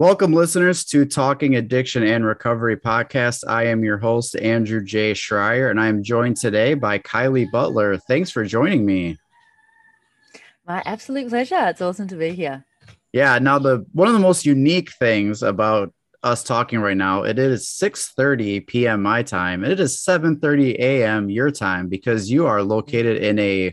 Welcome, 0.00 0.32
listeners, 0.32 0.84
to 0.84 1.04
Talking 1.04 1.56
Addiction 1.56 2.04
and 2.04 2.24
Recovery 2.24 2.76
podcast. 2.76 3.42
I 3.48 3.64
am 3.64 3.82
your 3.82 3.98
host, 3.98 4.36
Andrew 4.36 4.80
J. 4.80 5.10
Schreier, 5.10 5.72
and 5.72 5.80
I 5.80 5.88
am 5.88 6.04
joined 6.04 6.36
today 6.36 6.74
by 6.74 7.00
Kylie 7.00 7.50
Butler. 7.50 7.96
Thanks 7.96 8.30
for 8.30 8.44
joining 8.44 8.86
me. 8.86 9.18
My 10.68 10.84
absolute 10.86 11.28
pleasure. 11.28 11.66
It's 11.66 11.80
awesome 11.80 12.06
to 12.06 12.14
be 12.14 12.30
here. 12.30 12.64
Yeah. 13.12 13.40
Now, 13.40 13.58
the 13.58 13.84
one 13.92 14.06
of 14.06 14.14
the 14.14 14.20
most 14.20 14.46
unique 14.46 14.92
things 14.92 15.42
about 15.42 15.92
us 16.22 16.44
talking 16.44 16.78
right 16.78 16.96
now, 16.96 17.24
it 17.24 17.40
is 17.40 17.66
6:30 17.66 18.68
p.m. 18.68 19.02
my 19.02 19.24
time, 19.24 19.64
and 19.64 19.72
it 19.72 19.80
is 19.80 19.96
7:30 19.96 20.76
a.m. 20.78 21.28
your 21.28 21.50
time 21.50 21.88
because 21.88 22.30
you 22.30 22.46
are 22.46 22.62
located 22.62 23.16
in 23.16 23.36
a 23.40 23.72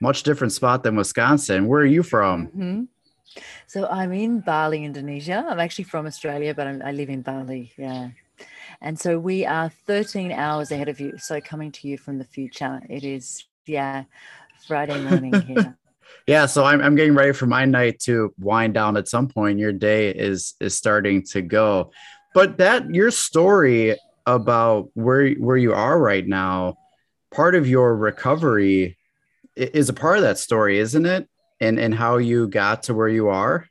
much 0.00 0.22
different 0.22 0.52
spot 0.52 0.84
than 0.84 0.94
Wisconsin. 0.94 1.66
Where 1.66 1.80
are 1.80 1.84
you 1.84 2.04
from? 2.04 2.46
Mm-hmm. 2.46 2.82
So 3.66 3.86
I'm 3.86 4.12
in 4.12 4.40
Bali, 4.40 4.84
Indonesia. 4.84 5.44
I'm 5.48 5.60
actually 5.60 5.84
from 5.84 6.06
Australia, 6.06 6.54
but 6.54 6.66
I'm, 6.66 6.82
i 6.82 6.92
live 6.92 7.10
in 7.10 7.22
Bali. 7.22 7.72
Yeah. 7.76 8.10
And 8.80 8.98
so 8.98 9.18
we 9.18 9.46
are 9.46 9.70
13 9.86 10.32
hours 10.32 10.70
ahead 10.70 10.88
of 10.88 11.00
you. 11.00 11.18
So 11.18 11.40
coming 11.40 11.72
to 11.72 11.88
you 11.88 11.98
from 11.98 12.18
the 12.18 12.24
future, 12.24 12.80
it 12.88 13.04
is, 13.04 13.44
yeah, 13.66 14.04
Friday 14.66 15.00
morning 15.00 15.32
here. 15.42 15.76
yeah. 16.26 16.46
So 16.46 16.64
I'm, 16.64 16.80
I'm 16.80 16.96
getting 16.96 17.14
ready 17.14 17.32
for 17.32 17.46
my 17.46 17.64
night 17.64 18.00
to 18.00 18.34
wind 18.38 18.74
down 18.74 18.96
at 18.96 19.08
some 19.08 19.28
point. 19.28 19.58
Your 19.58 19.72
day 19.72 20.10
is, 20.10 20.54
is 20.60 20.76
starting 20.76 21.22
to 21.26 21.42
go. 21.42 21.92
But 22.34 22.58
that, 22.58 22.92
your 22.92 23.10
story 23.10 23.96
about 24.26 24.90
where, 24.94 25.32
where 25.34 25.56
you 25.56 25.72
are 25.72 25.98
right 25.98 26.26
now, 26.26 26.76
part 27.32 27.54
of 27.54 27.68
your 27.68 27.96
recovery 27.96 28.96
is 29.56 29.88
a 29.88 29.92
part 29.92 30.16
of 30.16 30.22
that 30.22 30.38
story, 30.38 30.78
isn't 30.78 31.06
it? 31.06 31.28
And 31.64 31.78
and 31.78 31.94
how 31.94 32.18
you 32.18 32.48
got 32.48 32.84
to 32.84 32.94
where 32.94 33.08
you 33.08 33.28
are? 33.28 33.68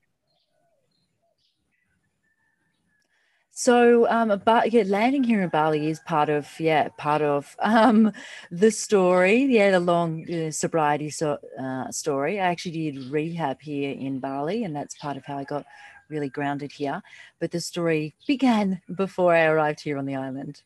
So, 3.56 4.10
um, 4.10 4.42
but 4.44 4.74
yeah, 4.74 4.84
landing 4.88 5.24
here 5.24 5.44
in 5.44 5.50
Bali 5.50 5.88
is 5.88 6.00
part 6.00 6.28
of 6.28 6.50
yeah 6.60 6.90
part 6.98 7.22
of 7.22 7.56
um 7.60 8.12
the 8.52 8.72
story. 8.72 9.44
Yeah, 9.44 9.72
the 9.72 9.80
long 9.80 10.26
uh, 10.30 10.52
sobriety 10.52 11.12
so, 11.12 11.38
uh, 11.62 11.92
story. 11.92 12.40
I 12.40 12.48
actually 12.48 12.92
did 12.92 13.12
rehab 13.12 13.62
here 13.62 13.92
in 13.92 14.20
Bali, 14.20 14.64
and 14.64 14.76
that's 14.76 14.96
part 14.96 15.18
of 15.18 15.26
how 15.26 15.38
I 15.38 15.44
got 15.44 15.66
really 16.10 16.30
grounded 16.30 16.72
here. 16.72 17.02
But 17.40 17.52
the 17.52 17.60
story 17.60 18.16
began 18.28 18.82
before 18.96 19.36
I 19.36 19.46
arrived 19.46 19.82
here 19.82 20.00
on 20.00 20.08
the 20.08 20.16
island. 20.16 20.64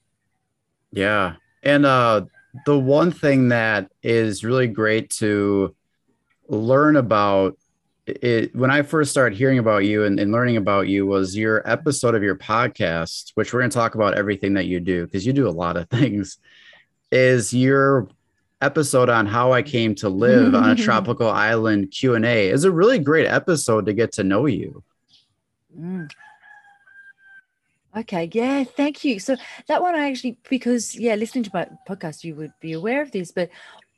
Yeah, 0.92 1.36
and 1.64 1.86
uh, 1.86 2.22
the 2.66 2.80
one 2.80 3.12
thing 3.12 3.50
that 3.50 3.92
is 4.02 4.46
really 4.46 4.68
great 4.68 5.10
to 5.20 5.76
learn 6.48 6.96
about 6.96 7.58
it 8.06 8.56
when 8.56 8.72
I 8.72 8.82
first 8.84 9.12
started 9.12 9.38
hearing 9.38 9.60
about 9.60 9.86
you 9.86 10.06
and, 10.06 10.20
and, 10.20 10.32
learning 10.32 10.56
about 10.56 10.88
you 10.88 11.06
was 11.06 11.36
your 11.36 11.62
episode 11.70 12.16
of 12.16 12.24
your 12.24 12.38
podcast, 12.38 13.32
which 13.36 13.54
we're 13.54 13.60
going 13.60 13.70
to 13.70 13.76
talk 13.76 13.96
about 13.96 14.18
everything 14.18 14.54
that 14.54 14.66
you 14.66 14.80
do 14.80 15.06
because 15.06 15.26
you 15.26 15.34
do 15.34 15.48
a 15.48 15.52
lot 15.52 15.76
of 15.76 15.90
things. 15.90 16.38
Is 17.12 17.54
your 17.54 18.08
episode 18.62 19.10
on 19.10 19.26
how 19.26 19.52
I 19.52 19.62
came 19.62 19.94
to 19.96 20.10
live 20.10 20.56
on 20.56 20.70
a 20.72 20.76
tropical 20.84 21.30
island 21.30 21.92
Q 21.92 22.16
and 22.16 22.26
A 22.26 22.50
is 22.50 22.64
a 22.64 22.72
really 22.72 23.00
great 23.00 23.28
episode 23.28 23.86
to 23.86 23.94
get 23.94 24.14
to 24.14 24.24
know 24.24 24.46
you. 24.46 24.84
Mm. 25.78 26.10
Okay, 27.96 28.30
yeah, 28.32 28.64
thank 28.64 29.04
you. 29.04 29.20
So 29.20 29.36
that 29.68 29.82
one 29.82 29.96
I 29.96 30.10
actually 30.10 30.38
because 30.50 30.96
yeah, 30.96 31.16
listening 31.16 31.44
to 31.46 31.52
my 31.54 31.68
podcast, 31.88 32.24
you 32.24 32.36
would 32.36 32.54
be 32.60 32.74
aware 32.74 33.02
of 33.02 33.12
this, 33.12 33.32
but 33.32 33.50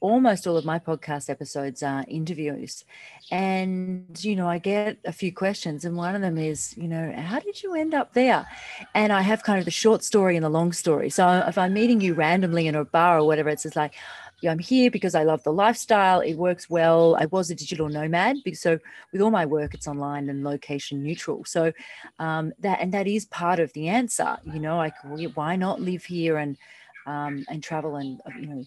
almost 0.02 0.48
all 0.48 0.58
of 0.58 0.66
my 0.66 0.80
podcast 0.80 1.30
episodes 1.30 1.84
are 1.84 2.06
interviews. 2.08 2.86
And, 3.32 4.06
you 4.24 4.36
know, 4.36 4.48
I 4.48 4.58
get 4.58 4.98
a 5.06 5.12
few 5.12 5.32
questions, 5.32 5.86
and 5.86 5.96
one 5.96 6.16
of 6.16 6.22
them 6.22 6.38
is, 6.38 6.76
you 6.78 6.88
know, 6.88 7.14
how 7.16 7.40
did 7.40 7.62
you 7.62 7.76
end 7.76 7.94
up 7.94 8.14
there? 8.14 8.48
And 8.96 9.12
I 9.12 9.22
have 9.22 9.44
kind 9.44 9.60
of 9.60 9.66
the 9.66 9.72
short 9.72 10.04
story 10.04 10.36
and 10.36 10.44
the 10.44 10.50
long 10.50 10.72
story. 10.72 11.10
So 11.10 11.44
if 11.48 11.58
I'm 11.58 11.74
meeting 11.74 12.02
you 12.02 12.14
randomly 12.14 12.68
in 12.68 12.76
a 12.76 12.86
bar 12.86 13.20
or 13.20 13.28
whatever, 13.28 13.50
it's 13.50 13.64
just 13.64 13.76
like, 13.76 13.94
yeah, 14.42 14.52
I'm 14.52 14.60
here 14.60 14.90
because 14.90 15.16
I 15.16 15.24
love 15.24 15.44
the 15.44 15.52
lifestyle. 15.52 16.22
It 16.22 16.36
works 16.36 16.70
well. 16.70 17.18
I 17.20 17.26
was 17.26 17.50
a 17.50 17.56
digital 17.56 17.90
nomad, 17.90 18.38
so 18.54 18.80
with 19.12 19.22
all 19.22 19.32
my 19.32 19.46
work, 19.46 19.74
it's 19.74 19.88
online 19.88 20.30
and 20.30 20.46
location 20.46 21.04
neutral. 21.04 21.44
So 21.44 21.74
um, 22.20 22.54
that 22.60 22.80
and 22.80 22.94
that 22.94 23.06
is 23.06 23.26
part 23.26 23.60
of 23.60 23.74
the 23.74 23.90
answer. 23.90 24.38
You 24.46 24.60
know, 24.60 24.78
like 24.78 24.94
why 25.36 25.58
not 25.58 25.82
live 25.82 26.06
here 26.06 26.38
and 26.38 26.58
um, 27.06 27.46
and 27.50 27.62
travel 27.62 27.98
and 27.98 28.22
you 28.40 28.48
know 28.48 28.64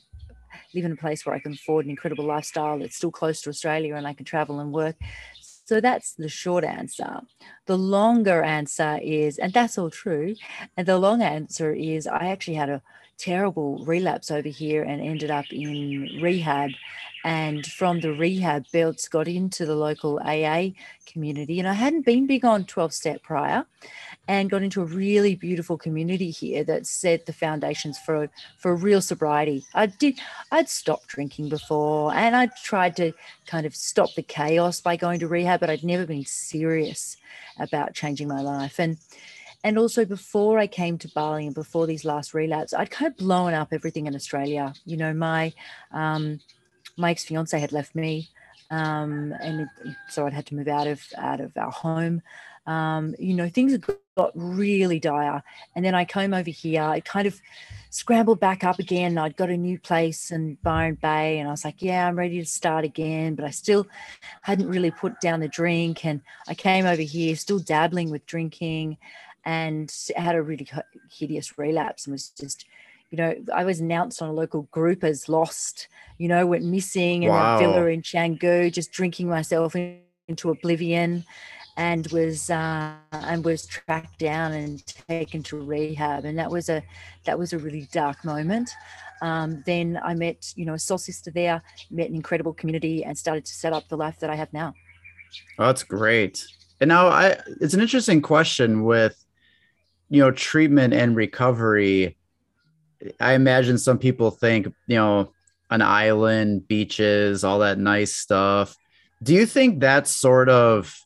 live 0.75 0.85
in 0.85 0.93
a 0.93 0.97
place 0.97 1.25
where 1.25 1.35
I 1.35 1.41
can 1.41 1.53
afford 1.53 1.85
an 1.85 1.91
incredible 1.91 2.25
lifestyle 2.25 2.79
that's 2.79 2.97
still 2.97 3.11
close 3.11 3.41
to 3.43 3.51
Australia 3.51 3.95
and 3.97 4.07
I 4.07 4.15
can 4.15 4.25
travel 4.25 4.61
and 4.61 4.73
work. 4.73 4.97
So 5.65 5.81
that's 5.81 6.15
the 6.15 6.29
short 6.29 6.65
answer. 6.65 7.21
The 7.67 7.79
longer 7.79 8.43
answer 8.43 8.99
is, 9.03 9.39
and 9.39 9.53
that's 9.53 9.79
all 9.79 9.91
true. 9.91 10.35
And 10.77 10.87
the 10.87 10.99
long 10.99 11.23
answer 11.23 11.73
is, 11.73 12.07
I 12.07 12.27
actually 12.27 12.57
had 12.57 12.69
a 12.69 12.83
terrible 13.19 13.85
relapse 13.85 14.31
over 14.31 14.49
here 14.49 14.83
and 14.83 15.01
ended 15.01 15.31
up 15.31 15.45
in 15.53 16.19
rehab 16.21 16.71
and 17.25 17.65
from 17.65 18.01
the 18.01 18.13
rehab 18.13 18.65
belts 18.73 19.09
got 19.09 19.29
into 19.29 19.65
the 19.65 19.77
local 19.77 20.19
aa 20.25 20.69
community 21.07 21.61
and 21.61 21.69
i 21.69 21.73
hadn't 21.73 22.05
been 22.05 22.27
big 22.27 22.45
on 22.45 22.65
12 22.65 22.93
step 22.93 23.23
prior 23.23 23.65
and 24.29 24.51
got 24.51 24.63
into 24.63 24.81
a 24.83 24.87
really 24.87 25.35
beautiful 25.35 25.77
community 25.77 26.31
here 26.31 26.63
that 26.63 26.87
set 26.87 27.27
the 27.27 27.33
foundations 27.33 27.99
for 27.99 28.31
for 28.57 28.77
real 28.77 29.01
sobriety 29.01 29.65
i 29.75 29.87
did 29.87 30.19
i'd 30.53 30.69
stopped 30.69 31.09
drinking 31.09 31.49
before 31.49 32.15
and 32.15 32.37
i 32.37 32.47
tried 32.63 32.95
to 32.97 33.13
kind 33.47 33.67
of 33.67 33.75
stop 33.75 34.15
the 34.15 34.23
chaos 34.23 34.81
by 34.81 34.97
going 34.97 35.19
to 35.19 35.29
rehab 35.29 35.61
but 35.61 35.71
i'd 35.71 35.85
never 35.85 36.07
been 36.07 36.25
serious 36.25 37.17
about 37.59 37.95
changing 37.95 38.29
my 38.29 38.41
life 38.41 38.79
and 38.79 38.99
and 39.65 39.79
also 39.79 40.05
before 40.05 40.59
I 40.59 40.67
came 40.67 40.99
to 40.99 41.09
Bali 41.09 41.47
and 41.47 41.55
before 41.55 41.87
these 41.87 42.05
last 42.05 42.35
relapses, 42.35 42.75
I'd 42.75 42.91
kind 42.91 43.11
of 43.11 43.17
blown 43.17 43.55
up 43.55 43.69
everything 43.73 44.07
in 44.07 44.15
Australia. 44.17 44.75
You 44.85 44.97
know, 44.97 45.15
my 45.15 45.53
um, 45.93 46.41
my 46.97 47.13
ex 47.13 47.25
fiance 47.25 47.59
had 47.59 47.73
left 47.73 47.95
me, 47.95 48.29
um, 48.71 49.33
and 49.41 49.61
it, 49.61 49.69
so 50.09 50.27
I'd 50.27 50.33
had 50.33 50.47
to 50.47 50.55
move 50.55 50.69
out 50.69 50.87
of 50.87 51.01
out 51.17 51.41
of 51.41 51.57
our 51.57 51.71
home. 51.71 52.23
Um, 52.67 53.15
you 53.19 53.35
know, 53.35 53.49
things 53.49 53.73
got 54.17 54.33
really 54.35 54.99
dire, 54.99 55.43
and 55.75 55.85
then 55.85 55.95
I 55.95 56.05
came 56.05 56.35
over 56.35 56.51
here. 56.51 56.83
I 56.83 57.01
kind 57.01 57.27
of 57.27 57.41
scrambled 57.91 58.41
back 58.41 58.65
up 58.65 58.79
again. 58.79 59.19
I'd 59.19 59.37
got 59.37 59.51
a 59.51 59.57
new 59.57 59.79
place 59.79 60.31
in 60.31 60.57
Byron 60.63 60.99
Bay, 61.01 61.39
and 61.39 61.49
I 61.49 61.51
was 61.51 61.65
like, 61.65 61.83
"Yeah, 61.83 62.07
I'm 62.07 62.19
ready 62.19 62.39
to 62.39 62.47
start 62.47 62.85
again." 62.85 63.35
But 63.35 63.45
I 63.45 63.51
still 63.51 63.87
hadn't 64.43 64.69
really 64.69 64.91
put 64.91 65.21
down 65.21 65.41
the 65.41 65.49
drink, 65.49 66.05
and 66.05 66.21
I 66.49 66.55
came 66.55 66.87
over 66.87 67.03
here 67.03 67.37
still 67.37 67.59
dabbling 67.59 68.11
with 68.11 68.27
drinking, 68.27 68.99
and 69.45 69.93
had 70.17 70.35
a 70.35 70.43
really 70.43 70.69
hideous 71.11 71.59
relapse, 71.59 72.07
and 72.07 72.13
was 72.13 72.31
just 72.31 72.67
you 73.11 73.19
know, 73.19 73.35
I 73.55 73.65
was 73.65 73.79
announced 73.79 74.23
on 74.23 74.31
a 74.31 74.33
local 74.33 74.63
group 74.71 75.05
as 75.05 75.29
lost, 75.29 75.89
you 76.17 76.29
know, 76.29 76.47
went 76.47 76.65
missing 76.65 77.25
in 77.25 77.29
wow. 77.29 77.57
a 77.57 77.59
villa 77.59 77.85
in 77.89 78.01
Canggu, 78.01 78.73
just 78.73 78.91
drinking 78.91 79.29
myself 79.29 79.77
into 79.77 80.51
oblivion 80.51 81.23
and 81.77 82.07
was 82.13 82.51
uh, 82.51 82.93
and 83.13 83.45
was 83.45 83.67
tracked 83.67 84.19
down 84.19 84.53
and 84.53 84.85
taken 84.87 85.43
to 85.45 85.61
rehab. 85.61 86.25
And 86.25 86.39
that 86.39 86.51
was 86.51 86.69
a 86.69 86.83
that 87.25 87.39
was 87.39 87.53
a 87.53 87.59
really 87.59 87.89
dark 87.93 88.25
moment. 88.25 88.71
Um, 89.23 89.63
then 89.67 90.01
I 90.05 90.15
met 90.15 90.53
you 90.57 90.65
know 90.65 90.75
a 90.75 90.79
soul 90.79 90.99
sister 90.99 91.31
there 91.31 91.63
met 91.91 92.09
an 92.09 92.17
incredible 92.17 92.53
community 92.53 93.05
and 93.05 93.17
started 93.17 93.45
to 93.47 93.53
set 93.55 93.73
up 93.73 93.89
the 93.89 93.97
life 93.97 94.19
that 94.21 94.31
I 94.31 94.35
have 94.35 94.53
now. 94.53 94.75
Oh, 95.59 95.67
that's 95.67 95.83
great. 95.83 96.45
And 96.81 96.89
now 96.89 97.09
I 97.09 97.39
it's 97.61 97.75
an 97.75 97.81
interesting 97.81 98.21
question 98.21 98.85
with 98.85 99.17
you 100.11 100.21
know 100.21 100.31
treatment 100.31 100.93
and 100.93 101.17
recovery. 101.17 102.17
I 103.19 103.33
imagine 103.33 103.79
some 103.79 103.99
people 103.99 104.31
think, 104.31 104.67
you 104.87 104.97
know, 104.97 105.33
an 105.71 105.83
island, 105.83 106.69
beaches, 106.69 107.43
all 107.43 107.59
that 107.61 107.79
nice 107.79 108.15
stuff. 108.15 108.77
Do 109.23 109.35
you 109.35 109.47
think 109.47 109.81
that 109.81 110.07
sort 110.07 110.49
of 110.49 110.97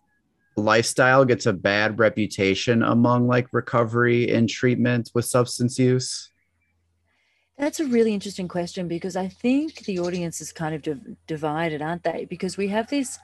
lifestyle 0.57 1.25
gets 1.25 1.47
a 1.47 1.53
bad 1.53 1.99
reputation 1.99 2.83
among 2.83 3.27
like 3.27 3.47
recovery 3.53 4.33
and 4.33 4.49
treatment 4.49 5.11
with 5.15 5.25
substance 5.25 5.79
use? 5.79 6.31
That's 7.59 7.81
a 7.81 7.87
really 7.87 8.13
interesting 8.13 8.49
question 8.49 8.87
because 8.87 9.17
I 9.17 9.29
think 9.29 9.85
the 9.85 9.99
audience 9.99 10.41
is 10.41 10.53
kind 10.53 10.75
of 10.75 10.83
div- 10.83 11.17
divided, 11.27 11.81
aren't 11.81 12.03
they? 12.03 12.27
Because 12.29 12.57
we 12.57 12.69
have 12.69 12.89
this 12.89 13.19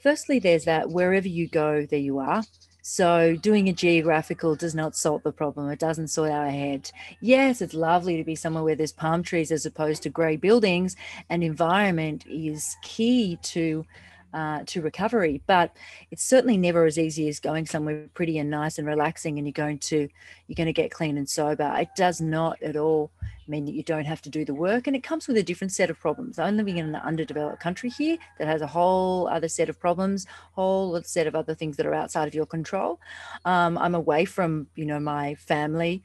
firstly, 0.00 0.38
there's 0.38 0.64
that 0.64 0.90
wherever 0.90 1.28
you 1.28 1.46
go, 1.46 1.86
there 1.86 1.98
you 1.98 2.18
are. 2.18 2.42
So 2.82 3.36
doing 3.36 3.68
a 3.68 3.72
geographical 3.72 4.56
does 4.56 4.74
not 4.74 4.96
solve 4.96 5.22
the 5.22 5.32
problem. 5.32 5.70
It 5.70 5.78
doesn't 5.78 6.08
sort 6.08 6.30
our 6.30 6.48
head. 6.48 6.90
Yes, 7.20 7.60
it's 7.60 7.74
lovely 7.74 8.16
to 8.16 8.24
be 8.24 8.34
somewhere 8.34 8.64
where 8.64 8.74
there's 8.74 8.92
palm 8.92 9.22
trees 9.22 9.52
as 9.52 9.66
opposed 9.66 10.02
to 10.04 10.08
grey 10.10 10.36
buildings, 10.36 10.96
and 11.28 11.44
environment 11.44 12.24
is 12.26 12.76
key 12.82 13.38
to 13.42 13.84
uh, 14.32 14.62
to 14.66 14.82
recovery. 14.82 15.42
But 15.46 15.76
it's 16.10 16.24
certainly 16.24 16.56
never 16.56 16.84
as 16.84 16.98
easy 16.98 17.28
as 17.28 17.40
going 17.40 17.66
somewhere 17.66 18.08
pretty 18.14 18.38
and 18.38 18.50
nice 18.50 18.78
and 18.78 18.86
relaxing, 18.86 19.38
and 19.38 19.46
you're 19.46 19.52
going 19.52 19.78
to 19.78 20.08
you're 20.46 20.56
going 20.56 20.66
to 20.66 20.72
get 20.72 20.90
clean 20.90 21.18
and 21.18 21.28
sober. 21.28 21.72
It 21.78 21.88
does 21.96 22.20
not 22.20 22.62
at 22.62 22.76
all 22.76 23.10
mean 23.46 23.64
that 23.64 23.74
you 23.74 23.82
don't 23.82 24.04
have 24.04 24.22
to 24.22 24.30
do 24.30 24.44
the 24.44 24.54
work, 24.54 24.86
and 24.86 24.96
it 24.96 25.02
comes 25.02 25.26
with 25.26 25.36
a 25.36 25.42
different 25.42 25.72
set 25.72 25.90
of 25.90 25.98
problems. 25.98 26.38
I'm 26.38 26.56
living 26.56 26.78
in 26.78 26.94
an 26.94 26.96
underdeveloped 26.96 27.60
country 27.60 27.90
here 27.90 28.16
that 28.38 28.46
has 28.46 28.62
a 28.62 28.66
whole 28.66 29.28
other 29.28 29.48
set 29.48 29.68
of 29.68 29.78
problems, 29.78 30.26
whole 30.52 31.00
set 31.02 31.26
of 31.26 31.34
other 31.34 31.54
things 31.54 31.76
that 31.76 31.86
are 31.86 31.94
outside 31.94 32.28
of 32.28 32.34
your 32.34 32.46
control. 32.46 33.00
Um, 33.44 33.76
I'm 33.78 33.94
away 33.94 34.24
from 34.24 34.68
you 34.74 34.86
know 34.86 35.00
my 35.00 35.34
family 35.34 36.02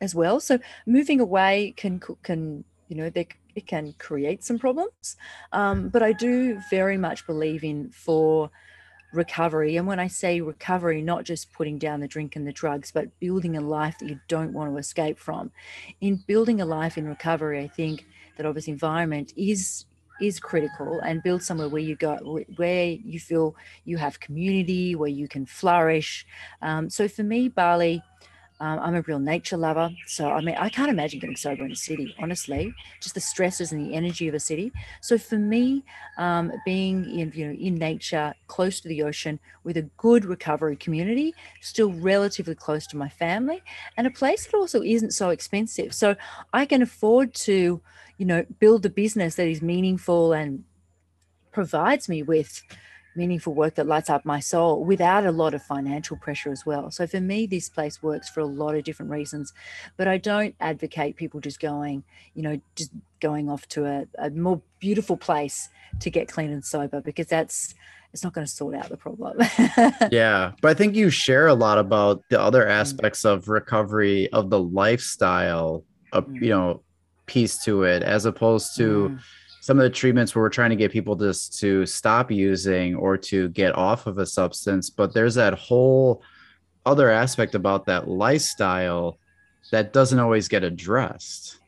as 0.00 0.14
well, 0.14 0.40
so 0.40 0.58
moving 0.86 1.20
away 1.20 1.74
can 1.76 2.00
can 2.22 2.64
you 2.88 2.96
know 2.96 3.10
they 3.10 3.28
it 3.58 3.66
can 3.66 3.94
create 3.98 4.42
some 4.42 4.58
problems. 4.58 5.16
Um, 5.52 5.88
but 5.90 6.02
I 6.02 6.12
do 6.12 6.58
very 6.70 6.96
much 6.96 7.26
believe 7.26 7.62
in 7.62 7.90
for 7.90 8.50
recovery. 9.12 9.76
And 9.76 9.86
when 9.86 9.98
I 9.98 10.06
say 10.06 10.40
recovery, 10.40 11.00
not 11.02 11.24
just 11.24 11.52
putting 11.52 11.78
down 11.78 12.00
the 12.00 12.08
drink 12.08 12.36
and 12.36 12.46
the 12.46 12.52
drugs, 12.52 12.90
but 12.92 13.18
building 13.20 13.56
a 13.56 13.60
life 13.60 13.98
that 13.98 14.08
you 14.08 14.20
don't 14.28 14.52
want 14.52 14.70
to 14.70 14.76
escape 14.76 15.18
from. 15.18 15.50
In 16.00 16.22
building 16.26 16.60
a 16.60 16.66
life 16.66 16.98
in 16.98 17.06
recovery, 17.06 17.60
I 17.60 17.68
think 17.68 18.06
that 18.36 18.46
obviously 18.46 18.72
environment 18.72 19.32
is 19.36 19.84
is 20.20 20.40
critical 20.40 20.98
and 21.04 21.22
build 21.22 21.40
somewhere 21.42 21.68
where 21.68 21.80
you 21.80 21.94
go 21.94 22.16
where 22.56 22.86
you 22.86 23.20
feel 23.20 23.54
you 23.84 23.96
have 23.96 24.18
community 24.18 24.96
where 24.96 25.08
you 25.08 25.28
can 25.28 25.46
flourish 25.46 26.26
um, 26.60 26.90
so 26.90 27.06
for 27.06 27.22
me 27.22 27.48
bali 27.48 28.02
um, 28.60 28.78
I'm 28.80 28.94
a 28.96 29.02
real 29.02 29.20
nature 29.20 29.56
lover. 29.56 29.90
So, 30.06 30.30
I 30.30 30.40
mean, 30.40 30.56
I 30.56 30.68
can't 30.68 30.90
imagine 30.90 31.20
getting 31.20 31.36
sober 31.36 31.64
in 31.64 31.70
a 31.70 31.76
city, 31.76 32.14
honestly, 32.18 32.74
just 33.00 33.14
the 33.14 33.20
stresses 33.20 33.70
and 33.70 33.84
the 33.84 33.94
energy 33.94 34.26
of 34.26 34.34
a 34.34 34.40
city. 34.40 34.72
So, 35.00 35.16
for 35.16 35.38
me, 35.38 35.84
um, 36.16 36.52
being 36.64 37.04
in, 37.08 37.32
you 37.34 37.46
know, 37.46 37.52
in 37.52 37.76
nature, 37.76 38.34
close 38.48 38.80
to 38.80 38.88
the 38.88 39.02
ocean, 39.02 39.38
with 39.62 39.76
a 39.76 39.82
good 39.96 40.24
recovery 40.24 40.76
community, 40.76 41.34
still 41.60 41.92
relatively 41.92 42.54
close 42.54 42.86
to 42.88 42.96
my 42.96 43.08
family, 43.08 43.62
and 43.96 44.06
a 44.06 44.10
place 44.10 44.46
that 44.46 44.56
also 44.56 44.82
isn't 44.82 45.12
so 45.12 45.30
expensive. 45.30 45.94
So, 45.94 46.16
I 46.52 46.66
can 46.66 46.82
afford 46.82 47.34
to, 47.34 47.80
you 48.16 48.26
know, 48.26 48.44
build 48.58 48.84
a 48.84 48.90
business 48.90 49.36
that 49.36 49.46
is 49.46 49.62
meaningful 49.62 50.32
and 50.32 50.64
provides 51.52 52.08
me 52.08 52.22
with 52.22 52.62
meaningful 53.18 53.52
work 53.52 53.74
that 53.74 53.86
lights 53.86 54.08
up 54.08 54.24
my 54.24 54.40
soul 54.40 54.84
without 54.84 55.26
a 55.26 55.32
lot 55.32 55.52
of 55.52 55.62
financial 55.62 56.16
pressure 56.16 56.50
as 56.50 56.64
well. 56.64 56.90
So 56.90 57.06
for 57.06 57.20
me, 57.20 57.46
this 57.46 57.68
place 57.68 58.02
works 58.02 58.30
for 58.30 58.40
a 58.40 58.46
lot 58.46 58.74
of 58.74 58.84
different 58.84 59.10
reasons. 59.10 59.52
But 59.98 60.08
I 60.08 60.16
don't 60.16 60.54
advocate 60.60 61.16
people 61.16 61.40
just 61.40 61.60
going, 61.60 62.04
you 62.34 62.42
know, 62.42 62.60
just 62.76 62.92
going 63.20 63.50
off 63.50 63.68
to 63.68 63.84
a, 63.84 64.06
a 64.18 64.30
more 64.30 64.62
beautiful 64.78 65.16
place 65.16 65.68
to 66.00 66.10
get 66.10 66.28
clean 66.28 66.50
and 66.50 66.64
sober 66.64 67.00
because 67.00 67.26
that's 67.26 67.74
it's 68.14 68.24
not 68.24 68.32
going 68.32 68.46
to 68.46 68.50
sort 68.50 68.74
out 68.74 68.88
the 68.88 68.96
problem. 68.96 69.36
yeah. 70.10 70.52
But 70.62 70.70
I 70.70 70.74
think 70.74 70.94
you 70.94 71.10
share 71.10 71.46
a 71.48 71.54
lot 71.54 71.76
about 71.76 72.22
the 72.30 72.40
other 72.40 72.64
mm. 72.64 72.70
aspects 72.70 73.22
mm. 73.22 73.32
of 73.32 73.48
recovery 73.48 74.32
of 74.32 74.48
the 74.48 74.58
lifestyle, 74.58 75.84
of, 76.12 76.26
mm. 76.26 76.40
you 76.40 76.48
know, 76.48 76.82
piece 77.26 77.62
to 77.64 77.82
it, 77.82 78.02
as 78.02 78.24
opposed 78.24 78.76
to 78.76 79.10
mm 79.10 79.20
some 79.60 79.78
of 79.78 79.82
the 79.82 79.90
treatments 79.90 80.34
where 80.34 80.42
we're 80.42 80.50
trying 80.50 80.70
to 80.70 80.76
get 80.76 80.92
people 80.92 81.16
just 81.16 81.58
to 81.58 81.84
stop 81.84 82.30
using 82.30 82.94
or 82.94 83.16
to 83.16 83.48
get 83.50 83.74
off 83.74 84.06
of 84.06 84.18
a 84.18 84.26
substance 84.26 84.90
but 84.90 85.12
there's 85.14 85.34
that 85.34 85.54
whole 85.54 86.22
other 86.86 87.10
aspect 87.10 87.54
about 87.54 87.86
that 87.86 88.08
lifestyle 88.08 89.18
that 89.70 89.92
doesn't 89.92 90.18
always 90.18 90.48
get 90.48 90.64
addressed. 90.64 91.58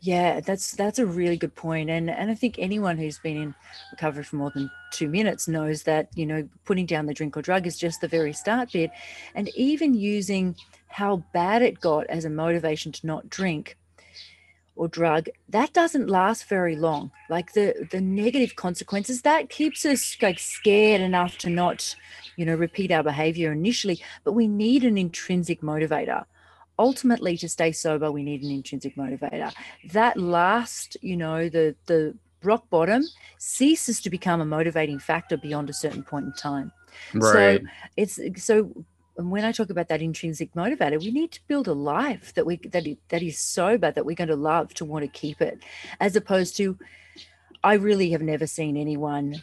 Yeah 0.00 0.40
that's 0.40 0.72
that's 0.72 0.98
a 0.98 1.04
really 1.04 1.36
good 1.36 1.54
point 1.54 1.90
and 1.90 2.08
and 2.08 2.30
i 2.30 2.34
think 2.34 2.58
anyone 2.58 2.96
who's 2.96 3.18
been 3.18 3.36
in 3.36 3.54
recovery 3.92 4.24
for 4.24 4.36
more 4.36 4.50
than 4.54 4.70
two 4.92 5.08
minutes 5.08 5.46
knows 5.46 5.82
that 5.82 6.08
you 6.14 6.24
know 6.24 6.48
putting 6.64 6.86
down 6.86 7.04
the 7.04 7.12
drink 7.12 7.36
or 7.36 7.42
drug 7.42 7.66
is 7.66 7.76
just 7.76 8.00
the 8.00 8.08
very 8.08 8.32
start 8.32 8.72
bit 8.72 8.90
and 9.34 9.50
even 9.56 9.92
using 9.92 10.56
how 10.88 11.16
bad 11.34 11.60
it 11.60 11.80
got 11.80 12.06
as 12.06 12.24
a 12.24 12.30
motivation 12.30 12.92
to 12.92 13.06
not 13.06 13.28
drink 13.28 13.76
or 14.76 14.88
drug 14.88 15.28
that 15.48 15.72
doesn't 15.72 16.08
last 16.08 16.48
very 16.48 16.76
long. 16.76 17.10
Like 17.30 17.52
the 17.52 17.86
the 17.90 18.00
negative 18.00 18.56
consequences 18.56 19.22
that 19.22 19.48
keeps 19.48 19.84
us 19.84 20.16
like 20.20 20.38
scared 20.38 21.00
enough 21.00 21.38
to 21.38 21.50
not 21.50 21.94
you 22.36 22.44
know 22.44 22.54
repeat 22.54 22.90
our 22.90 23.02
behavior 23.02 23.52
initially 23.52 24.02
but 24.24 24.32
we 24.32 24.48
need 24.48 24.84
an 24.84 24.98
intrinsic 24.98 25.60
motivator. 25.60 26.24
Ultimately 26.78 27.36
to 27.38 27.48
stay 27.48 27.72
sober 27.72 28.10
we 28.10 28.22
need 28.22 28.42
an 28.42 28.50
intrinsic 28.50 28.96
motivator. 28.96 29.52
That 29.92 30.16
last 30.16 30.96
you 31.00 31.16
know 31.16 31.48
the 31.48 31.76
the 31.86 32.16
rock 32.42 32.68
bottom 32.68 33.02
ceases 33.38 34.00
to 34.02 34.10
become 34.10 34.40
a 34.40 34.44
motivating 34.44 34.98
factor 34.98 35.36
beyond 35.36 35.70
a 35.70 35.72
certain 35.72 36.02
point 36.02 36.26
in 36.26 36.32
time. 36.34 36.72
Right. 37.14 37.60
so 37.60 37.66
it's 37.96 38.44
so 38.44 38.84
and 39.16 39.30
when 39.30 39.44
I 39.44 39.52
talk 39.52 39.70
about 39.70 39.88
that 39.88 40.02
intrinsic 40.02 40.52
motivator, 40.54 41.00
we 41.00 41.10
need 41.10 41.30
to 41.32 41.40
build 41.46 41.68
a 41.68 41.72
life 41.72 42.34
that 42.34 42.46
we 42.46 42.56
that 42.56 42.86
that 43.08 43.22
is 43.22 43.38
sober, 43.38 43.90
that 43.90 44.04
we're 44.04 44.16
going 44.16 44.28
to 44.28 44.36
love, 44.36 44.74
to 44.74 44.84
want 44.84 45.04
to 45.04 45.08
keep 45.08 45.40
it, 45.40 45.62
as 46.00 46.16
opposed 46.16 46.56
to, 46.56 46.76
I 47.62 47.74
really 47.74 48.10
have 48.10 48.22
never 48.22 48.46
seen 48.46 48.76
anyone 48.76 49.42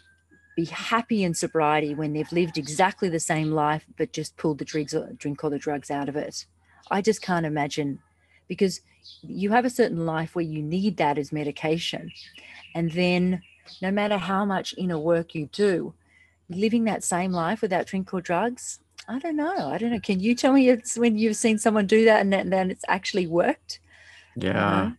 be 0.57 0.65
happy 0.65 1.23
in 1.23 1.33
sobriety 1.33 1.95
when 1.95 2.11
they've 2.11 2.31
lived 2.33 2.57
exactly 2.57 3.07
the 3.07 3.21
same 3.21 3.51
life 3.51 3.85
but 3.97 4.11
just 4.11 4.35
pulled 4.35 4.57
the 4.57 4.65
drinks 4.65 4.93
or 4.93 5.09
drink 5.13 5.41
or 5.43 5.49
the 5.49 5.57
drugs 5.57 5.89
out 5.89 6.09
of 6.09 6.17
it. 6.17 6.45
I 6.91 7.01
just 7.01 7.21
can't 7.21 7.45
imagine 7.45 7.99
because 8.49 8.81
you 9.21 9.51
have 9.51 9.63
a 9.63 9.69
certain 9.69 10.05
life 10.05 10.35
where 10.35 10.43
you 10.43 10.61
need 10.61 10.97
that 10.97 11.17
as 11.17 11.31
medication, 11.31 12.11
and 12.75 12.91
then 12.91 13.41
no 13.81 13.89
matter 13.89 14.17
how 14.17 14.43
much 14.43 14.75
inner 14.77 14.99
work 14.99 15.33
you 15.33 15.47
do, 15.53 15.93
living 16.49 16.83
that 16.83 17.03
same 17.05 17.31
life 17.31 17.61
without 17.61 17.87
drink 17.87 18.13
or 18.13 18.19
drugs 18.19 18.79
I 19.11 19.19
don't 19.19 19.35
know. 19.35 19.67
I 19.67 19.77
don't 19.77 19.91
know. 19.91 19.99
Can 19.99 20.21
you 20.21 20.33
tell 20.33 20.53
me 20.53 20.69
it's 20.69 20.97
when 20.97 21.17
you've 21.17 21.35
seen 21.35 21.57
someone 21.57 21.85
do 21.85 22.05
that 22.05 22.21
and 22.21 22.31
then 22.31 22.71
it's 22.71 22.85
actually 22.87 23.27
worked? 23.27 23.81
Yeah. 24.37 24.91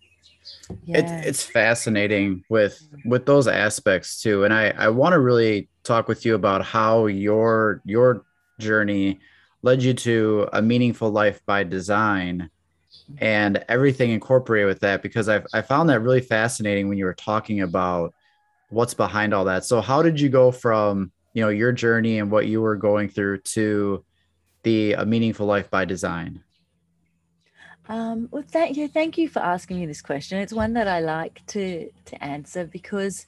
yeah. 0.84 0.98
It, 0.98 1.26
it's 1.26 1.42
fascinating 1.42 2.44
with 2.50 2.78
with 3.06 3.24
those 3.24 3.48
aspects 3.48 4.20
too. 4.20 4.44
And 4.44 4.52
I, 4.52 4.68
I 4.76 4.88
want 4.90 5.14
to 5.14 5.18
really 5.18 5.70
talk 5.82 6.08
with 6.08 6.26
you 6.26 6.34
about 6.34 6.62
how 6.62 7.06
your 7.06 7.80
your 7.86 8.26
journey 8.60 9.20
led 9.62 9.82
you 9.82 9.94
to 9.94 10.46
a 10.52 10.60
meaningful 10.60 11.10
life 11.10 11.40
by 11.46 11.64
design 11.64 12.50
and 13.18 13.64
everything 13.68 14.10
incorporated 14.10 14.68
with 14.68 14.80
that 14.80 15.02
because 15.02 15.28
I've, 15.28 15.46
I 15.54 15.62
found 15.62 15.88
that 15.88 16.00
really 16.00 16.20
fascinating 16.20 16.88
when 16.88 16.98
you 16.98 17.06
were 17.06 17.14
talking 17.14 17.62
about 17.62 18.12
what's 18.68 18.94
behind 18.94 19.32
all 19.32 19.46
that. 19.46 19.64
So 19.64 19.80
how 19.80 20.02
did 20.02 20.20
you 20.20 20.28
go 20.28 20.50
from 20.50 21.12
you 21.32 21.42
know 21.42 21.48
your 21.48 21.72
journey 21.72 22.18
and 22.18 22.30
what 22.30 22.46
you 22.46 22.60
were 22.60 22.76
going 22.76 23.08
through 23.08 23.38
to 23.38 24.04
the 24.62 24.92
a 24.94 25.04
meaningful 25.04 25.46
life 25.46 25.70
by 25.70 25.84
design? 25.84 26.42
Um, 27.88 28.28
well 28.30 28.44
thank 28.46 28.76
you 28.76 28.88
thank 28.88 29.18
you 29.18 29.28
for 29.28 29.40
asking 29.40 29.80
me 29.80 29.86
this 29.86 30.02
question. 30.02 30.38
It's 30.38 30.52
one 30.52 30.74
that 30.74 30.88
i 30.88 31.00
like 31.00 31.44
to 31.48 31.90
to 32.06 32.24
answer 32.24 32.64
because 32.64 33.26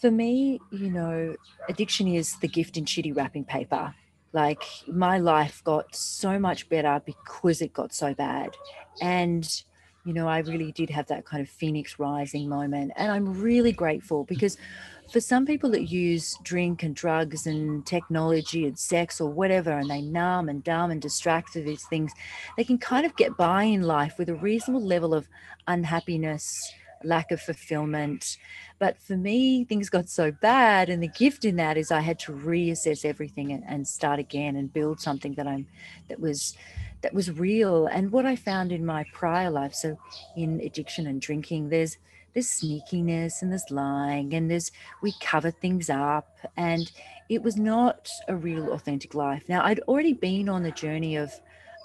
for 0.00 0.10
me 0.10 0.60
you 0.70 0.90
know 0.90 1.34
addiction 1.68 2.08
is 2.08 2.36
the 2.38 2.48
gift 2.48 2.76
in 2.76 2.84
shitty 2.84 3.14
wrapping 3.16 3.44
paper. 3.44 3.94
Like 4.32 4.62
my 4.86 5.18
life 5.18 5.62
got 5.64 5.94
so 5.94 6.38
much 6.38 6.68
better 6.68 7.00
because 7.04 7.60
it 7.60 7.72
got 7.72 7.92
so 7.92 8.14
bad. 8.14 8.56
And 9.00 9.46
you 10.04 10.14
know 10.14 10.26
i 10.26 10.38
really 10.38 10.72
did 10.72 10.88
have 10.88 11.06
that 11.08 11.26
kind 11.26 11.42
of 11.42 11.50
phoenix 11.50 11.98
rising 11.98 12.48
moment. 12.48 12.92
And 12.96 13.12
i'm 13.12 13.40
really 13.40 13.72
grateful 13.72 14.24
because 14.24 14.56
for 15.10 15.20
some 15.20 15.46
people 15.46 15.70
that 15.70 15.90
use 15.90 16.36
drink 16.42 16.82
and 16.82 16.94
drugs 16.94 17.46
and 17.46 17.84
technology 17.86 18.66
and 18.66 18.78
sex 18.78 19.20
or 19.20 19.30
whatever, 19.30 19.70
and 19.72 19.88
they 19.88 20.02
numb 20.02 20.48
and 20.48 20.62
dumb 20.62 20.90
and 20.90 21.00
distract 21.00 21.52
through 21.52 21.64
these 21.64 21.86
things, 21.86 22.12
they 22.56 22.64
can 22.64 22.78
kind 22.78 23.06
of 23.06 23.16
get 23.16 23.36
by 23.36 23.62
in 23.62 23.82
life 23.82 24.18
with 24.18 24.28
a 24.28 24.34
reasonable 24.34 24.84
level 24.84 25.14
of 25.14 25.28
unhappiness, 25.66 26.72
lack 27.04 27.30
of 27.30 27.40
fulfillment. 27.40 28.36
But 28.78 29.00
for 29.00 29.16
me, 29.16 29.64
things 29.64 29.88
got 29.88 30.08
so 30.08 30.30
bad. 30.30 30.88
And 30.88 31.02
the 31.02 31.08
gift 31.08 31.44
in 31.44 31.56
that 31.56 31.76
is 31.76 31.90
I 31.90 32.00
had 32.00 32.18
to 32.20 32.32
reassess 32.32 33.04
everything 33.04 33.52
and, 33.52 33.64
and 33.66 33.86
start 33.86 34.18
again 34.18 34.56
and 34.56 34.72
build 34.72 35.00
something 35.00 35.34
that 35.34 35.46
I'm 35.46 35.66
that 36.08 36.20
was 36.20 36.56
that 37.00 37.14
was 37.14 37.30
real. 37.30 37.86
And 37.86 38.10
what 38.10 38.26
I 38.26 38.36
found 38.36 38.72
in 38.72 38.84
my 38.84 39.04
prior 39.12 39.50
life, 39.50 39.74
so 39.74 39.96
in 40.36 40.60
addiction 40.60 41.06
and 41.06 41.20
drinking, 41.20 41.68
there's 41.68 41.96
there's 42.34 42.46
sneakiness 42.46 43.42
and 43.42 43.52
this 43.52 43.70
lying 43.70 44.34
and 44.34 44.50
this 44.50 44.70
we 45.02 45.12
cover 45.20 45.50
things 45.50 45.90
up 45.90 46.38
and 46.56 46.90
it 47.28 47.42
was 47.42 47.56
not 47.56 48.08
a 48.28 48.36
real 48.36 48.72
authentic 48.72 49.14
life. 49.14 49.44
Now 49.48 49.64
i'd 49.64 49.80
already 49.80 50.12
been 50.12 50.48
on 50.48 50.62
the 50.62 50.70
journey 50.70 51.16
of 51.16 51.32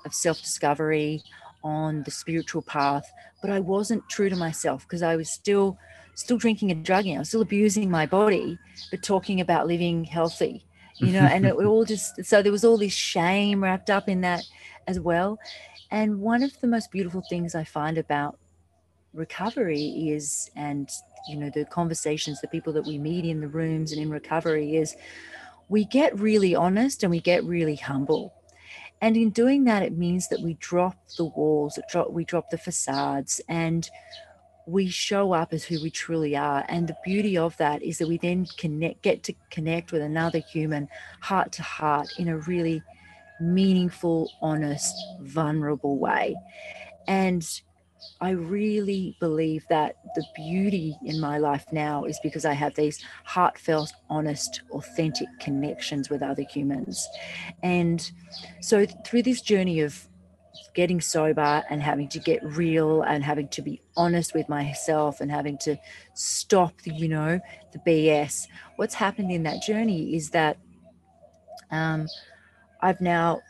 of 0.06 0.14
self-discovery 0.14 1.24
on 1.64 2.04
the 2.04 2.12
spiritual 2.12 2.62
path 2.62 3.10
but 3.42 3.50
i 3.50 3.60
wasn't 3.60 4.08
true 4.10 4.30
to 4.30 4.36
myself 4.36 4.84
because 4.84 5.02
i 5.02 5.16
was 5.16 5.30
still 5.30 5.78
still 6.16 6.38
drinking 6.38 6.70
and 6.70 6.86
drugging. 6.86 7.16
I 7.16 7.20
was 7.20 7.30
still 7.30 7.42
abusing 7.42 7.90
my 7.90 8.06
body 8.06 8.60
but 8.92 9.02
talking 9.02 9.42
about 9.42 9.66
living 9.66 10.04
healthy 10.04 10.66
you 10.98 11.12
know 11.12 11.22
and 11.22 11.46
it 11.46 11.56
all 11.56 11.86
just 11.86 12.24
so 12.26 12.42
there 12.42 12.52
was 12.52 12.66
all 12.66 12.78
this 12.78 12.94
shame 12.94 13.64
wrapped 13.64 13.90
up 13.90 14.08
in 14.10 14.22
that 14.22 14.44
as 14.88 15.00
well. 15.00 15.40
And 15.92 16.20
one 16.20 16.44
of 16.44 16.60
the 16.60 16.68
most 16.68 16.92
beautiful 16.92 17.24
things 17.30 17.56
i 17.56 17.64
find 17.64 17.98
about 17.98 18.38
recovery 19.14 20.10
is 20.10 20.50
and 20.56 20.90
you 21.28 21.38
know 21.38 21.50
the 21.54 21.66
conversations 21.66 22.42
the 22.42 22.48
people 22.48 22.74
that 22.74 22.86
we 22.86 22.98
meet 22.98 23.26
in 23.26 23.40
the 23.40 23.48
rooms 23.48 23.92
and 23.92 24.02
in 24.02 24.10
recovery 24.10 24.76
is 24.76 24.96
we 25.70 25.86
get 25.86 26.18
really 26.20 26.56
honest 26.56 27.04
and 27.04 27.12
we 27.12 27.20
get 27.20 27.44
really 27.44 27.76
humble. 27.76 28.34
And 29.02 29.18
in 29.18 29.32
doing 29.32 29.66
that 29.66 29.84
it 29.84 29.98
means 29.98 30.28
that 30.30 30.42
we 30.42 30.56
drop 30.56 30.96
the 31.18 31.26
walls 31.26 31.80
drop, 31.90 32.12
we 32.12 32.26
drop 32.26 32.50
the 32.50 32.58
facades 32.58 33.42
and 33.50 33.90
we 34.66 34.88
show 34.88 35.34
up 35.34 35.52
as 35.52 35.64
who 35.64 35.82
we 35.82 35.90
truly 35.90 36.36
are. 36.38 36.64
And 36.70 36.88
the 36.88 36.96
beauty 37.04 37.38
of 37.38 37.58
that 37.58 37.84
is 37.84 37.98
that 37.98 38.08
we 38.08 38.18
then 38.18 38.46
connect 38.58 39.02
get 39.02 39.24
to 39.24 39.34
connect 39.50 39.92
with 39.92 40.02
another 40.02 40.40
human 40.40 40.88
heart 41.20 41.52
to 41.54 41.64
heart 41.64 42.08
in 42.18 42.30
a 42.30 42.38
really 42.38 42.82
meaningful 43.42 44.32
honest 44.42 44.96
vulnerable 45.22 45.98
way. 45.98 46.36
And 47.08 47.46
I 48.22 48.32
really 48.32 49.16
believe 49.20 49.66
that 49.70 49.98
the 50.16 50.24
beauty 50.36 50.98
in 51.04 51.20
my 51.20 51.38
life 51.38 51.66
now 51.72 52.06
is 52.06 52.20
because 52.24 52.46
I 52.46 52.54
have 52.54 52.76
these 52.76 53.04
heartfelt, 53.26 53.92
honest, 54.10 54.62
authentic 54.72 55.28
connections 55.40 56.10
with 56.10 56.22
other 56.22 56.44
humans. 56.44 57.08
And 57.62 58.10
so 58.62 58.86
through 59.06 59.24
this 59.24 59.42
journey 59.42 59.82
of 59.82 60.08
getting 60.74 61.02
sober 61.02 61.64
and 61.70 61.82
having 61.82 62.08
to 62.10 62.20
get 62.20 62.44
real 62.44 63.02
and 63.04 63.24
having 63.24 63.48
to 63.48 63.62
be 63.62 63.82
honest 63.96 64.34
with 64.34 64.50
myself 64.50 65.22
and 65.22 65.30
having 65.32 65.58
to 65.60 65.78
stop 66.14 66.82
the, 66.82 66.94
you 66.94 67.08
know, 67.08 67.40
the 67.74 67.80
BS, 67.80 68.48
what's 68.78 68.96
happened 68.96 69.32
in 69.32 69.44
that 69.44 69.62
journey 69.62 70.16
is 70.16 70.32
that 70.32 70.58
um, 71.72 72.08
I've 72.82 73.02
now 73.02 73.42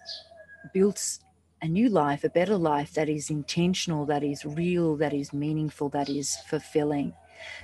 built 0.74 1.20
a 1.64 1.68
new 1.68 1.88
life, 1.88 2.26
a 2.26 2.30
better 2.30 2.58
life 2.58 2.94
that 2.94 3.08
is 3.08 3.30
intentional, 3.30 4.06
that 4.06 4.22
is 4.22 4.46
real, 4.46 4.98
that 4.98 5.14
is 5.14 5.32
meaningful, 5.32 5.88
that 5.90 6.10
is 6.10 6.36
fulfilling. 6.50 7.14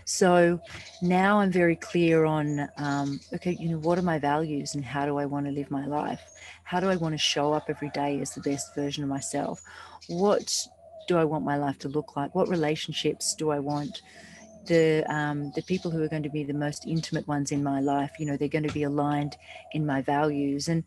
So 0.05 0.59
now 1.01 1.39
I'm 1.39 1.51
very 1.51 1.75
clear 1.75 2.23
on 2.23 2.69
um, 2.77 3.19
okay, 3.33 3.57
you 3.59 3.69
know, 3.69 3.77
what 3.77 3.99
are 3.99 4.03
my 4.13 4.17
values 4.17 4.75
and 4.75 4.83
how 4.83 5.05
do 5.05 5.17
I 5.17 5.25
want 5.25 5.45
to 5.45 5.51
live 5.51 5.69
my 5.69 5.85
life? 5.85 6.21
How 6.63 6.79
do 6.79 6.89
I 6.89 6.95
want 6.95 7.13
to 7.13 7.17
show 7.17 7.51
up 7.53 7.65
every 7.67 7.89
day 7.89 8.19
as 8.21 8.33
the 8.33 8.41
best 8.41 8.73
version 8.73 9.03
of 9.03 9.09
myself? 9.09 9.61
What 10.07 10.65
do 11.09 11.17
I 11.17 11.25
want 11.25 11.43
my 11.43 11.57
life 11.57 11.77
to 11.79 11.89
look 11.89 12.15
like? 12.15 12.33
What 12.33 12.47
relationships 12.47 13.35
do 13.35 13.49
I 13.51 13.59
want? 13.59 14.01
The 14.65 15.03
um, 15.13 15.51
the 15.55 15.63
people 15.63 15.91
who 15.91 16.01
are 16.03 16.09
going 16.09 16.23
to 16.23 16.29
be 16.29 16.43
the 16.43 16.53
most 16.53 16.85
intimate 16.85 17.27
ones 17.27 17.51
in 17.51 17.63
my 17.63 17.81
life, 17.81 18.11
you 18.19 18.25
know, 18.25 18.37
they're 18.37 18.47
going 18.47 18.67
to 18.67 18.73
be 18.73 18.83
aligned 18.83 19.35
in 19.73 19.85
my 19.85 20.01
values 20.01 20.69
and 20.69 20.83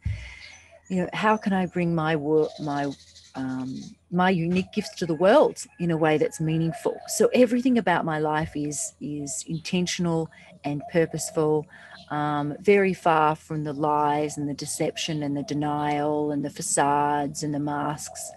you 0.93 1.01
know 1.01 1.09
how 1.13 1.37
can 1.37 1.53
i 1.53 1.65
bring 1.67 1.95
my 1.95 2.15
work 2.15 2.51
my 2.61 2.93
um, 3.35 3.81
my 4.11 4.29
unique 4.29 4.73
gifts 4.75 4.95
to 4.97 5.07
the 5.07 5.15
world 5.15 5.65
in 5.79 5.91
a 5.91 5.97
way 5.97 6.19
that's 6.19 6.39
meaningful? 6.39 7.01
So 7.09 7.31
everything 7.33 7.79
about 7.79 8.05
my 8.05 8.19
life 8.19 8.53
is 8.55 8.93
is 9.01 9.45
intentional 9.49 10.31
and 10.65 10.83
purposeful 10.93 11.67
um, 12.11 12.55
very 12.61 12.93
far 12.93 13.35
from 13.35 13.65
the 13.65 13.73
lies 13.73 14.37
and 14.37 14.49
the 14.49 14.55
deception 14.55 15.23
and 15.23 15.35
the 15.35 15.43
denial 15.45 16.31
and 16.31 16.45
the 16.45 16.51
facades 16.51 17.43
and 17.43 17.55
the 17.55 17.59
masks 17.59 18.31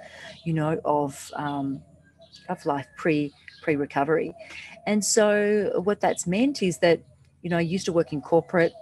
you 0.46 0.54
know 0.54 0.80
of 0.86 1.30
um, 1.36 1.82
of 2.48 2.66
life 2.66 2.88
pre 2.96 3.34
pre 3.62 3.76
recovery 3.76 4.34
and 4.88 5.04
so 5.04 5.82
what 5.84 6.00
that's 6.00 6.26
meant 6.26 6.64
is 6.64 6.78
that 6.78 7.02
you 7.42 7.50
know 7.50 7.58
i 7.58 7.62
used 7.76 7.86
to 7.86 7.92
work 7.92 8.14
in 8.14 8.22
corporate 8.22 8.74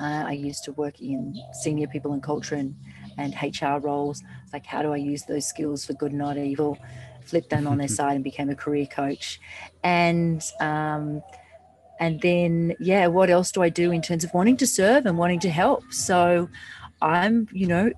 uh, 0.00 0.24
I 0.26 0.32
used 0.32 0.64
to 0.64 0.72
work 0.72 1.00
in 1.00 1.34
senior 1.52 1.86
people 1.86 2.12
and 2.12 2.22
culture 2.22 2.54
and, 2.54 2.74
and 3.18 3.34
HR 3.34 3.78
roles. 3.78 4.22
It's 4.44 4.52
like, 4.52 4.66
how 4.66 4.82
do 4.82 4.92
I 4.92 4.96
use 4.96 5.24
those 5.24 5.46
skills 5.46 5.84
for 5.84 5.92
good, 5.92 6.12
not 6.12 6.38
evil? 6.38 6.78
Flipped 7.24 7.50
them 7.50 7.66
on 7.66 7.78
their 7.78 7.88
side 7.98 8.14
and 8.14 8.24
became 8.24 8.48
a 8.48 8.54
career 8.54 8.86
coach. 8.86 9.40
And 9.84 10.42
um, 10.60 11.22
and 12.00 12.18
then, 12.22 12.74
yeah, 12.80 13.08
what 13.08 13.28
else 13.28 13.52
do 13.52 13.62
I 13.62 13.68
do 13.68 13.92
in 13.92 14.00
terms 14.00 14.24
of 14.24 14.32
wanting 14.32 14.56
to 14.56 14.66
serve 14.66 15.04
and 15.04 15.18
wanting 15.18 15.40
to 15.40 15.50
help? 15.50 15.92
So 15.92 16.48
I'm, 17.02 17.46
you 17.52 17.66
know, 17.66 17.92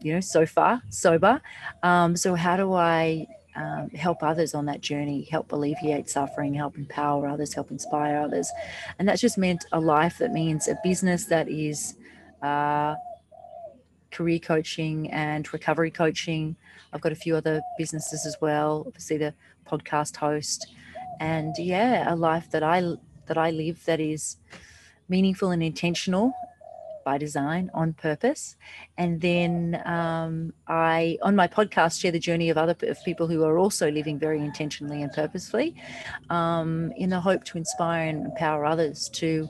you 0.00 0.14
know, 0.14 0.20
so 0.20 0.46
far 0.46 0.82
sober. 0.88 1.42
Um, 1.82 2.16
so 2.16 2.34
how 2.34 2.56
do 2.56 2.72
I 2.72 3.26
um, 3.58 3.90
help 3.90 4.22
others 4.22 4.54
on 4.54 4.66
that 4.66 4.80
journey, 4.80 5.26
help 5.30 5.50
alleviate 5.50 6.08
suffering, 6.08 6.54
help 6.54 6.78
empower 6.78 7.26
others, 7.26 7.52
help 7.52 7.72
inspire 7.72 8.16
others. 8.16 8.52
And 8.98 9.08
that's 9.08 9.20
just 9.20 9.36
meant 9.36 9.64
a 9.72 9.80
life 9.80 10.18
that 10.18 10.32
means 10.32 10.68
a 10.68 10.78
business 10.84 11.24
that 11.24 11.48
is 11.48 11.96
uh, 12.40 12.94
career 14.12 14.38
coaching 14.38 15.10
and 15.10 15.52
recovery 15.52 15.90
coaching. 15.90 16.54
I've 16.92 17.00
got 17.00 17.10
a 17.10 17.16
few 17.16 17.34
other 17.34 17.60
businesses 17.76 18.24
as 18.26 18.36
well, 18.40 18.84
obviously 18.86 19.16
the 19.18 19.34
podcast 19.68 20.16
host. 20.16 20.68
And 21.18 21.52
yeah, 21.58 22.12
a 22.12 22.14
life 22.14 22.48
that 22.52 22.62
I 22.62 22.94
that 23.26 23.36
I 23.36 23.50
live 23.50 23.84
that 23.86 23.98
is 23.98 24.36
meaningful 25.08 25.50
and 25.50 25.64
intentional 25.64 26.32
by 27.08 27.16
design 27.16 27.70
on 27.72 27.94
purpose. 27.94 28.42
And 28.98 29.18
then 29.28 29.80
um, 29.86 30.52
I, 30.66 31.16
on 31.22 31.34
my 31.42 31.48
podcast, 31.48 31.98
share 32.00 32.12
the 32.12 32.24
journey 32.28 32.50
of 32.50 32.58
other 32.58 32.76
of 32.82 33.02
people 33.02 33.26
who 33.26 33.40
are 33.48 33.56
also 33.64 33.90
living 33.90 34.18
very 34.18 34.40
intentionally 34.50 35.00
and 35.04 35.10
purposefully, 35.20 35.74
um, 36.28 36.92
in 37.02 37.08
the 37.08 37.20
hope 37.28 37.44
to 37.44 37.54
inspire 37.56 38.04
and 38.10 38.26
empower 38.26 38.66
others 38.66 39.08
to 39.20 39.48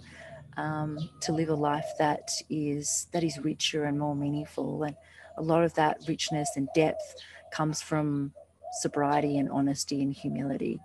um, 0.56 0.92
to 1.24 1.32
live 1.32 1.48
a 1.48 1.60
life 1.72 1.90
that 1.98 2.30
is 2.48 3.08
that 3.12 3.24
is 3.24 3.34
richer 3.50 3.82
and 3.88 3.98
more 3.98 4.14
meaningful. 4.14 4.84
And 4.84 4.94
a 5.36 5.42
lot 5.42 5.64
of 5.64 5.74
that 5.74 5.94
richness 6.06 6.50
and 6.54 6.68
depth 6.76 7.08
comes 7.50 7.82
from 7.82 8.32
sobriety 8.82 9.36
and 9.40 9.50
honesty 9.50 10.00
and 10.04 10.12
humility. 10.12 10.78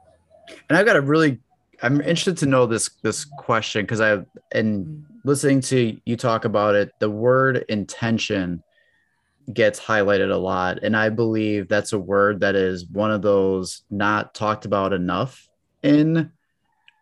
And 0.67 0.75
I've 0.75 0.87
got 0.87 0.95
a 0.95 1.01
really 1.01 1.39
I'm 1.83 2.01
interested 2.01 2.37
to 2.37 2.47
know 2.47 2.65
this 2.65 2.89
this 3.03 3.25
question 3.25 3.83
because 3.83 4.01
I 4.01 4.11
and 4.59 4.87
mm. 4.87 5.12
Listening 5.23 5.61
to 5.61 5.99
you 6.05 6.17
talk 6.17 6.45
about 6.45 6.75
it, 6.75 6.91
the 6.99 7.09
word 7.09 7.65
intention 7.69 8.63
gets 9.51 9.79
highlighted 9.79 10.31
a 10.31 10.37
lot, 10.37 10.83
and 10.83 10.95
I 10.95 11.09
believe 11.09 11.67
that's 11.67 11.93
a 11.93 11.99
word 11.99 12.41
that 12.41 12.55
is 12.55 12.85
one 12.85 13.11
of 13.11 13.21
those 13.21 13.83
not 13.89 14.33
talked 14.33 14.65
about 14.65 14.93
enough 14.93 15.47
in 15.81 16.31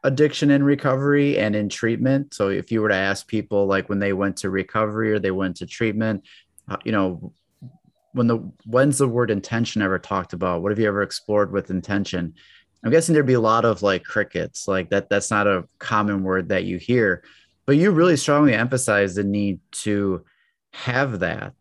addiction 0.04 0.50
and 0.52 0.66
recovery 0.66 1.38
and 1.38 1.56
in 1.56 1.70
treatment. 1.70 2.34
So 2.34 2.50
if 2.50 2.72
you 2.72 2.82
were 2.82 2.90
to 2.90 2.96
ask 2.96 3.28
people 3.28 3.68
like 3.68 3.90
when 3.90 4.00
they 4.00 4.14
went 4.14 4.38
to 4.38 4.50
recovery 4.50 5.14
or 5.14 5.20
they 5.20 5.32
went 5.32 5.58
to 5.58 5.66
treatment, 5.66 6.24
uh, 6.68 6.78
you 6.84 6.92
know, 6.92 7.34
when 8.14 8.28
the 8.28 8.38
when's 8.66 8.98
the 8.98 9.08
word 9.08 9.32
intention 9.32 9.82
ever 9.82 10.00
talked 10.00 10.34
about? 10.34 10.62
What 10.62 10.72
have 10.72 10.80
you 10.80 10.88
ever 10.88 11.02
explored 11.02 11.52
with 11.52 11.70
intention? 11.70 12.34
I'm 12.84 12.92
guessing 12.92 13.14
there'd 13.14 13.28
be 13.28 13.34
a 13.34 13.40
lot 13.40 13.64
of 13.64 13.84
like 13.84 14.04
crickets, 14.04 14.68
like 14.68 14.90
that. 14.90 15.10
That's 15.10 15.30
not 15.30 15.48
a 15.48 15.68
common 15.80 16.24
word 16.24 16.50
that 16.50 16.64
you 16.64 16.78
hear, 16.78 17.24
but 17.66 17.78
you 17.78 17.92
really 17.92 18.18
strongly 18.18 18.54
emphasize 18.54 19.16
the 19.16 19.24
need 19.24 19.60
to 19.72 20.26
have 20.74 21.20
that. 21.20 21.54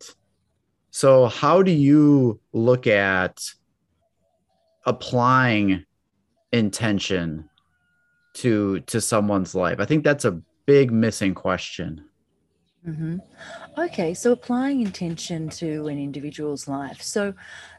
So, 0.89 1.27
how 1.27 1.61
do 1.61 1.71
you 1.71 2.39
look 2.53 2.87
at 2.87 3.41
applying 4.85 5.85
intention 6.51 7.49
to 8.35 8.81
to 8.81 8.99
someone's 8.99 9.55
life? 9.55 9.79
I 9.79 9.85
think 9.85 10.03
that's 10.03 10.25
a 10.25 10.41
big 10.65 10.91
missing 10.91 11.33
question. 11.33 12.05
Mm-hmm. 12.87 13.17
Okay, 13.77 14.13
so 14.13 14.31
applying 14.31 14.81
intention 14.81 15.49
to 15.49 15.87
an 15.87 15.99
individual's 15.99 16.67
life. 16.67 17.01
So, 17.01 17.33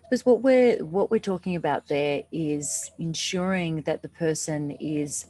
because 0.05 0.25
what 0.25 0.43
we're 0.43 0.85
what 0.85 1.11
we're 1.11 1.19
talking 1.19 1.57
about 1.57 1.89
there 1.89 2.23
is 2.31 2.91
ensuring 2.99 3.83
that 3.83 4.03
the 4.03 4.09
person 4.09 4.71
is 4.73 5.27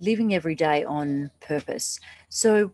living 0.00 0.34
every 0.34 0.54
day 0.54 0.84
on 0.84 1.30
purpose. 1.40 2.00
So, 2.28 2.72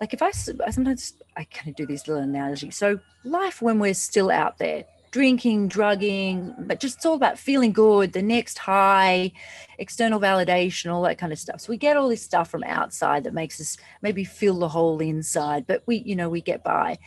like 0.00 0.14
if 0.14 0.22
I, 0.22 0.28
I 0.28 0.70
sometimes 0.70 1.14
I 1.36 1.44
kind 1.44 1.68
of 1.68 1.76
do 1.76 1.86
this 1.86 2.08
little 2.08 2.22
analogy. 2.22 2.70
So, 2.70 3.00
life 3.24 3.60
when 3.60 3.78
we're 3.78 3.94
still 3.94 4.30
out 4.30 4.58
there 4.58 4.84
drinking, 5.10 5.68
drugging, 5.68 6.54
but 6.58 6.80
just 6.80 6.96
it's 6.96 7.06
all 7.06 7.14
about 7.14 7.38
feeling 7.38 7.72
good, 7.72 8.12
the 8.12 8.22
next 8.22 8.58
high, 8.58 9.32
external 9.78 10.20
validation, 10.20 10.92
all 10.92 11.02
that 11.02 11.18
kind 11.18 11.32
of 11.32 11.38
stuff. 11.38 11.60
So 11.60 11.70
we 11.70 11.76
get 11.76 11.96
all 11.96 12.08
this 12.08 12.22
stuff 12.22 12.50
from 12.50 12.64
outside 12.64 13.24
that 13.24 13.34
makes 13.34 13.60
us 13.60 13.76
maybe 14.02 14.24
fill 14.24 14.58
the 14.58 14.68
hole 14.68 15.00
inside, 15.00 15.66
but 15.66 15.82
we, 15.86 15.96
you 15.96 16.16
know, 16.16 16.28
we 16.28 16.40
get 16.40 16.62
by. 16.62 16.98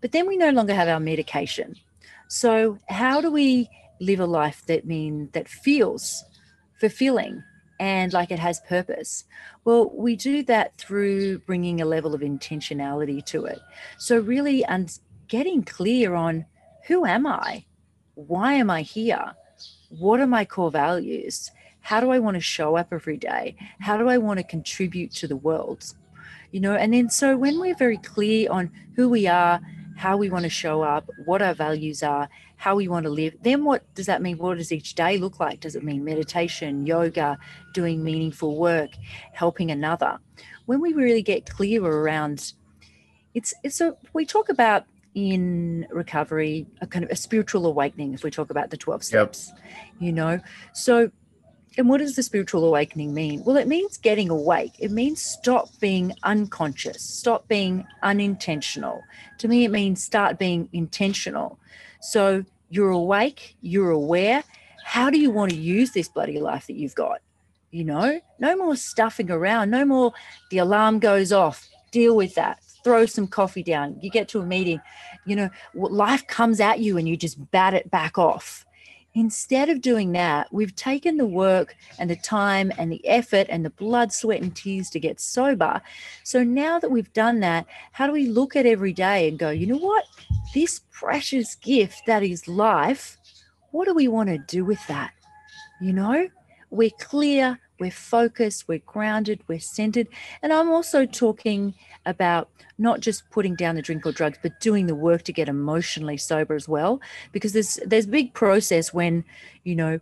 But 0.00 0.12
then 0.12 0.26
we 0.26 0.36
no 0.36 0.50
longer 0.50 0.74
have 0.74 0.88
our 0.88 1.00
medication. 1.00 1.76
So 2.28 2.78
how 2.88 3.20
do 3.20 3.30
we 3.30 3.68
live 4.00 4.20
a 4.20 4.26
life 4.26 4.64
that 4.66 4.86
mean 4.86 5.28
that 5.32 5.48
feels 5.48 6.24
fulfilling 6.80 7.42
and 7.80 8.12
like 8.12 8.30
it 8.30 8.38
has 8.38 8.60
purpose? 8.60 9.24
Well, 9.64 9.90
we 9.94 10.14
do 10.14 10.42
that 10.44 10.76
through 10.76 11.38
bringing 11.40 11.80
a 11.80 11.86
level 11.86 12.14
of 12.14 12.20
intentionality 12.20 13.24
to 13.26 13.46
it. 13.46 13.58
So 13.98 14.18
really 14.18 14.64
un- 14.66 14.86
getting 15.26 15.64
clear 15.64 16.14
on 16.14 16.44
who 16.86 17.06
am 17.06 17.26
I? 17.26 17.64
Why 18.14 18.52
am 18.52 18.68
I 18.70 18.82
here? 18.82 19.34
What 19.88 20.20
are 20.20 20.26
my 20.26 20.44
core 20.44 20.70
values? 20.70 21.50
How 21.80 22.00
do 22.00 22.10
I 22.10 22.18
want 22.18 22.34
to 22.34 22.40
show 22.40 22.76
up 22.76 22.88
every 22.92 23.16
day? 23.16 23.56
How 23.80 23.96
do 23.96 24.08
I 24.08 24.18
want 24.18 24.38
to 24.38 24.44
contribute 24.44 25.12
to 25.12 25.26
the 25.26 25.36
world? 25.36 25.82
You 26.52 26.60
know, 26.60 26.74
and 26.74 26.92
then 26.92 27.08
so 27.08 27.36
when 27.36 27.58
we're 27.58 27.74
very 27.74 27.96
clear 27.96 28.50
on 28.50 28.70
who 28.94 29.08
we 29.08 29.26
are, 29.26 29.60
how 29.96 30.18
we 30.18 30.28
want 30.28 30.42
to 30.42 30.50
show 30.50 30.82
up, 30.82 31.08
what 31.24 31.40
our 31.40 31.54
values 31.54 32.02
are, 32.02 32.28
how 32.60 32.76
we 32.76 32.88
want 32.88 33.04
to 33.04 33.10
live, 33.10 33.34
then 33.40 33.64
what 33.64 33.82
does 33.94 34.04
that 34.04 34.20
mean? 34.20 34.36
What 34.36 34.58
does 34.58 34.70
each 34.70 34.94
day 34.94 35.16
look 35.16 35.40
like? 35.40 35.60
Does 35.60 35.74
it 35.74 35.82
mean 35.82 36.04
meditation, 36.04 36.86
yoga, 36.86 37.38
doing 37.72 38.04
meaningful 38.04 38.58
work, 38.58 38.90
helping 39.32 39.70
another? 39.70 40.18
When 40.66 40.82
we 40.82 40.92
really 40.92 41.22
get 41.22 41.48
clear 41.48 41.82
around 41.82 42.52
it's 43.34 43.54
it's 43.62 43.80
a 43.80 43.96
we 44.12 44.26
talk 44.26 44.50
about 44.50 44.84
in 45.14 45.86
recovery 45.90 46.66
a 46.82 46.86
kind 46.86 47.04
of 47.04 47.10
a 47.10 47.16
spiritual 47.16 47.64
awakening 47.66 48.12
if 48.12 48.22
we 48.22 48.30
talk 48.30 48.50
about 48.50 48.70
the 48.70 48.76
12 48.76 49.04
steps 49.04 49.52
yep. 49.54 49.60
you 49.98 50.12
know 50.12 50.40
so 50.72 51.10
and 51.78 51.88
what 51.88 51.98
does 51.98 52.16
the 52.16 52.22
spiritual 52.22 52.64
awakening 52.64 53.14
mean 53.14 53.42
well 53.44 53.56
it 53.56 53.68
means 53.68 53.96
getting 53.96 54.30
awake 54.30 54.72
it 54.78 54.90
means 54.90 55.22
stop 55.22 55.68
being 55.80 56.12
unconscious 56.24 57.02
stop 57.02 57.46
being 57.48 57.84
unintentional 58.02 59.00
to 59.38 59.46
me 59.46 59.64
it 59.64 59.70
means 59.70 60.02
start 60.02 60.38
being 60.38 60.68
intentional 60.72 61.59
so 62.00 62.44
you're 62.68 62.90
awake 62.90 63.56
you're 63.60 63.90
aware 63.90 64.42
how 64.84 65.10
do 65.10 65.18
you 65.18 65.30
want 65.30 65.50
to 65.50 65.56
use 65.56 65.92
this 65.92 66.08
bloody 66.08 66.40
life 66.40 66.66
that 66.66 66.76
you've 66.76 66.94
got 66.94 67.20
you 67.70 67.84
know 67.84 68.20
no 68.38 68.56
more 68.56 68.76
stuffing 68.76 69.30
around 69.30 69.70
no 69.70 69.84
more 69.84 70.12
the 70.50 70.58
alarm 70.58 70.98
goes 70.98 71.32
off 71.32 71.68
deal 71.92 72.16
with 72.16 72.34
that 72.34 72.60
throw 72.82 73.06
some 73.06 73.26
coffee 73.26 73.62
down. 73.62 73.96
You 74.00 74.10
get 74.10 74.28
to 74.28 74.40
a 74.40 74.46
meeting, 74.46 74.80
you 75.26 75.36
know, 75.36 75.50
life 75.74 76.26
comes 76.26 76.60
at 76.60 76.80
you 76.80 76.96
and 76.96 77.08
you 77.08 77.16
just 77.16 77.50
bat 77.50 77.74
it 77.74 77.90
back 77.90 78.18
off. 78.18 78.64
Instead 79.14 79.68
of 79.68 79.80
doing 79.80 80.12
that, 80.12 80.46
we've 80.52 80.74
taken 80.76 81.16
the 81.16 81.26
work 81.26 81.74
and 81.98 82.08
the 82.08 82.16
time 82.16 82.72
and 82.78 82.92
the 82.92 83.04
effort 83.08 83.46
and 83.50 83.64
the 83.64 83.70
blood, 83.70 84.12
sweat, 84.12 84.40
and 84.40 84.54
tears 84.54 84.88
to 84.90 85.00
get 85.00 85.20
sober. 85.20 85.80
So 86.22 86.44
now 86.44 86.78
that 86.78 86.90
we've 86.92 87.12
done 87.12 87.40
that, 87.40 87.66
how 87.90 88.06
do 88.06 88.12
we 88.12 88.26
look 88.26 88.54
at 88.54 88.66
every 88.66 88.92
day 88.92 89.28
and 89.28 89.38
go, 89.38 89.50
you 89.50 89.66
know 89.66 89.78
what? 89.78 90.04
This 90.54 90.82
precious 90.92 91.56
gift 91.56 92.06
that 92.06 92.22
is 92.22 92.46
life, 92.46 93.18
what 93.72 93.86
do 93.86 93.94
we 93.94 94.06
want 94.06 94.28
to 94.28 94.38
do 94.38 94.64
with 94.64 94.84
that? 94.86 95.12
You 95.80 95.92
know, 95.92 96.28
we're 96.70 96.90
clear, 97.00 97.58
we're 97.80 97.90
focused, 97.90 98.68
we're 98.68 98.82
grounded, 98.86 99.40
we're 99.48 99.58
centered. 99.58 100.06
And 100.42 100.52
I'm 100.52 100.70
also 100.70 101.06
talking 101.06 101.74
about 102.06 102.48
not 102.78 103.00
just 103.00 103.28
putting 103.30 103.56
down 103.56 103.74
the 103.74 103.82
drink 103.82 104.06
or 104.06 104.12
drugs, 104.12 104.38
but 104.42 104.60
doing 104.60 104.86
the 104.86 104.94
work 104.94 105.22
to 105.24 105.32
get 105.32 105.48
emotionally 105.48 106.16
sober 106.16 106.54
as 106.54 106.68
well. 106.68 107.00
Because 107.32 107.52
there's 107.52 107.78
there's 107.86 108.06
big 108.06 108.34
process 108.34 108.94
when, 108.94 109.24
you 109.64 109.74
know, 109.74 109.98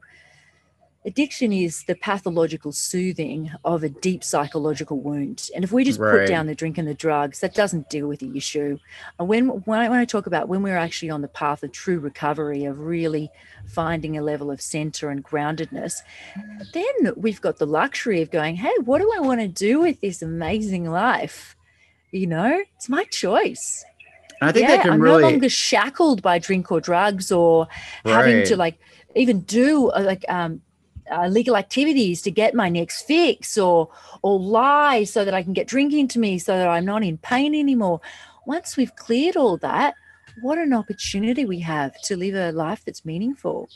addiction 1.09 1.53
is 1.53 1.85
the 1.85 1.97
pathological 1.97 2.73
soothing 2.73 3.50
of 3.65 3.83
a 3.83 3.88
deep 3.88 4.23
psychological 4.23 5.00
wound. 5.00 5.50
And 5.55 5.65
if 5.65 5.73
we 5.73 5.85
just 5.85 5.99
right. 5.99 6.21
put 6.21 6.29
down 6.29 6.47
the 6.47 6.55
drink 6.55 6.79
and 6.79 6.87
the 6.87 6.95
drugs, 6.95 7.41
that 7.41 7.55
doesn't 7.55 7.91
deal 7.91 8.07
with 8.07 8.21
the 8.21 8.37
issue. 8.37 8.79
And 9.19 9.29
when 9.29 9.49
when 9.49 9.81
I, 9.81 9.88
when 9.88 9.99
I 9.99 10.05
talk 10.05 10.27
about 10.27 10.49
when 10.49 10.62
we're 10.62 10.77
actually 10.77 11.11
on 11.11 11.23
the 11.23 11.29
path 11.29 11.62
of 11.62 11.73
true 11.73 11.99
recovery, 11.99 12.65
of 12.65 12.79
really 12.81 13.31
finding 13.67 14.17
a 14.17 14.23
level 14.23 14.50
of 14.50 14.61
center 14.61 15.11
and 15.11 15.25
groundedness, 15.25 16.03
then 16.73 17.12
we've 17.17 17.41
got 17.41 17.59
the 17.59 17.67
luxury 17.67 18.23
of 18.23 18.31
going, 18.31 18.57
hey, 18.57 18.75
what 18.85 19.00
do 19.00 19.12
I 19.17 19.21
want 19.21 19.41
to 19.41 19.49
do 19.49 19.81
with 19.81 20.00
this 20.00 20.23
amazing 20.23 20.91
life? 20.91 21.57
you 22.11 22.27
know 22.27 22.62
it's 22.77 22.88
my 22.88 23.05
choice 23.05 23.85
I 24.41 24.53
think 24.53 24.69
yeah, 24.69 24.85
I'm 24.85 25.00
really... 25.00 25.23
no 25.23 25.29
longer 25.31 25.49
shackled 25.49 26.23
by 26.23 26.38
drink 26.38 26.71
or 26.71 26.81
drugs 26.81 27.33
or 27.33 27.67
right. 28.05 28.12
having 28.12 28.47
to 28.47 28.57
like 28.57 28.79
even 29.17 29.41
do 29.41 29.91
uh, 29.91 30.00
like 30.00 30.25
um, 30.29 30.62
uh, 31.11 31.29
legal 31.29 31.57
activities 31.57 32.23
to 32.23 32.31
get 32.31 32.55
my 32.55 32.69
next 32.69 33.03
fix 33.03 33.59
or 33.59 33.91
or 34.23 34.38
lie 34.38 35.05
so 35.05 35.25
that 35.25 35.35
I 35.35 35.43
can 35.43 35.53
get 35.53 35.67
drink 35.67 35.93
into 35.93 36.19
me 36.19 36.38
so 36.38 36.57
that 36.57 36.69
I'm 36.69 36.85
not 36.85 37.03
in 37.03 37.19
pain 37.19 37.55
anymore. 37.55 38.00
Once 38.47 38.77
we've 38.77 38.95
cleared 38.97 39.37
all 39.37 39.57
that, 39.59 39.95
what 40.43 40.59
an 40.59 40.73
opportunity 40.73 41.45
we 41.45 41.61
have 41.61 42.00
to 42.03 42.17
live 42.17 42.35
a 42.35 42.53
life 42.53 42.83
that's 42.85 43.05
meaningful. 43.05 43.69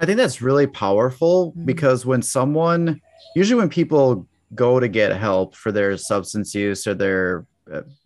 I 0.00 0.06
think 0.06 0.16
that's 0.16 0.40
really 0.40 0.66
powerful 0.66 1.52
mm-hmm. 1.52 1.64
because 1.64 2.06
when 2.06 2.22
someone 2.22 3.00
usually 3.34 3.58
when 3.58 3.68
people 3.68 4.26
go 4.54 4.80
to 4.80 4.88
get 4.88 5.14
help 5.16 5.54
for 5.54 5.72
their 5.72 5.96
substance 5.96 6.54
use 6.54 6.86
or 6.86 6.94
their 6.94 7.46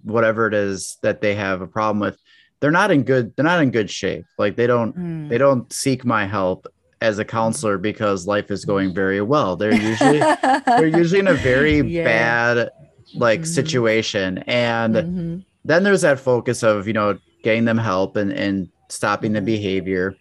whatever 0.02 0.46
it 0.46 0.54
is 0.54 0.98
that 1.02 1.20
they 1.20 1.34
have 1.34 1.60
a 1.60 1.66
problem 1.66 2.00
with 2.00 2.18
they're 2.60 2.70
not 2.70 2.90
in 2.90 3.02
good 3.02 3.34
they're 3.36 3.44
not 3.44 3.62
in 3.62 3.70
good 3.70 3.90
shape 3.90 4.24
like 4.38 4.56
they 4.56 4.66
don't 4.66 4.96
mm. 4.96 5.28
they 5.28 5.38
don't 5.38 5.72
seek 5.72 6.04
my 6.04 6.26
help 6.26 6.66
as 7.02 7.18
a 7.18 7.24
counselor 7.24 7.78
because 7.78 8.26
life 8.26 8.50
is 8.50 8.64
going 8.64 8.94
very 8.94 9.20
well 9.20 9.56
they're 9.56 9.74
usually 9.74 10.18
they're 10.18 10.86
usually 10.98 11.20
in 11.20 11.28
a 11.28 11.34
very 11.34 11.80
yeah. 11.80 12.04
bad 12.04 12.70
like 13.14 13.40
mm-hmm. 13.40 13.46
situation 13.46 14.38
and 14.46 14.94
mm-hmm. 14.94 15.38
then 15.64 15.82
there's 15.82 16.02
that 16.02 16.18
focus 16.18 16.62
of 16.62 16.86
you 16.86 16.92
know 16.92 17.18
getting 17.42 17.64
them 17.64 17.78
help 17.78 18.16
and 18.16 18.32
and 18.32 18.68
stopping 18.88 19.32
the 19.32 19.38
mm-hmm. 19.38 19.46
behavior 19.46 20.16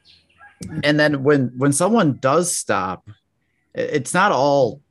mm-hmm. 0.64 0.80
and 0.84 1.00
then 1.00 1.24
when 1.24 1.52
when 1.58 1.72
someone 1.72 2.18
does 2.18 2.56
stop 2.56 3.08
it's 3.74 4.14
not 4.14 4.32
all 4.32 4.82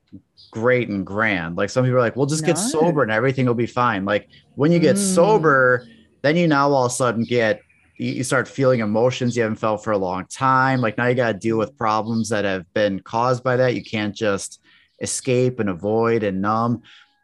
great 0.50 0.88
and 0.88 1.06
grand. 1.06 1.56
Like 1.56 1.70
some 1.70 1.84
people 1.84 1.98
are 1.98 2.00
like, 2.00 2.16
"We'll 2.16 2.26
just 2.26 2.42
no. 2.42 2.48
get 2.48 2.58
sober 2.58 3.02
and 3.02 3.12
everything 3.12 3.46
will 3.46 3.54
be 3.54 3.66
fine." 3.66 4.04
Like 4.04 4.28
when 4.54 4.72
you 4.72 4.78
get 4.78 4.96
mm. 4.96 5.14
sober, 5.14 5.86
then 6.22 6.36
you 6.36 6.46
now 6.46 6.70
all 6.70 6.86
of 6.86 6.92
a 6.92 6.94
sudden 6.94 7.24
get 7.24 7.60
you 8.00 8.24
start 8.24 8.48
feeling 8.48 8.80
emotions 8.80 9.36
you 9.36 9.42
haven't 9.42 9.58
felt 9.58 9.84
for 9.84 9.92
a 9.92 9.98
long 9.98 10.24
time. 10.26 10.80
Like 10.80 10.96
now 10.96 11.06
you 11.06 11.14
got 11.14 11.32
to 11.32 11.38
deal 11.38 11.58
with 11.58 11.76
problems 11.76 12.30
that 12.30 12.46
have 12.46 12.72
been 12.72 13.00
caused 13.00 13.44
by 13.44 13.56
that. 13.56 13.74
You 13.74 13.84
can't 13.84 14.14
just 14.14 14.62
escape 15.00 15.60
and 15.60 15.68
avoid 15.68 16.22
and 16.22 16.40
numb. 16.40 16.82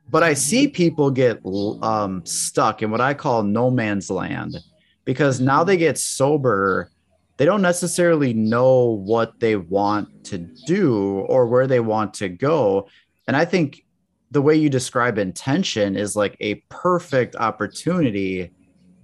But 0.09 0.23
I 0.23 0.35
see 0.35 0.69
people 0.69 1.11
get 1.11 1.41
um, 1.83 2.25
stuck 2.27 2.83
in 2.83 2.91
what 2.91 3.01
I 3.01 3.15
call 3.15 3.43
no 3.43 3.71
man's 3.71 4.11
land 4.11 4.57
because 5.05 5.41
now 5.41 5.65
they 5.65 5.79
get 5.79 5.99
sober. 5.99 6.91
They 7.39 7.47
don't 7.47 7.63
necessarily 7.63 8.35
know 8.35 8.85
what 8.85 9.41
they 9.41 9.57
want 9.57 10.25
to 10.25 10.39
do 10.39 11.21
or 11.29 11.47
where 11.47 11.67
they 11.67 11.81
want 11.81 12.15
to 12.15 12.29
go. 12.29 12.89
And 13.27 13.37
I 13.37 13.47
think 13.47 13.85
the 14.31 14.43
way 14.43 14.57
you 14.57 14.69
describe 14.69 15.17
intention 15.17 15.97
is 15.97 16.15
like 16.17 16.37
a 16.41 16.57
perfect 16.69 17.35
opportunity 17.37 18.53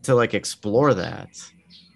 to 0.02 0.14
like 0.14 0.35
explore 0.35 0.94
that. 0.94 1.28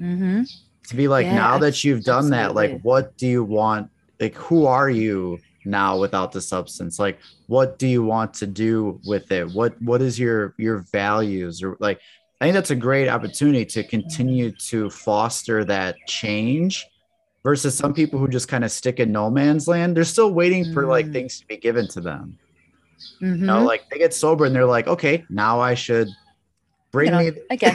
Mm-hmm. 0.01 0.43
To 0.89 0.97
be 0.97 1.09
like, 1.09 1.27
now 1.27 1.59
that 1.59 1.83
you've 1.83 2.05
done 2.05 2.33
absolutely. 2.33 2.69
that, 2.69 2.75
like, 2.75 2.81
what 2.83 3.17
do 3.17 3.27
you 3.27 3.43
want? 3.43 3.91
Like, 4.21 4.35
who 4.35 4.67
are 4.67 4.89
you 4.89 5.41
now 5.65 5.99
without 5.99 6.33
the 6.33 6.41
substance? 6.41 6.99
Like, 6.99 7.19
what 7.49 7.79
do 7.79 7.89
you 7.89 8.05
want 8.05 8.35
to 8.35 8.47
do 8.47 9.01
with 9.05 9.33
it? 9.33 9.53
What 9.53 9.81
What 9.83 10.01
is 10.01 10.19
your 10.19 10.55
your 10.59 10.79
values 10.93 11.63
or 11.63 11.77
like? 11.81 12.01
I 12.41 12.45
think 12.45 12.55
that's 12.55 12.71
a 12.71 12.77
great 12.77 13.09
opportunity 13.09 13.65
to 13.65 13.83
continue 13.83 14.53
to 14.69 14.91
foster 14.91 15.65
that 15.65 15.97
change 16.07 16.87
versus 17.43 17.75
some 17.75 17.95
people 17.95 18.19
who 18.19 18.29
just 18.29 18.47
kind 18.47 18.63
of 18.63 18.71
stick 18.71 19.01
in 19.01 19.11
no 19.11 19.31
man's 19.31 19.67
land. 19.67 19.97
They're 19.97 20.05
still 20.05 20.33
waiting 20.33 20.73
for 20.73 20.87
like 20.87 21.07
mm. 21.07 21.13
things 21.13 21.41
to 21.41 21.47
be 21.47 21.57
given 21.57 21.89
to 21.89 22.01
them. 22.01 22.39
Mm-hmm. 23.23 23.41
You 23.41 23.47
know, 23.47 23.57
mm-hmm. 23.57 23.67
like 23.67 23.89
they 23.89 23.99
get 23.99 24.13
sober 24.13 24.45
and 24.45 24.55
they're 24.55 24.67
like, 24.67 24.87
okay, 24.87 25.25
now 25.31 25.61
I 25.61 25.75
should 25.75 26.09
bring 26.97 27.07
you 27.07 27.13
know, 27.13 27.19
me. 27.19 27.33
Okay. 27.53 27.75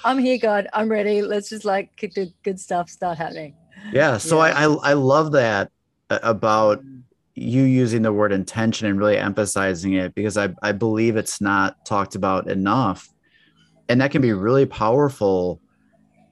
I'm 0.04 0.18
here, 0.18 0.38
God. 0.38 0.68
I'm 0.72 0.88
ready. 0.88 1.22
Let's 1.22 1.48
just 1.48 1.64
like 1.64 1.96
kick 1.96 2.14
the 2.14 2.32
good 2.42 2.60
stuff 2.60 2.90
start 2.90 3.18
happening. 3.18 3.54
Yeah. 3.92 4.18
So 4.18 4.44
yeah. 4.44 4.54
I, 4.56 4.64
I 4.64 4.90
I 4.90 4.92
love 4.92 5.32
that 5.32 5.70
about 6.10 6.84
mm. 6.84 7.02
you 7.34 7.62
using 7.62 8.02
the 8.02 8.12
word 8.12 8.32
intention 8.32 8.86
and 8.86 8.98
really 8.98 9.18
emphasizing 9.18 9.94
it 9.94 10.14
because 10.14 10.36
I, 10.36 10.54
I 10.62 10.72
believe 10.72 11.16
it's 11.16 11.40
not 11.40 11.84
talked 11.84 12.14
about 12.14 12.48
enough. 12.48 13.10
And 13.88 14.00
that 14.00 14.10
can 14.10 14.22
be 14.22 14.32
really 14.32 14.66
powerful 14.66 15.60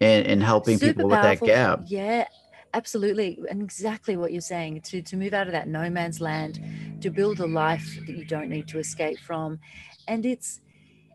in, 0.01 0.25
in 0.25 0.41
helping 0.41 0.79
Super 0.79 0.95
people 0.95 1.11
powerful. 1.11 1.31
with 1.31 1.41
that 1.41 1.47
gap. 1.47 1.81
Yeah, 1.87 2.27
absolutely. 2.75 3.38
And 3.51 3.62
exactly 3.62 4.17
what 4.17 4.33
you're 4.33 4.41
saying 4.41 4.81
to, 4.83 5.03
to 5.03 5.17
move 5.17 5.33
out 5.33 5.47
of 5.47 5.53
that 5.53 5.69
no 5.69 5.88
man's 5.91 6.21
land, 6.21 6.61
to 7.01 7.11
build 7.11 7.41
a 7.41 7.47
life 7.47 7.99
that 8.07 8.17
you 8.17 8.25
don't 8.25 8.49
need 8.49 8.69
to 8.69 8.79
escape 8.79 9.19
from. 9.19 9.59
And 10.09 10.27
it's, 10.27 10.61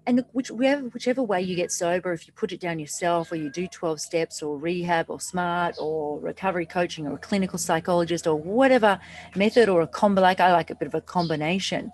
and 0.06 0.24
whichever, 0.32 0.88
whichever 0.90 1.22
way 1.22 1.42
you 1.42 1.56
get 1.56 1.72
sober, 1.72 2.14
if 2.14 2.28
you 2.28 2.34
put 2.34 2.52
it 2.52 2.62
down 2.62 2.80
yourself 2.80 3.32
or 3.32 3.36
you 3.36 3.50
do 3.50 3.68
12 3.68 4.00
steps 4.00 4.42
or 4.42 4.58
rehab 4.58 5.10
or 5.10 5.20
smart 5.20 5.76
or 5.80 6.20
recovery 6.20 6.66
coaching 6.66 7.08
or 7.08 7.16
a 7.16 7.18
clinical 7.18 7.60
psychologist 7.60 8.26
or 8.26 8.36
whatever 8.36 9.00
method 9.36 9.68
or 9.68 9.82
a 9.82 9.88
combo, 9.88 10.22
like 10.22 10.40
I 10.40 10.54
like 10.54 10.70
a 10.70 10.76
bit 10.76 10.88
of 10.88 10.96
a 10.96 11.02
combination. 11.02 11.92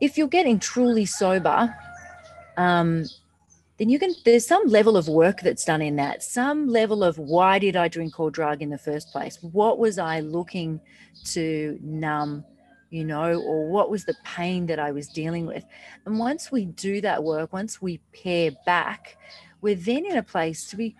If 0.00 0.18
you're 0.18 0.28
getting 0.28 0.58
truly 0.58 1.06
sober, 1.06 1.74
um, 2.56 3.04
then 3.78 3.88
you 3.88 3.98
can 3.98 4.14
there's 4.24 4.46
some 4.46 4.66
level 4.68 4.96
of 4.96 5.08
work 5.08 5.40
that's 5.40 5.64
done 5.64 5.82
in 5.82 5.96
that 5.96 6.22
some 6.22 6.68
level 6.68 7.02
of 7.02 7.18
why 7.18 7.58
did 7.58 7.76
i 7.76 7.88
drink 7.88 8.18
or 8.20 8.30
drug 8.30 8.62
in 8.62 8.70
the 8.70 8.78
first 8.78 9.10
place 9.10 9.38
what 9.42 9.78
was 9.78 9.98
i 9.98 10.20
looking 10.20 10.80
to 11.24 11.78
numb 11.82 12.44
you 12.94 13.04
know 13.04 13.40
or 13.40 13.68
what 13.68 13.90
was 13.90 14.04
the 14.04 14.14
pain 14.24 14.66
that 14.66 14.78
i 14.78 14.90
was 14.90 15.08
dealing 15.08 15.46
with 15.46 15.64
and 16.06 16.18
once 16.18 16.52
we 16.52 16.64
do 16.64 17.00
that 17.00 17.22
work 17.22 17.52
once 17.52 17.82
we 17.82 17.98
pare 18.12 18.50
back 18.64 19.16
we're 19.60 19.74
then 19.74 20.04
in 20.04 20.16
a 20.16 20.22
place 20.22 20.68
to 20.68 20.76
be 20.76 20.94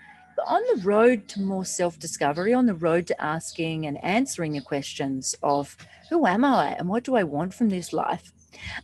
on 0.46 0.62
the 0.74 0.82
road 0.82 1.28
to 1.28 1.40
more 1.40 1.64
self 1.64 1.98
discovery, 1.98 2.52
on 2.52 2.66
the 2.66 2.74
road 2.74 3.06
to 3.08 3.22
asking 3.22 3.86
and 3.86 4.02
answering 4.04 4.52
the 4.52 4.60
questions 4.60 5.34
of 5.42 5.76
who 6.10 6.26
am 6.26 6.44
I 6.44 6.74
and 6.78 6.88
what 6.88 7.04
do 7.04 7.14
I 7.14 7.22
want 7.22 7.54
from 7.54 7.68
this 7.68 7.92
life? 7.92 8.32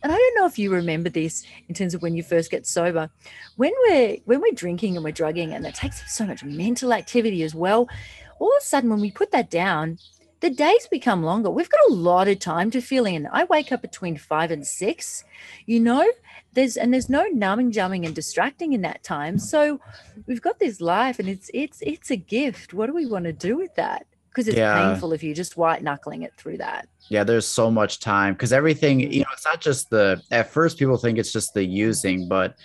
And 0.03 0.11
I 0.11 0.15
don't 0.15 0.35
know 0.35 0.45
if 0.45 0.59
you 0.59 0.71
remember 0.71 1.09
this 1.09 1.45
in 1.69 1.75
terms 1.75 1.93
of 1.93 2.01
when 2.01 2.15
you 2.15 2.23
first 2.23 2.51
get 2.51 2.67
sober. 2.67 3.09
When 3.55 3.71
we're 3.87 4.17
when 4.25 4.41
we're 4.41 4.53
drinking 4.53 4.95
and 4.95 5.03
we're 5.03 5.11
drugging, 5.11 5.53
and 5.53 5.65
it 5.65 5.75
takes 5.75 6.13
so 6.13 6.25
much 6.25 6.43
mental 6.43 6.93
activity 6.93 7.43
as 7.43 7.55
well, 7.55 7.87
all 8.39 8.49
of 8.49 8.61
a 8.61 8.65
sudden 8.65 8.89
when 8.89 9.01
we 9.01 9.11
put 9.11 9.31
that 9.31 9.49
down, 9.49 9.97
the 10.41 10.49
days 10.49 10.87
become 10.89 11.23
longer. 11.23 11.49
We've 11.49 11.69
got 11.69 11.89
a 11.89 11.93
lot 11.93 12.27
of 12.27 12.39
time 12.39 12.71
to 12.71 12.81
fill 12.81 13.05
in. 13.05 13.27
I 13.31 13.45
wake 13.45 13.71
up 13.71 13.81
between 13.81 14.17
five 14.17 14.51
and 14.51 14.65
six, 14.65 15.23
you 15.67 15.79
know, 15.79 16.05
there's 16.53 16.77
and 16.77 16.93
there's 16.93 17.09
no 17.09 17.25
numbing, 17.27 17.71
jumbing, 17.71 18.05
and 18.05 18.13
distracting 18.13 18.73
in 18.73 18.81
that 18.81 19.03
time. 19.03 19.37
So 19.39 19.79
we've 20.25 20.41
got 20.41 20.59
this 20.59 20.81
life 20.81 21.19
and 21.19 21.29
it's 21.29 21.49
it's 21.53 21.79
it's 21.81 22.11
a 22.11 22.15
gift. 22.15 22.73
What 22.73 22.87
do 22.87 22.93
we 22.93 23.05
want 23.05 23.25
to 23.25 23.33
do 23.33 23.55
with 23.55 23.73
that? 23.75 24.05
Because 24.29 24.47
it's 24.47 24.57
yeah. 24.57 24.89
painful 24.89 25.13
if 25.13 25.23
you're 25.23 25.35
just 25.35 25.57
white 25.57 25.83
knuckling 25.83 26.23
it 26.23 26.33
through 26.37 26.57
that. 26.57 26.87
Yeah, 27.09 27.23
there's 27.23 27.45
so 27.45 27.69
much 27.69 27.99
time 27.99 28.33
because 28.33 28.51
everything, 28.51 28.99
mm-hmm. 28.99 29.11
you 29.11 29.19
know, 29.19 29.29
it's 29.33 29.45
not 29.45 29.61
just 29.61 29.89
the 29.89 30.21
at 30.31 30.49
first 30.49 30.79
people 30.79 30.97
think 30.97 31.19
it's 31.19 31.31
just 31.31 31.53
the 31.53 31.63
using, 31.63 32.27
but 32.27 32.55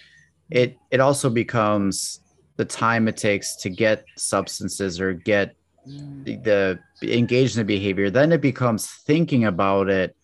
it 0.50 0.78
it 0.90 1.00
also 1.00 1.28
becomes 1.28 2.20
the 2.56 2.64
time 2.64 3.06
it 3.06 3.18
takes 3.18 3.54
to 3.56 3.68
get 3.68 4.04
substances 4.16 4.98
or 4.98 5.12
get 5.12 5.54
mm. 5.88 6.44
the 6.44 6.78
engage 7.02 7.56
in 7.56 7.58
the 7.58 7.64
behavior 7.64 8.10
then 8.10 8.32
it 8.32 8.40
becomes 8.40 8.86
thinking 8.86 9.44
about 9.44 9.88
it 9.88 10.16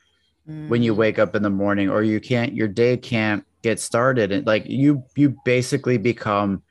mm. 0.49 0.69
when 0.69 0.83
you 0.83 0.95
wake 0.95 1.19
up 1.19 1.35
in 1.35 1.43
the 1.43 1.51
morning 1.51 1.89
or 1.89 2.03
you 2.03 2.21
can't 2.21 2.55
your 2.55 2.69
day 2.69 2.97
can't 2.97 3.45
get 3.63 3.79
started 3.79 4.33
and 4.33 4.47
like 4.47 4.65
you 4.67 5.05
you 5.15 5.37
basically 5.45 5.99
become 5.99 6.63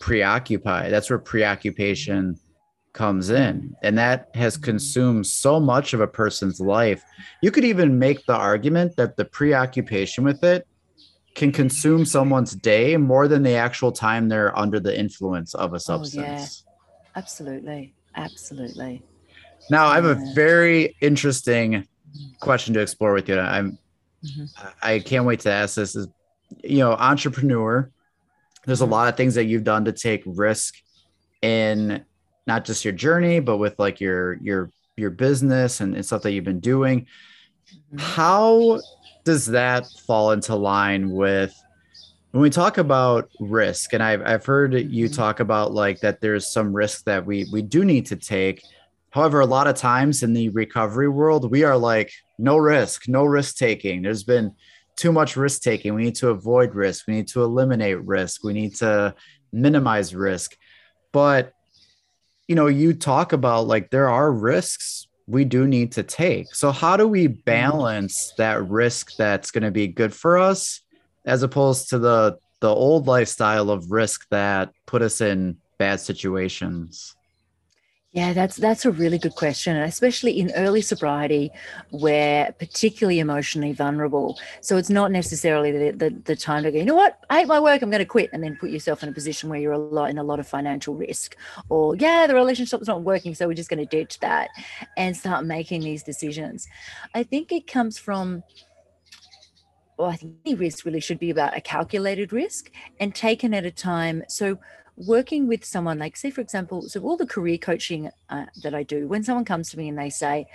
preoccupied 0.00 0.92
that's 0.92 1.10
where 1.10 1.18
preoccupation 1.18 2.38
comes 2.92 3.30
in 3.30 3.74
and 3.82 3.96
that 3.96 4.28
has 4.34 4.56
consumed 4.56 5.26
so 5.26 5.58
much 5.58 5.94
of 5.94 6.00
a 6.00 6.06
person's 6.06 6.60
life 6.60 7.02
you 7.40 7.50
could 7.50 7.64
even 7.64 7.98
make 7.98 8.24
the 8.26 8.34
argument 8.34 8.94
that 8.96 9.16
the 9.16 9.24
preoccupation 9.24 10.24
with 10.24 10.42
it 10.44 10.66
can 11.34 11.50
consume 11.50 12.04
someone's 12.04 12.54
day 12.54 12.96
more 12.98 13.28
than 13.28 13.42
the 13.42 13.54
actual 13.54 13.92
time 13.92 14.28
they're 14.28 14.56
under 14.58 14.78
the 14.78 14.98
influence 14.98 15.54
of 15.54 15.72
a 15.72 15.80
substance 15.80 16.64
oh, 16.66 16.70
yeah. 17.00 17.10
absolutely 17.16 17.94
absolutely 18.16 19.02
now 19.70 19.86
I 19.86 19.94
have 19.96 20.04
a 20.04 20.18
very 20.34 20.96
interesting 21.00 21.86
question 22.40 22.74
to 22.74 22.80
explore 22.80 23.12
with 23.12 23.28
you. 23.28 23.38
I'm 23.38 23.78
mm-hmm. 24.24 24.44
I 24.82 24.98
can't 24.98 25.24
wait 25.24 25.40
to 25.40 25.52
ask 25.52 25.76
this 25.76 25.96
is 25.96 26.08
you 26.62 26.78
know, 26.78 26.92
entrepreneur. 26.92 27.90
There's 28.64 28.80
a 28.80 28.84
mm-hmm. 28.84 28.92
lot 28.92 29.08
of 29.08 29.16
things 29.16 29.34
that 29.34 29.44
you've 29.44 29.64
done 29.64 29.84
to 29.86 29.92
take 29.92 30.22
risk 30.26 30.74
in 31.40 32.04
not 32.46 32.64
just 32.64 32.84
your 32.84 32.92
journey, 32.92 33.40
but 33.40 33.56
with 33.58 33.78
like 33.78 34.00
your 34.00 34.34
your 34.34 34.70
your 34.96 35.10
business 35.10 35.80
and, 35.80 35.94
and 35.94 36.04
stuff 36.04 36.22
that 36.22 36.32
you've 36.32 36.44
been 36.44 36.60
doing. 36.60 37.02
Mm-hmm. 37.02 37.98
How 37.98 38.80
does 39.24 39.46
that 39.46 39.86
fall 40.06 40.32
into 40.32 40.54
line 40.54 41.10
with 41.10 41.54
when 42.32 42.42
we 42.42 42.50
talk 42.50 42.76
about 42.78 43.30
risk? 43.40 43.92
And 43.92 44.02
I've 44.02 44.22
I've 44.26 44.44
heard 44.44 44.74
you 44.74 45.06
mm-hmm. 45.06 45.14
talk 45.14 45.40
about 45.40 45.72
like 45.72 46.00
that 46.00 46.20
there's 46.20 46.52
some 46.52 46.74
risk 46.74 47.04
that 47.04 47.24
we 47.24 47.46
we 47.52 47.62
do 47.62 47.84
need 47.84 48.06
to 48.06 48.16
take 48.16 48.62
However, 49.12 49.40
a 49.40 49.46
lot 49.46 49.66
of 49.66 49.76
times 49.76 50.22
in 50.22 50.32
the 50.32 50.48
recovery 50.48 51.08
world, 51.08 51.50
we 51.50 51.64
are 51.64 51.76
like, 51.76 52.12
no 52.38 52.56
risk, 52.56 53.08
no 53.08 53.24
risk 53.24 53.56
taking. 53.56 54.00
There's 54.00 54.24
been 54.24 54.52
too 54.96 55.12
much 55.12 55.36
risk 55.36 55.60
taking. 55.60 55.94
We 55.94 56.04
need 56.04 56.14
to 56.16 56.30
avoid 56.30 56.74
risk. 56.74 57.06
We 57.06 57.14
need 57.14 57.28
to 57.28 57.42
eliminate 57.42 58.02
risk. 58.02 58.42
We 58.42 58.54
need 58.54 58.74
to 58.76 59.14
minimize 59.52 60.14
risk. 60.14 60.56
But, 61.12 61.52
you 62.48 62.54
know, 62.54 62.68
you 62.68 62.94
talk 62.94 63.34
about 63.34 63.66
like 63.66 63.90
there 63.90 64.08
are 64.08 64.32
risks 64.32 65.08
we 65.26 65.44
do 65.44 65.66
need 65.66 65.92
to 65.92 66.02
take. 66.02 66.54
So, 66.54 66.72
how 66.72 66.96
do 66.96 67.06
we 67.06 67.26
balance 67.26 68.32
that 68.38 68.66
risk 68.66 69.16
that's 69.16 69.50
going 69.50 69.64
to 69.64 69.70
be 69.70 69.88
good 69.88 70.14
for 70.14 70.38
us 70.38 70.81
as 71.24 71.42
opposed 71.42 71.90
to 71.90 71.98
the 71.98 72.38
the 72.60 72.68
old 72.68 73.08
lifestyle 73.08 73.70
of 73.70 73.90
risk 73.90 74.28
that 74.30 74.72
put 74.86 75.02
us 75.02 75.20
in 75.20 75.56
bad 75.78 76.00
situations? 76.00 77.16
Yeah, 78.12 78.34
that's 78.34 78.56
that's 78.56 78.84
a 78.84 78.90
really 78.90 79.18
good 79.18 79.34
question, 79.34 79.74
and 79.74 79.88
especially 79.88 80.38
in 80.38 80.52
early 80.52 80.82
sobriety, 80.82 81.50
where 81.90 82.52
particularly 82.58 83.20
emotionally 83.20 83.72
vulnerable. 83.72 84.38
So 84.60 84.76
it's 84.76 84.90
not 84.90 85.10
necessarily 85.10 85.72
the, 85.72 85.96
the, 85.96 86.10
the 86.24 86.36
time 86.36 86.64
to 86.64 86.70
go. 86.70 86.76
You 86.76 86.84
know 86.84 86.94
what? 86.94 87.18
I 87.30 87.38
hate 87.38 87.48
my 87.48 87.58
work. 87.58 87.80
I'm 87.80 87.88
going 87.88 88.00
to 88.00 88.04
quit, 88.04 88.28
and 88.34 88.44
then 88.44 88.58
put 88.60 88.68
yourself 88.68 89.02
in 89.02 89.08
a 89.08 89.12
position 89.12 89.48
where 89.48 89.58
you're 89.58 89.72
a 89.72 89.78
lot 89.78 90.10
in 90.10 90.18
a 90.18 90.22
lot 90.22 90.40
of 90.40 90.46
financial 90.46 90.94
risk, 90.94 91.36
or 91.70 91.96
yeah, 91.96 92.26
the 92.26 92.34
relationship's 92.34 92.86
not 92.86 93.00
working, 93.00 93.34
so 93.34 93.48
we're 93.48 93.54
just 93.54 93.70
going 93.70 93.84
to 93.84 93.96
ditch 93.96 94.20
that 94.20 94.50
and 94.98 95.16
start 95.16 95.46
making 95.46 95.80
these 95.80 96.02
decisions. 96.02 96.68
I 97.14 97.22
think 97.22 97.50
it 97.50 97.66
comes 97.66 97.96
from 97.96 98.42
well, 99.98 100.10
I 100.10 100.16
think 100.16 100.34
any 100.44 100.54
risk 100.54 100.84
really 100.84 101.00
should 101.00 101.18
be 101.18 101.30
about 101.30 101.56
a 101.56 101.60
calculated 101.60 102.32
risk 102.32 102.70
and 102.98 103.14
taken 103.14 103.54
at 103.54 103.64
a 103.64 103.70
time. 103.70 104.22
So 104.28 104.58
working 104.96 105.46
with 105.46 105.64
someone 105.64 105.98
like 105.98 106.16
say 106.16 106.30
for 106.30 106.42
example 106.42 106.82
so 106.82 107.00
all 107.00 107.16
the 107.16 107.26
career 107.26 107.56
coaching 107.56 108.10
uh, 108.28 108.44
that 108.62 108.74
i 108.74 108.82
do 108.82 109.08
when 109.08 109.24
someone 109.24 109.44
comes 109.44 109.70
to 109.70 109.78
me 109.78 109.88
and 109.88 109.98
they 109.98 110.10
say 110.10 110.46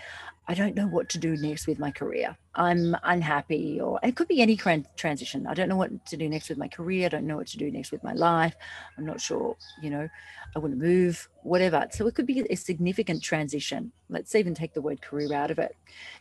i 0.48 0.54
don't 0.54 0.76
know 0.76 0.88
what 0.88 1.10
to 1.10 1.18
do 1.18 1.36
next 1.38 1.68
with 1.68 1.80
my 1.80 1.92
career. 1.92 2.36
I'm 2.56 2.96
unhappy 3.04 3.80
or 3.80 4.00
it 4.02 4.16
could 4.16 4.28
be 4.28 4.42
any 4.42 4.58
transition. 4.58 5.46
I 5.46 5.54
don't 5.54 5.70
know 5.70 5.76
what 5.76 6.06
to 6.08 6.18
do 6.18 6.28
next 6.28 6.50
with 6.50 6.58
my 6.58 6.68
career. 6.68 7.06
I 7.06 7.10
don't 7.10 7.28
know 7.28 7.38
what 7.38 7.48
to 7.48 7.58
do 7.58 7.70
next 7.70 7.92
with 7.92 8.04
my 8.04 8.14
life. 8.14 8.56
I'm 8.98 9.06
not 9.06 9.22
sure 9.22 9.56
you 9.82 9.90
know 9.90 10.08
i 10.56 10.60
want 10.60 10.74
to 10.74 10.80
move 10.80 11.30
whatever. 11.44 11.88
So 11.92 12.08
it 12.08 12.16
could 12.16 12.26
be 12.26 12.40
a 12.50 12.56
significant 12.56 13.22
transition. 13.22 13.92
Let's 14.10 14.34
even 14.36 14.56
take 14.56 14.74
the 14.74 14.82
word 14.82 15.02
career 15.02 15.34
out 15.34 15.52
of 15.52 15.60
it. 15.60 15.76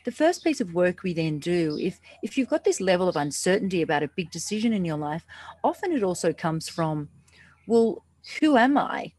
The 0.04 0.12
first 0.12 0.44
piece 0.44 0.60
of 0.60 0.74
work 0.74 1.02
we 1.02 1.14
then 1.14 1.38
do 1.38 1.78
if 1.80 2.00
if 2.22 2.36
you've 2.36 2.50
got 2.50 2.64
this 2.64 2.80
level 2.80 3.08
of 3.08 3.16
uncertainty 3.16 3.82
about 3.82 4.02
a 4.02 4.16
big 4.16 4.30
decision 4.30 4.72
in 4.72 4.84
your 4.84 4.98
life 4.98 5.24
often 5.64 5.92
it 5.92 6.02
also 6.02 6.32
comes 6.32 6.68
from 6.68 7.08
well 7.66 8.04
who 8.40 8.56
am 8.56 8.76
I? 8.76 9.12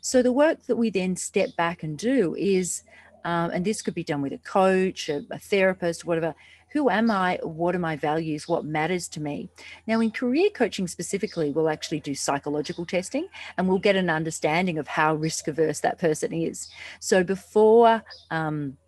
So 0.00 0.22
the 0.22 0.32
work 0.32 0.64
that 0.66 0.76
we 0.76 0.90
then 0.90 1.16
step 1.16 1.54
back 1.56 1.82
and 1.82 1.98
do 1.98 2.34
is, 2.36 2.82
um, 3.24 3.50
and 3.50 3.64
this 3.64 3.82
could 3.82 3.94
be 3.94 4.04
done 4.04 4.22
with 4.22 4.32
a 4.32 4.38
coach, 4.38 5.08
a, 5.08 5.24
a 5.30 5.38
therapist, 5.38 6.04
whatever. 6.04 6.34
Who 6.72 6.88
am 6.88 7.10
I? 7.10 7.38
What 7.42 7.74
are 7.74 7.78
my 7.78 7.96
values? 7.96 8.48
What 8.48 8.64
matters 8.64 9.06
to 9.08 9.20
me? 9.20 9.50
Now, 9.86 10.00
in 10.00 10.10
career 10.10 10.48
coaching 10.48 10.88
specifically, 10.88 11.50
we'll 11.50 11.68
actually 11.68 12.00
do 12.00 12.14
psychological 12.14 12.86
testing 12.86 13.28
and 13.58 13.68
we'll 13.68 13.78
get 13.78 13.94
an 13.94 14.08
understanding 14.08 14.78
of 14.78 14.88
how 14.88 15.14
risk 15.14 15.48
averse 15.48 15.80
that 15.80 15.98
person 15.98 16.32
is. 16.32 16.70
So 16.98 17.22
before, 17.22 18.02
um, 18.30 18.78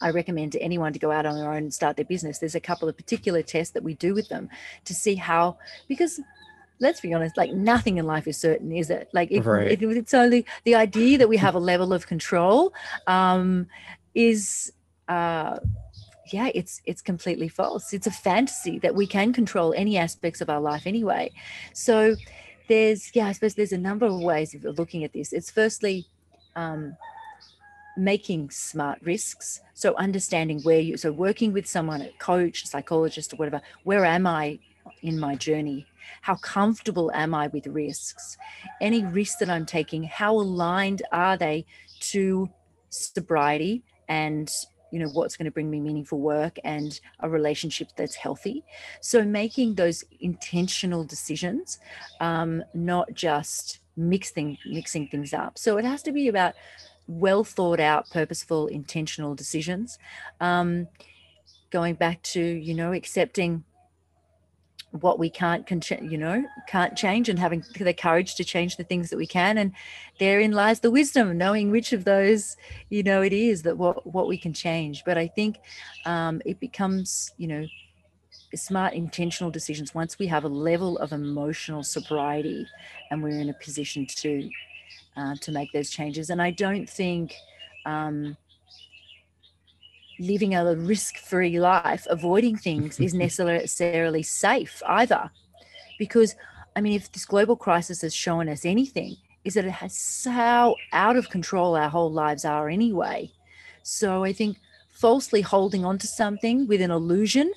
I 0.00 0.10
recommend 0.10 0.52
to 0.52 0.60
anyone 0.60 0.92
to 0.92 0.98
go 0.98 1.12
out 1.12 1.26
on 1.26 1.36
their 1.36 1.50
own 1.50 1.58
and 1.58 1.74
start 1.74 1.96
their 1.96 2.04
business. 2.04 2.38
There's 2.38 2.56
a 2.56 2.60
couple 2.60 2.88
of 2.88 2.96
particular 2.96 3.42
tests 3.42 3.72
that 3.74 3.84
we 3.84 3.94
do 3.94 4.12
with 4.12 4.28
them 4.28 4.48
to 4.84 4.94
see 4.94 5.14
how, 5.14 5.58
because 5.88 6.20
let's 6.78 7.00
be 7.00 7.14
honest, 7.14 7.36
like 7.36 7.52
nothing 7.52 7.98
in 7.98 8.06
life 8.06 8.26
is 8.26 8.36
certain, 8.36 8.72
is 8.72 8.90
it? 8.90 9.08
Like 9.12 9.30
if, 9.30 9.46
right. 9.46 9.70
if 9.70 9.82
it's 9.82 10.14
only 10.14 10.44
the 10.64 10.74
idea 10.74 11.18
that 11.18 11.28
we 11.28 11.36
have 11.36 11.54
a 11.54 11.58
level 11.58 11.92
of 11.92 12.06
control 12.06 12.72
um, 13.06 13.66
is 14.14 14.72
uh, 15.08 15.58
yeah, 16.32 16.50
it's 16.54 16.80
it's 16.84 17.02
completely 17.02 17.48
false. 17.48 17.92
It's 17.92 18.06
a 18.06 18.10
fantasy 18.10 18.78
that 18.80 18.94
we 18.94 19.06
can 19.06 19.32
control 19.32 19.72
any 19.76 19.96
aspects 19.96 20.40
of 20.40 20.50
our 20.50 20.60
life 20.60 20.86
anyway. 20.86 21.30
So 21.72 22.16
there's 22.68 23.10
yeah, 23.14 23.26
I 23.26 23.32
suppose 23.32 23.54
there's 23.54 23.72
a 23.72 23.78
number 23.78 24.06
of 24.06 24.20
ways 24.20 24.54
of 24.54 24.64
looking 24.78 25.04
at 25.04 25.12
this. 25.12 25.32
It's 25.32 25.50
firstly 25.50 26.06
um, 26.56 26.96
making 27.96 28.50
smart 28.50 28.98
risks. 29.02 29.60
So 29.74 29.94
understanding 29.96 30.60
where 30.62 30.80
you 30.80 30.96
so 30.96 31.12
working 31.12 31.52
with 31.52 31.66
someone, 31.66 32.02
a 32.02 32.10
coach, 32.18 32.66
psychologist, 32.66 33.32
or 33.32 33.36
whatever. 33.36 33.62
Where 33.84 34.04
am 34.04 34.26
I 34.26 34.58
in 35.02 35.18
my 35.18 35.36
journey? 35.36 35.86
How 36.22 36.36
comfortable 36.36 37.10
am 37.12 37.34
I 37.34 37.48
with 37.48 37.66
risks? 37.66 38.36
Any 38.80 39.04
risks 39.04 39.36
that 39.36 39.50
I'm 39.50 39.66
taking, 39.66 40.04
how 40.04 40.34
aligned 40.34 41.02
are 41.12 41.36
they 41.36 41.66
to 42.00 42.48
sobriety 42.90 43.82
and 44.08 44.50
you 44.92 45.00
know 45.00 45.08
what's 45.08 45.36
going 45.36 45.46
to 45.46 45.50
bring 45.50 45.68
me 45.68 45.80
meaningful 45.80 46.20
work 46.20 46.58
and 46.64 47.00
a 47.20 47.28
relationship 47.28 47.88
that's 47.96 48.14
healthy? 48.14 48.64
So 49.00 49.24
making 49.24 49.74
those 49.74 50.04
intentional 50.20 51.04
decisions 51.04 51.78
um, 52.20 52.62
not 52.72 53.12
just 53.12 53.80
mixing 53.96 54.58
mixing 54.66 55.08
things 55.08 55.32
up. 55.32 55.58
So 55.58 55.78
it 55.78 55.84
has 55.84 56.02
to 56.02 56.12
be 56.12 56.28
about 56.28 56.54
well 57.08 57.44
thought 57.44 57.80
out 57.80 58.10
purposeful 58.10 58.66
intentional 58.68 59.34
decisions. 59.34 59.98
Um, 60.40 60.88
going 61.70 61.94
back 61.94 62.22
to 62.22 62.40
you 62.40 62.74
know 62.74 62.92
accepting 62.92 63.64
what 65.02 65.18
we 65.18 65.30
can't 65.30 65.68
you 66.02 66.18
know 66.18 66.44
can't 66.68 66.96
change 66.96 67.28
and 67.28 67.38
having 67.38 67.64
the 67.78 67.92
courage 67.92 68.34
to 68.36 68.44
change 68.44 68.76
the 68.76 68.84
things 68.84 69.10
that 69.10 69.16
we 69.16 69.26
can. 69.26 69.58
And 69.58 69.72
therein 70.18 70.52
lies 70.52 70.80
the 70.80 70.90
wisdom 70.90 71.36
knowing 71.36 71.70
which 71.70 71.92
of 71.92 72.04
those 72.04 72.56
you 72.90 73.02
know 73.02 73.22
it 73.22 73.32
is 73.32 73.62
that 73.62 73.76
what 73.76 74.06
what 74.06 74.28
we 74.28 74.38
can 74.38 74.52
change. 74.52 75.04
But 75.04 75.18
i 75.18 75.26
think 75.26 75.58
um, 76.04 76.40
it 76.44 76.60
becomes 76.60 77.32
you 77.36 77.48
know 77.48 77.66
smart 78.54 78.94
intentional 78.94 79.50
decisions 79.50 79.94
once 79.94 80.18
we 80.18 80.26
have 80.26 80.44
a 80.44 80.48
level 80.48 80.98
of 80.98 81.12
emotional 81.12 81.82
sobriety 81.82 82.66
and 83.10 83.22
we're 83.22 83.40
in 83.40 83.50
a 83.50 83.54
position 83.54 84.06
to 84.06 84.48
uh, 85.16 85.34
to 85.40 85.52
make 85.52 85.72
those 85.72 85.90
changes. 85.90 86.30
And 86.30 86.40
i 86.40 86.50
don't 86.50 86.88
think 86.88 87.34
um, 87.86 88.36
living 90.18 90.54
a 90.54 90.74
risk-free 90.74 91.58
life, 91.60 92.06
avoiding 92.08 92.56
things 92.56 92.98
is 93.00 93.14
necessarily 93.26 94.22
safe 94.22 94.82
either. 94.86 95.30
Because 95.98 96.34
I 96.76 96.82
mean, 96.82 96.92
if 96.92 97.10
this 97.10 97.24
global 97.24 97.56
crisis 97.56 98.02
has 98.02 98.14
shown 98.14 98.48
us 98.50 98.66
anything, 98.66 99.16
is 99.44 99.54
that 99.54 99.64
it 99.64 99.70
has 99.70 100.26
how 100.28 100.76
out 100.92 101.16
of 101.16 101.30
control 101.30 101.74
our 101.74 101.88
whole 101.88 102.12
lives 102.12 102.44
are 102.44 102.68
anyway. 102.68 103.32
So 103.82 104.24
I 104.24 104.32
think 104.32 104.58
falsely 104.90 105.40
holding 105.40 105.84
on 105.84 105.98
to 105.98 106.06
something 106.06 106.66
with 106.66 106.80
an 106.80 106.90
illusion 106.90 107.52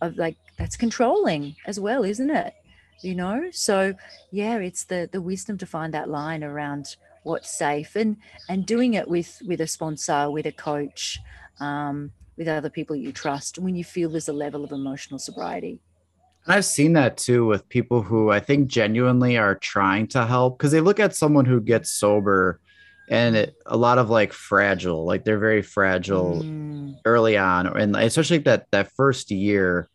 of 0.00 0.16
like 0.16 0.36
that's 0.56 0.76
controlling 0.76 1.54
as 1.66 1.78
well, 1.78 2.04
isn't 2.04 2.30
it? 2.30 2.54
You 3.02 3.14
know, 3.14 3.50
so 3.52 3.94
yeah, 4.32 4.56
it's 4.56 4.84
the 4.84 5.08
the 5.12 5.20
wisdom 5.20 5.58
to 5.58 5.66
find 5.66 5.94
that 5.94 6.08
line 6.08 6.42
around 6.42 6.96
what's 7.22 7.50
safe 7.50 7.94
and 7.94 8.16
and 8.48 8.64
doing 8.64 8.94
it 8.94 9.06
with 9.06 9.42
with 9.46 9.60
a 9.60 9.66
sponsor, 9.66 10.30
with 10.30 10.46
a 10.46 10.52
coach, 10.52 11.20
um, 11.60 12.10
with 12.36 12.48
other 12.48 12.70
people 12.70 12.94
you 12.96 13.12
trust 13.12 13.58
when 13.58 13.74
you 13.74 13.84
feel 13.84 14.10
there's 14.10 14.28
a 14.28 14.32
level 14.32 14.64
of 14.64 14.72
emotional 14.72 15.18
sobriety. 15.18 15.80
And 16.44 16.54
I've 16.54 16.64
seen 16.64 16.92
that 16.92 17.16
too 17.16 17.46
with 17.46 17.68
people 17.68 18.02
who 18.02 18.30
I 18.30 18.40
think 18.40 18.68
genuinely 18.68 19.36
are 19.36 19.56
trying 19.56 20.06
to 20.08 20.26
help 20.26 20.58
because 20.58 20.72
they 20.72 20.80
look 20.80 21.00
at 21.00 21.16
someone 21.16 21.44
who 21.44 21.60
gets 21.60 21.90
sober 21.90 22.60
and 23.08 23.36
it, 23.36 23.56
a 23.66 23.76
lot 23.76 23.98
of 23.98 24.10
like 24.10 24.32
fragile, 24.32 25.04
like 25.04 25.24
they're 25.24 25.38
very 25.38 25.62
fragile 25.62 26.42
mm. 26.42 26.96
early 27.04 27.36
on, 27.36 27.66
and 27.66 27.96
especially 27.96 28.38
that 28.38 28.66
that 28.72 28.90
first 28.92 29.30
year 29.30 29.88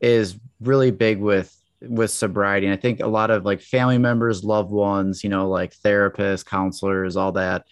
is 0.00 0.38
really 0.60 0.90
big 0.90 1.18
with 1.18 1.56
with 1.80 2.10
sobriety. 2.10 2.66
And 2.66 2.74
I 2.74 2.80
think 2.80 3.00
a 3.00 3.06
lot 3.06 3.30
of 3.30 3.44
like 3.44 3.60
family 3.60 3.98
members, 3.98 4.44
loved 4.44 4.70
ones, 4.70 5.24
you 5.24 5.30
know, 5.30 5.48
like 5.48 5.74
therapists, 5.76 6.46
counselors, 6.46 7.16
all 7.16 7.32
that, 7.32 7.66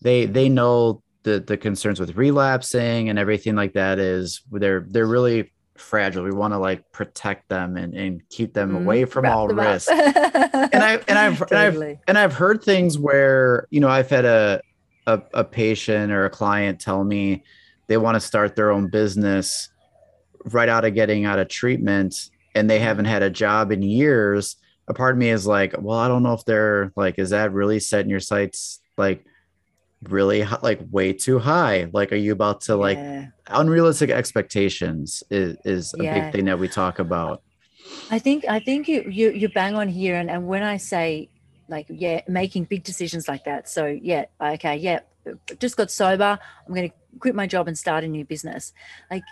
they 0.00 0.26
they 0.26 0.48
know 0.48 1.02
the 1.22 1.40
the 1.40 1.56
concerns 1.56 2.00
with 2.00 2.16
relapsing 2.16 3.08
and 3.08 3.18
everything 3.18 3.54
like 3.54 3.74
that 3.74 3.98
is 3.98 4.42
they're 4.50 4.86
they're 4.88 5.06
really 5.06 5.52
fragile. 5.80 6.22
We 6.22 6.30
want 6.30 6.52
to 6.54 6.58
like 6.58 6.92
protect 6.92 7.48
them 7.48 7.76
and, 7.76 7.94
and 7.94 8.28
keep 8.28 8.54
them 8.54 8.70
mm-hmm. 8.70 8.84
away 8.84 9.04
from 9.04 9.24
Wrap 9.24 9.34
all 9.34 9.48
risk. 9.48 9.90
and 9.90 10.74
I 10.74 11.00
and 11.08 11.18
I've, 11.18 11.38
totally. 11.38 11.90
and 11.90 11.92
I've 11.92 11.98
and 12.08 12.18
I've 12.18 12.32
heard 12.34 12.62
things 12.62 12.98
where 12.98 13.66
you 13.70 13.80
know 13.80 13.88
I've 13.88 14.10
had 14.10 14.24
a, 14.24 14.60
a 15.06 15.22
a 15.34 15.44
patient 15.44 16.12
or 16.12 16.24
a 16.24 16.30
client 16.30 16.80
tell 16.80 17.02
me 17.04 17.44
they 17.88 17.96
want 17.96 18.14
to 18.14 18.20
start 18.20 18.54
their 18.54 18.70
own 18.70 18.88
business 18.88 19.68
right 20.44 20.68
out 20.68 20.84
of 20.84 20.94
getting 20.94 21.24
out 21.24 21.38
of 21.38 21.48
treatment 21.48 22.30
and 22.54 22.68
they 22.68 22.78
haven't 22.78 23.06
had 23.06 23.22
a 23.22 23.30
job 23.30 23.72
in 23.72 23.82
years. 23.82 24.56
A 24.88 24.94
part 24.94 25.14
of 25.14 25.18
me 25.18 25.30
is 25.30 25.46
like, 25.46 25.74
well, 25.78 25.98
I 25.98 26.08
don't 26.08 26.22
know 26.22 26.32
if 26.32 26.44
they're 26.44 26.92
like, 26.96 27.18
is 27.18 27.30
that 27.30 27.52
really 27.52 27.78
setting 27.78 28.10
your 28.10 28.20
sights 28.20 28.80
like 28.96 29.24
really 30.04 30.44
like 30.62 30.80
way 30.90 31.12
too 31.12 31.38
high. 31.38 31.88
Like 31.92 32.12
are 32.12 32.16
you 32.16 32.32
about 32.32 32.62
to 32.62 32.76
like 32.76 32.98
unrealistic 33.46 34.10
expectations 34.10 35.22
is, 35.30 35.56
is 35.64 35.94
a 35.98 36.04
yeah. 36.04 36.20
big 36.20 36.32
thing 36.32 36.44
that 36.46 36.58
we 36.58 36.68
talk 36.68 36.98
about. 36.98 37.42
I 38.10 38.20
think 38.20 38.44
i 38.48 38.60
think 38.60 38.86
you 38.86 39.02
you, 39.10 39.30
you 39.32 39.48
bang 39.48 39.74
on 39.74 39.88
here 39.88 40.14
and, 40.14 40.30
and 40.30 40.46
when 40.46 40.62
i 40.62 40.76
say 40.76 41.28
like 41.68 41.86
yeah 41.88 42.20
making 42.28 42.64
big 42.64 42.84
decisions 42.84 43.26
like 43.26 43.44
that 43.44 43.68
so 43.68 43.86
yeah 43.86 44.26
okay 44.40 44.76
yeah 44.76 45.00
just 45.58 45.76
got 45.76 45.90
sober 45.90 46.38
i'm 46.68 46.74
going 46.74 46.88
to 46.88 46.94
quit 47.18 47.34
my 47.34 47.46
job 47.46 47.66
and 47.66 47.76
start 47.76 48.04
a 48.04 48.08
new 48.08 48.24
business. 48.24 48.72
Like 49.10 49.24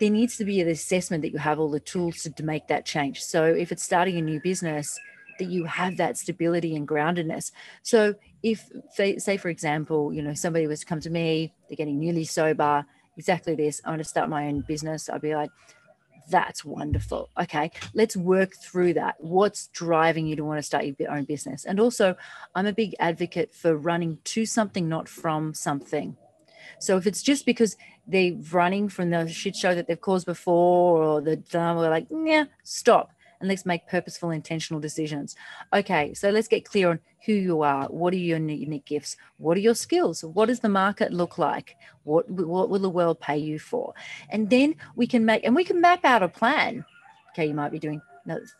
there 0.00 0.10
needs 0.10 0.36
to 0.36 0.44
be 0.44 0.60
an 0.60 0.68
assessment 0.68 1.22
that 1.22 1.32
you 1.32 1.38
have 1.38 1.58
all 1.58 1.70
the 1.70 1.80
tools 1.80 2.22
to, 2.22 2.30
to 2.30 2.44
make 2.44 2.68
that 2.68 2.86
change. 2.86 3.22
So 3.22 3.44
if 3.44 3.72
it's 3.72 3.82
starting 3.82 4.16
a 4.16 4.22
new 4.22 4.40
business 4.40 4.98
that 5.38 5.48
you 5.48 5.64
have 5.64 5.96
that 5.96 6.18
stability 6.18 6.74
and 6.74 6.86
groundedness. 6.86 7.52
So 7.82 8.14
if 8.42 8.70
say 8.90 9.36
for 9.36 9.48
example, 9.48 10.12
you 10.12 10.22
know, 10.22 10.34
somebody 10.34 10.66
was 10.66 10.80
to 10.80 10.86
come 10.86 11.00
to 11.00 11.10
me, 11.10 11.52
they're 11.68 11.76
getting 11.76 11.98
newly 11.98 12.24
sober, 12.24 12.84
exactly 13.16 13.54
this, 13.54 13.80
I 13.84 13.90
want 13.90 14.02
to 14.02 14.08
start 14.08 14.28
my 14.28 14.46
own 14.46 14.62
business, 14.62 15.08
I'd 15.08 15.20
be 15.20 15.34
like, 15.34 15.50
that's 16.30 16.64
wonderful. 16.64 17.30
Okay, 17.40 17.70
let's 17.94 18.16
work 18.16 18.54
through 18.54 18.94
that. 18.94 19.16
What's 19.18 19.68
driving 19.68 20.26
you 20.26 20.36
to 20.36 20.44
want 20.44 20.58
to 20.58 20.62
start 20.62 20.84
your 20.84 21.10
own 21.10 21.24
business? 21.24 21.64
And 21.64 21.80
also, 21.80 22.16
I'm 22.54 22.66
a 22.66 22.72
big 22.72 22.94
advocate 23.00 23.54
for 23.54 23.76
running 23.76 24.18
to 24.24 24.44
something, 24.44 24.88
not 24.88 25.08
from 25.08 25.54
something. 25.54 26.16
So 26.80 26.96
if 26.96 27.06
it's 27.06 27.22
just 27.22 27.46
because 27.46 27.76
they're 28.06 28.36
running 28.52 28.88
from 28.88 29.10
the 29.10 29.28
shit 29.28 29.56
show 29.56 29.74
that 29.74 29.86
they've 29.86 30.00
caused 30.00 30.26
before 30.26 31.02
or 31.02 31.20
the 31.20 31.36
drama, 31.36 31.80
we're 31.80 31.90
like, 31.90 32.06
yeah, 32.10 32.44
stop 32.62 33.10
and 33.40 33.48
let's 33.48 33.66
make 33.66 33.86
purposeful, 33.86 34.30
intentional 34.30 34.80
decisions. 34.80 35.36
Okay, 35.72 36.14
so 36.14 36.30
let's 36.30 36.48
get 36.48 36.64
clear 36.64 36.90
on 36.90 37.00
who 37.24 37.32
you 37.32 37.62
are. 37.62 37.86
What 37.86 38.12
are 38.14 38.16
your 38.16 38.38
unique 38.38 38.86
gifts? 38.86 39.16
What 39.38 39.56
are 39.56 39.60
your 39.60 39.74
skills? 39.74 40.24
What 40.24 40.46
does 40.46 40.60
the 40.60 40.68
market 40.68 41.12
look 41.12 41.38
like? 41.38 41.76
What, 42.04 42.28
what 42.30 42.70
will 42.70 42.78
the 42.78 42.90
world 42.90 43.20
pay 43.20 43.38
you 43.38 43.58
for? 43.58 43.94
And 44.30 44.50
then 44.50 44.74
we 44.96 45.06
can 45.06 45.24
make, 45.24 45.44
and 45.44 45.54
we 45.54 45.64
can 45.64 45.80
map 45.80 46.04
out 46.04 46.22
a 46.22 46.28
plan. 46.28 46.84
Okay, 47.32 47.46
you 47.46 47.54
might 47.54 47.72
be 47.72 47.78
doing 47.78 48.00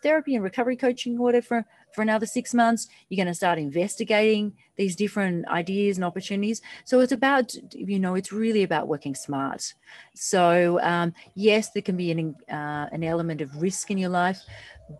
therapy 0.03 0.35
and 0.35 0.45
recovery 0.45 0.77
coaching 0.77 1.19
whatever 1.19 1.64
for 1.94 2.03
another 2.03 2.27
six 2.27 2.55
months. 2.55 2.88
You're 3.09 3.22
going 3.22 3.33
to 3.33 3.35
start 3.35 3.59
investigating 3.59 4.55
these 4.77 4.96
different 4.96 5.46
ideas 5.48 5.96
and 5.96 6.05
opportunities. 6.05 6.62
So 6.85 7.01
it's 7.01 7.12
about, 7.12 7.53
you 7.72 7.98
know, 7.98 8.14
it's 8.14 8.33
really 8.33 8.62
about 8.62 8.88
working 8.88 9.14
smart. 9.14 9.74
So 10.14 10.81
um, 10.83 11.14
yes, 11.35 11.70
there 11.70 11.83
can 11.83 11.96
be 11.96 12.11
an 12.11 12.35
uh, 12.51 12.87
an 12.92 13.05
element 13.05 13.40
of 13.40 13.61
risk 13.61 13.90
in 13.90 13.98
your 13.98 14.11
life, 14.11 14.40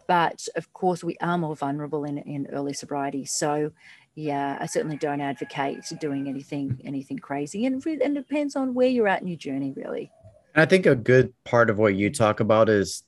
but 0.07 0.47
of 0.57 0.73
course 0.73 1.05
we 1.05 1.17
are 1.21 1.39
more 1.39 1.57
vulnerable 1.57 2.05
in 2.05 2.19
in 2.19 2.47
early 2.53 2.73
sobriety. 2.73 3.25
So 3.25 3.73
yeah, 4.15 4.59
I 4.61 4.67
certainly 4.67 4.97
don't 4.97 5.21
advocate 5.21 5.85
doing 6.01 6.29
anything 6.29 6.81
anything 6.85 7.19
crazy, 7.19 7.67
and 7.67 7.85
and 7.87 8.17
it 8.17 8.29
depends 8.29 8.57
on 8.57 8.75
where 8.75 8.89
you're 8.89 9.09
at 9.09 9.23
in 9.23 9.29
your 9.29 9.37
journey, 9.37 9.73
really. 9.77 10.11
I 10.57 10.67
think 10.67 10.87
a 10.87 10.97
good 10.97 11.33
part 11.45 11.71
of 11.71 11.79
what 11.79 11.95
you 11.95 12.11
talk 12.11 12.41
about 12.41 12.69
is 12.69 13.05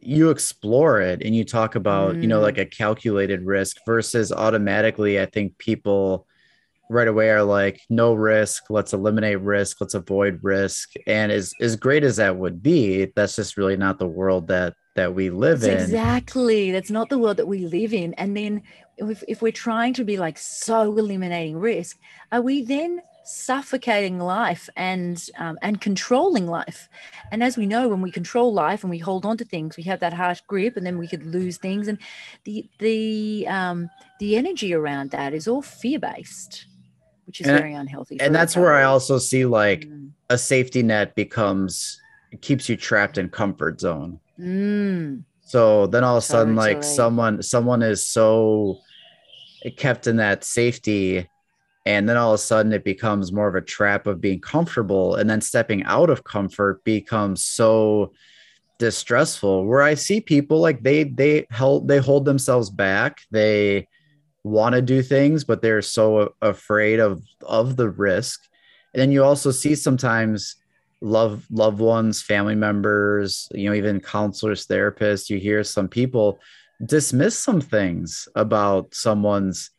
you 0.00 0.30
explore 0.30 1.00
it 1.00 1.22
and 1.22 1.34
you 1.34 1.44
talk 1.44 1.74
about 1.74 2.14
mm. 2.14 2.22
you 2.22 2.28
know 2.28 2.40
like 2.40 2.56
mm. 2.56 2.62
a 2.62 2.66
calculated 2.66 3.44
risk 3.44 3.76
versus 3.86 4.32
automatically 4.32 5.20
i 5.20 5.26
think 5.26 5.56
people 5.58 6.26
right 6.90 7.08
away 7.08 7.30
are 7.30 7.42
like 7.42 7.80
no 7.90 8.14
risk 8.14 8.64
let's 8.70 8.92
eliminate 8.92 9.40
risk 9.40 9.80
let's 9.80 9.94
avoid 9.94 10.38
risk 10.42 10.92
and 11.06 11.30
as 11.30 11.52
as 11.60 11.76
great 11.76 12.04
as 12.04 12.16
that 12.16 12.36
would 12.36 12.62
be 12.62 13.06
that's 13.14 13.36
just 13.36 13.56
really 13.56 13.76
not 13.76 13.98
the 13.98 14.06
world 14.06 14.48
that 14.48 14.74
that 14.96 15.14
we 15.14 15.30
live 15.30 15.60
that's 15.60 15.74
in 15.74 15.84
exactly 15.84 16.70
that's 16.70 16.90
not 16.90 17.08
the 17.08 17.18
world 17.18 17.36
that 17.36 17.46
we 17.46 17.66
live 17.66 17.92
in 17.92 18.14
and 18.14 18.36
then 18.36 18.62
if, 18.96 19.22
if 19.28 19.42
we're 19.42 19.52
trying 19.52 19.92
to 19.92 20.04
be 20.04 20.16
like 20.16 20.38
so 20.38 20.82
eliminating 20.82 21.56
risk 21.56 21.98
are 22.32 22.42
we 22.42 22.62
then 22.62 23.00
suffocating 23.28 24.18
life 24.18 24.70
and 24.74 25.28
um, 25.38 25.58
and 25.60 25.82
controlling 25.82 26.46
life 26.46 26.88
and 27.30 27.42
as 27.42 27.58
we 27.58 27.66
know 27.66 27.86
when 27.86 28.00
we 28.00 28.10
control 28.10 28.54
life 28.54 28.82
and 28.82 28.90
we 28.90 28.96
hold 28.96 29.26
on 29.26 29.36
to 29.36 29.44
things 29.44 29.76
we 29.76 29.82
have 29.82 30.00
that 30.00 30.14
harsh 30.14 30.40
grip 30.46 30.78
and 30.78 30.86
then 30.86 30.96
we 30.96 31.06
could 31.06 31.26
lose 31.26 31.58
things 31.58 31.88
and 31.88 31.98
the 32.44 32.66
the 32.78 33.46
um 33.46 33.90
the 34.18 34.34
energy 34.34 34.72
around 34.72 35.10
that 35.10 35.34
is 35.34 35.46
all 35.46 35.60
fear 35.60 35.98
based 35.98 36.64
which 37.26 37.42
is 37.42 37.46
and, 37.46 37.58
very 37.58 37.74
unhealthy 37.74 38.18
and 38.18 38.34
that's 38.34 38.56
where 38.56 38.74
i 38.74 38.84
also 38.84 39.18
see 39.18 39.44
like 39.44 39.82
mm. 39.82 40.10
a 40.30 40.38
safety 40.38 40.82
net 40.82 41.14
becomes 41.14 42.00
keeps 42.40 42.66
you 42.66 42.76
trapped 42.78 43.18
in 43.18 43.28
comfort 43.28 43.78
zone 43.78 44.18
mm. 44.40 45.22
so 45.42 45.86
then 45.86 46.02
all 46.02 46.16
of 46.16 46.22
a 46.22 46.26
sudden 46.26 46.56
totally. 46.56 46.74
like 46.74 46.82
someone 46.82 47.42
someone 47.42 47.82
is 47.82 48.06
so 48.06 48.78
kept 49.76 50.06
in 50.06 50.16
that 50.16 50.44
safety 50.44 51.28
and 51.88 52.08
then 52.08 52.16
all 52.16 52.32
of 52.32 52.34
a 52.34 52.38
sudden 52.38 52.72
it 52.72 52.84
becomes 52.84 53.32
more 53.32 53.48
of 53.48 53.54
a 53.54 53.60
trap 53.60 54.06
of 54.06 54.20
being 54.20 54.40
comfortable 54.40 55.14
and 55.14 55.28
then 55.28 55.40
stepping 55.40 55.82
out 55.84 56.10
of 56.10 56.24
comfort 56.24 56.84
becomes 56.84 57.42
so 57.42 58.12
distressful 58.78 59.64
where 59.64 59.82
i 59.82 59.94
see 59.94 60.20
people 60.20 60.60
like 60.60 60.82
they 60.82 61.04
they 61.04 61.46
hold 61.52 61.88
they 61.88 61.98
hold 61.98 62.24
themselves 62.24 62.70
back 62.70 63.22
they 63.30 63.88
want 64.44 64.74
to 64.74 64.82
do 64.82 65.02
things 65.02 65.44
but 65.44 65.62
they're 65.62 65.82
so 65.82 66.34
afraid 66.42 67.00
of 67.00 67.22
of 67.42 67.76
the 67.76 67.88
risk. 67.88 68.40
And 68.94 69.00
then 69.00 69.12
you 69.12 69.22
also 69.22 69.50
see 69.50 69.74
sometimes 69.74 70.56
love 71.00 71.46
loved 71.50 71.78
ones 71.78 72.22
family 72.22 72.56
members 72.56 73.48
you 73.54 73.68
know 73.68 73.74
even 73.74 74.00
counselors 74.00 74.66
therapists 74.66 75.30
you 75.30 75.38
hear 75.38 75.62
some 75.62 75.86
people 75.86 76.40
dismiss 76.84 77.38
some 77.38 77.60
things 77.60 78.26
about 78.34 78.92
someone's 78.92 79.70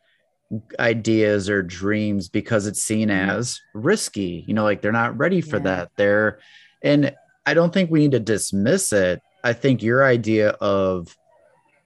ideas 0.78 1.48
or 1.48 1.62
dreams 1.62 2.28
because 2.28 2.66
it's 2.66 2.82
seen 2.82 3.08
mm-hmm. 3.08 3.30
as 3.30 3.60
risky 3.72 4.44
you 4.48 4.54
know 4.54 4.64
like 4.64 4.82
they're 4.82 4.90
not 4.90 5.16
ready 5.16 5.40
for 5.40 5.58
yeah. 5.58 5.62
that 5.62 5.90
they're 5.96 6.40
and 6.82 7.14
i 7.46 7.54
don't 7.54 7.72
think 7.72 7.90
we 7.90 8.00
need 8.00 8.10
to 8.10 8.20
dismiss 8.20 8.92
it 8.92 9.22
i 9.44 9.52
think 9.52 9.80
your 9.80 10.04
idea 10.04 10.50
of 10.60 11.16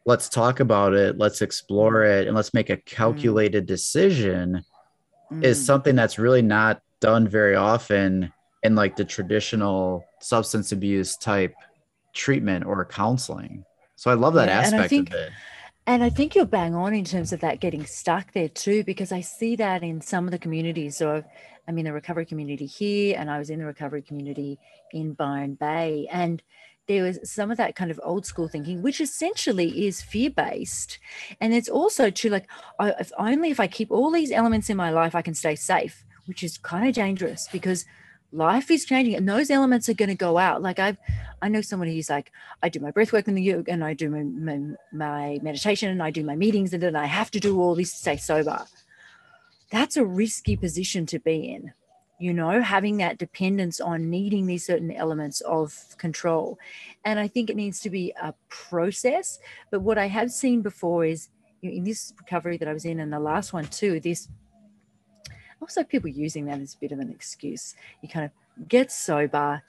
let's 0.06 0.30
talk 0.30 0.60
about 0.60 0.94
it 0.94 1.18
let's 1.18 1.42
explore 1.42 2.04
mm. 2.04 2.20
it 2.20 2.26
and 2.26 2.34
let's 2.34 2.54
make 2.54 2.70
a 2.70 2.76
mm. 2.78 2.84
calculated 2.86 3.64
mm. 3.64 3.66
decision 3.66 4.64
mm. 5.30 5.44
is 5.44 5.64
something 5.64 5.94
that's 5.94 6.18
really 6.18 6.42
not 6.42 6.80
done 7.00 7.28
very 7.28 7.54
often 7.56 8.32
in 8.62 8.74
like 8.74 8.96
the 8.96 9.04
traditional 9.04 10.02
substance 10.20 10.72
abuse 10.72 11.18
type 11.18 11.54
treatment 12.14 12.64
or 12.64 12.82
counseling 12.86 13.62
so 13.94 14.10
i 14.10 14.14
love 14.14 14.32
that 14.32 14.48
yeah, 14.48 14.58
aspect 14.60 14.88
think- 14.88 15.10
of 15.10 15.16
it 15.16 15.32
and 15.86 16.02
I 16.02 16.10
think 16.10 16.34
you're 16.34 16.46
bang 16.46 16.74
on 16.74 16.94
in 16.94 17.04
terms 17.04 17.32
of 17.32 17.40
that 17.40 17.60
getting 17.60 17.84
stuck 17.84 18.32
there 18.32 18.48
too, 18.48 18.84
because 18.84 19.12
I 19.12 19.20
see 19.20 19.56
that 19.56 19.82
in 19.82 20.00
some 20.00 20.26
of 20.26 20.30
the 20.30 20.38
communities 20.38 21.02
or 21.02 21.24
I'm 21.66 21.78
in 21.78 21.84
the 21.84 21.92
recovery 21.92 22.26
community 22.26 22.66
here, 22.66 23.16
and 23.18 23.30
I 23.30 23.38
was 23.38 23.50
in 23.50 23.58
the 23.58 23.66
recovery 23.66 24.02
community 24.02 24.58
in 24.92 25.14
Byron 25.14 25.54
Bay. 25.54 26.08
And 26.10 26.42
there 26.86 27.02
was 27.02 27.18
some 27.30 27.50
of 27.50 27.56
that 27.56 27.76
kind 27.76 27.90
of 27.90 28.00
old 28.02 28.26
school 28.26 28.48
thinking, 28.48 28.82
which 28.82 29.00
essentially 29.00 29.86
is 29.86 30.02
fear 30.02 30.30
based. 30.30 30.98
And 31.40 31.54
it's 31.54 31.68
also 31.68 32.10
true, 32.10 32.30
like, 32.30 32.48
if 32.80 33.10
only 33.18 33.50
if 33.50 33.60
I 33.60 33.66
keep 33.66 33.90
all 33.90 34.10
these 34.10 34.30
elements 34.30 34.68
in 34.68 34.76
my 34.76 34.90
life, 34.90 35.14
I 35.14 35.22
can 35.22 35.34
stay 35.34 35.54
safe, 35.54 36.04
which 36.26 36.42
is 36.42 36.58
kind 36.58 36.86
of 36.86 36.94
dangerous 36.94 37.48
because 37.50 37.86
life 38.34 38.70
is 38.70 38.84
changing 38.84 39.14
and 39.14 39.28
those 39.28 39.50
elements 39.50 39.88
are 39.88 39.94
going 39.94 40.08
to 40.08 40.14
go 40.14 40.38
out. 40.38 40.62
Like, 40.62 40.78
I've, 40.78 40.98
I 41.40 41.48
know 41.48 41.60
someone 41.60 41.88
who's 41.88 42.10
like, 42.10 42.32
I 42.62 42.68
do 42.68 42.80
my 42.80 42.90
breath 42.90 43.12
work 43.12 43.28
in 43.28 43.34
the 43.34 43.42
yoga 43.42 43.72
and 43.72 43.84
I 43.84 43.94
do 43.94 44.10
my, 44.10 44.22
my, 44.22 44.74
my 44.92 45.38
meditation 45.42 45.90
and 45.90 46.02
I 46.02 46.10
do 46.10 46.24
my 46.24 46.36
meetings 46.36 46.72
and 46.72 46.82
then 46.82 46.96
I 46.96 47.06
have 47.06 47.30
to 47.32 47.40
do 47.40 47.60
all 47.60 47.74
this 47.74 47.92
to 47.92 47.96
stay 47.96 48.16
sober. 48.16 48.66
That's 49.70 49.96
a 49.96 50.04
risky 50.04 50.56
position 50.56 51.06
to 51.06 51.18
be 51.18 51.50
in 51.50 51.72
you 52.18 52.32
know, 52.32 52.62
having 52.62 52.98
that 52.98 53.18
dependence 53.18 53.80
on 53.80 54.08
needing 54.08 54.46
these 54.46 54.64
certain 54.64 54.90
elements 54.92 55.40
of 55.42 55.96
control. 55.98 56.58
And 57.04 57.18
I 57.18 57.28
think 57.28 57.50
it 57.50 57.56
needs 57.56 57.80
to 57.80 57.90
be 57.90 58.14
a 58.20 58.34
process. 58.48 59.40
But 59.70 59.80
what 59.80 59.98
I 59.98 60.06
have 60.06 60.30
seen 60.30 60.62
before 60.62 61.04
is 61.04 61.28
in 61.62 61.84
this 61.84 62.12
recovery 62.18 62.56
that 62.58 62.68
I 62.68 62.72
was 62.72 62.84
in, 62.84 63.00
and 63.00 63.12
the 63.12 63.18
last 63.18 63.52
one 63.52 63.66
too, 63.66 63.98
this 64.00 64.28
also 65.64 65.82
people 65.82 66.10
using 66.10 66.44
that 66.44 66.60
as 66.60 66.74
a 66.74 66.78
bit 66.78 66.92
of 66.92 66.98
an 66.98 67.10
excuse. 67.10 67.74
You 68.02 68.08
kind 68.10 68.26
of 68.26 68.68
get 68.68 68.92
sober, 68.92 69.62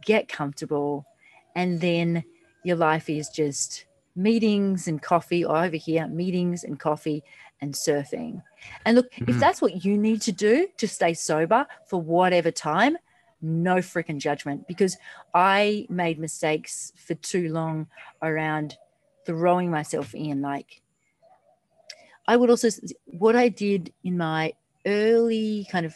get 0.00 0.28
comfortable, 0.28 1.06
and 1.54 1.80
then 1.80 2.24
your 2.64 2.76
life 2.76 3.08
is 3.08 3.28
just 3.28 3.84
meetings 4.16 4.88
and 4.88 5.00
coffee, 5.00 5.44
or 5.44 5.56
over 5.56 5.76
here, 5.76 6.08
meetings 6.08 6.64
and 6.64 6.80
coffee 6.80 7.22
and 7.60 7.72
surfing. 7.74 8.42
And 8.84 8.96
look, 8.96 9.12
mm-hmm. 9.12 9.30
if 9.30 9.38
that's 9.38 9.62
what 9.62 9.84
you 9.84 9.96
need 9.96 10.20
to 10.22 10.32
do 10.32 10.66
to 10.78 10.88
stay 10.88 11.14
sober 11.14 11.64
for 11.86 12.02
whatever 12.02 12.50
time, 12.50 12.96
no 13.40 13.76
freaking 13.76 14.18
judgment 14.18 14.66
because 14.66 14.96
I 15.32 15.86
made 15.88 16.18
mistakes 16.18 16.92
for 16.96 17.14
too 17.14 17.50
long 17.52 17.86
around 18.20 18.76
throwing 19.24 19.70
myself 19.70 20.12
in. 20.12 20.42
Like, 20.42 20.82
I 22.26 22.36
would 22.36 22.50
also, 22.50 22.68
what 23.06 23.36
I 23.36 23.48
did 23.48 23.92
in 24.04 24.18
my 24.18 24.52
early 24.86 25.66
kind 25.70 25.86
of 25.86 25.94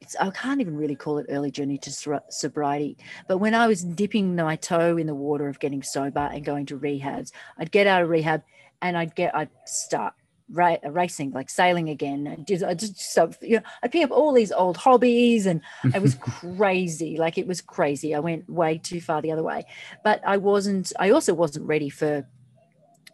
it's, 0.00 0.16
I 0.16 0.30
can't 0.30 0.60
even 0.60 0.76
really 0.76 0.96
call 0.96 1.18
it 1.18 1.26
early 1.28 1.52
journey 1.52 1.78
to 1.78 2.20
sobriety. 2.28 2.96
But 3.28 3.38
when 3.38 3.54
I 3.54 3.68
was 3.68 3.84
dipping 3.84 4.34
my 4.34 4.56
toe 4.56 4.96
in 4.96 5.06
the 5.06 5.14
water 5.14 5.48
of 5.48 5.60
getting 5.60 5.82
sober 5.82 6.28
and 6.32 6.44
going 6.44 6.66
to 6.66 6.78
rehabs, 6.78 7.30
I'd 7.56 7.70
get 7.70 7.86
out 7.86 8.02
of 8.02 8.08
rehab 8.08 8.42
and 8.80 8.98
I'd 8.98 9.14
get, 9.14 9.34
I'd 9.34 9.50
start 9.64 10.14
ra- 10.52 10.78
racing, 10.84 11.30
like 11.32 11.48
sailing 11.48 11.88
again. 11.88 12.26
I 12.26 12.42
just, 12.42 12.64
I 12.64 12.74
just 12.74 13.00
so, 13.00 13.30
you 13.40 13.56
know, 13.56 13.62
I'd 13.82 13.92
pick 13.92 14.04
up 14.04 14.10
all 14.10 14.32
these 14.32 14.52
old 14.52 14.76
hobbies, 14.76 15.46
and 15.46 15.60
it 15.94 16.02
was 16.02 16.14
crazy. 16.20 17.16
Like 17.16 17.38
it 17.38 17.46
was 17.46 17.60
crazy. 17.60 18.14
I 18.14 18.20
went 18.20 18.48
way 18.48 18.78
too 18.78 19.00
far 19.00 19.22
the 19.22 19.32
other 19.32 19.42
way, 19.42 19.64
but 20.04 20.20
I 20.26 20.36
wasn't. 20.36 20.92
I 20.98 21.10
also 21.10 21.34
wasn't 21.34 21.66
ready 21.66 21.88
for 21.88 22.26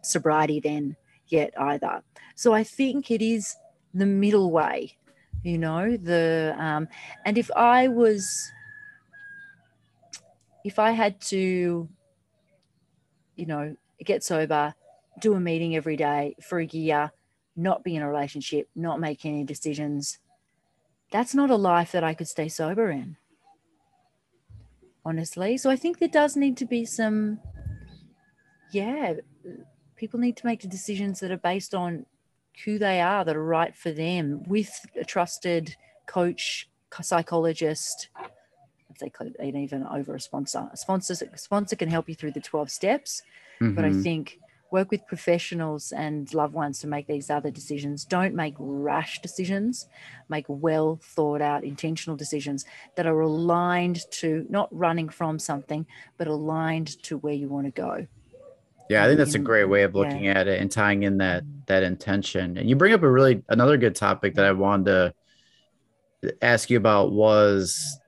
sobriety 0.01 0.59
then 0.59 0.95
yet 1.27 1.53
either. 1.59 2.01
So 2.35 2.53
I 2.53 2.63
think 2.63 3.11
it 3.11 3.21
is 3.21 3.55
the 3.93 4.05
middle 4.05 4.51
way, 4.51 4.97
you 5.43 5.57
know. 5.57 5.97
The 5.97 6.55
um, 6.57 6.87
and 7.25 7.37
if 7.37 7.49
I 7.55 7.87
was, 7.87 8.51
if 10.63 10.79
I 10.79 10.91
had 10.91 11.19
to, 11.21 11.89
you 13.35 13.45
know, 13.45 13.75
get 14.03 14.23
sober 14.23 14.73
do 15.19 15.33
a 15.33 15.39
meeting 15.39 15.75
every 15.75 15.97
day 15.97 16.35
for 16.41 16.59
a 16.59 16.65
year 16.65 17.11
not 17.59 17.83
be 17.83 17.95
in 17.95 18.01
a 18.01 18.09
relationship, 18.09 18.69
not 18.75 18.99
make 18.99 19.25
any 19.25 19.43
decisions. 19.43 20.17
That's 21.11 21.35
not 21.35 21.49
a 21.49 21.55
life 21.55 21.91
that 21.91 22.03
I 22.03 22.13
could 22.13 22.27
stay 22.27 22.47
sober 22.47 22.89
in, 22.89 23.17
honestly. 25.05 25.57
So 25.57 25.69
I 25.69 25.75
think 25.75 25.99
there 25.99 26.07
does 26.07 26.35
need 26.35 26.55
to 26.57 26.65
be 26.65 26.85
some, 26.85 27.39
yeah, 28.71 29.15
people 29.95 30.19
need 30.19 30.37
to 30.37 30.45
make 30.45 30.61
the 30.61 30.67
decisions 30.67 31.19
that 31.19 31.31
are 31.31 31.37
based 31.37 31.75
on 31.75 32.05
who 32.65 32.77
they 32.77 33.01
are, 33.01 33.23
that 33.23 33.35
are 33.35 33.43
right 33.43 33.75
for 33.75 33.91
them, 33.91 34.43
with 34.47 34.85
a 34.99 35.05
trusted 35.05 35.75
coach, 36.05 36.69
psychologist. 37.01 38.09
If 38.89 38.97
they 38.97 39.09
could 39.09 39.35
even 39.41 39.85
over 39.85 40.15
a 40.15 40.19
sponsor, 40.19 40.69
a 40.71 40.77
sponsor, 40.77 41.15
a 41.31 41.37
sponsor 41.37 41.75
can 41.75 41.89
help 41.89 42.09
you 42.09 42.15
through 42.15 42.31
the 42.31 42.41
12 42.41 42.69
steps. 42.69 43.21
Mm-hmm. 43.61 43.75
But 43.75 43.85
I 43.85 43.89
mm-hmm. 43.89 44.01
think 44.01 44.39
work 44.71 44.91
with 44.91 45.05
professionals 45.07 45.91
and 45.91 46.31
loved 46.33 46.53
ones 46.53 46.79
to 46.79 46.87
make 46.87 47.07
these 47.07 47.29
other 47.29 47.51
decisions. 47.51 48.05
Don't 48.05 48.35
make 48.35 48.55
rash 48.57 49.21
decisions, 49.21 49.87
make 50.27 50.45
well 50.47 50.99
thought 51.01 51.41
out, 51.41 51.63
intentional 51.63 52.15
decisions 52.15 52.65
that 52.95 53.07
are 53.07 53.19
aligned 53.19 54.09
to 54.11 54.45
not 54.49 54.69
running 54.71 55.09
from 55.09 55.39
something, 55.39 55.85
but 56.17 56.27
aligned 56.27 57.01
to 57.03 57.17
where 57.17 57.33
you 57.33 57.47
want 57.47 57.65
to 57.65 57.71
go. 57.71 58.07
Yeah, 58.89 59.03
I 59.03 59.07
think 59.07 59.19
that's 59.19 59.35
a 59.35 59.39
great 59.39 59.65
way 59.65 59.83
of 59.83 59.93
looking 59.93 60.25
yeah. 60.25 60.39
at 60.39 60.47
it 60.47 60.59
and 60.59 60.71
tying 60.71 61.03
in 61.03 61.17
that 61.19 61.43
that 61.67 61.83
intention. 61.83 62.57
And 62.57 62.67
you 62.67 62.75
bring 62.75 62.93
up 62.93 63.03
a 63.03 63.09
really 63.09 63.43
another 63.49 63.77
good 63.77 63.95
topic 63.95 64.33
that 64.35 64.45
I 64.45 64.51
wanted 64.51 65.13
to 66.23 66.33
ask 66.41 66.69
you 66.69 66.77
about 66.77 67.11
was 67.11 67.99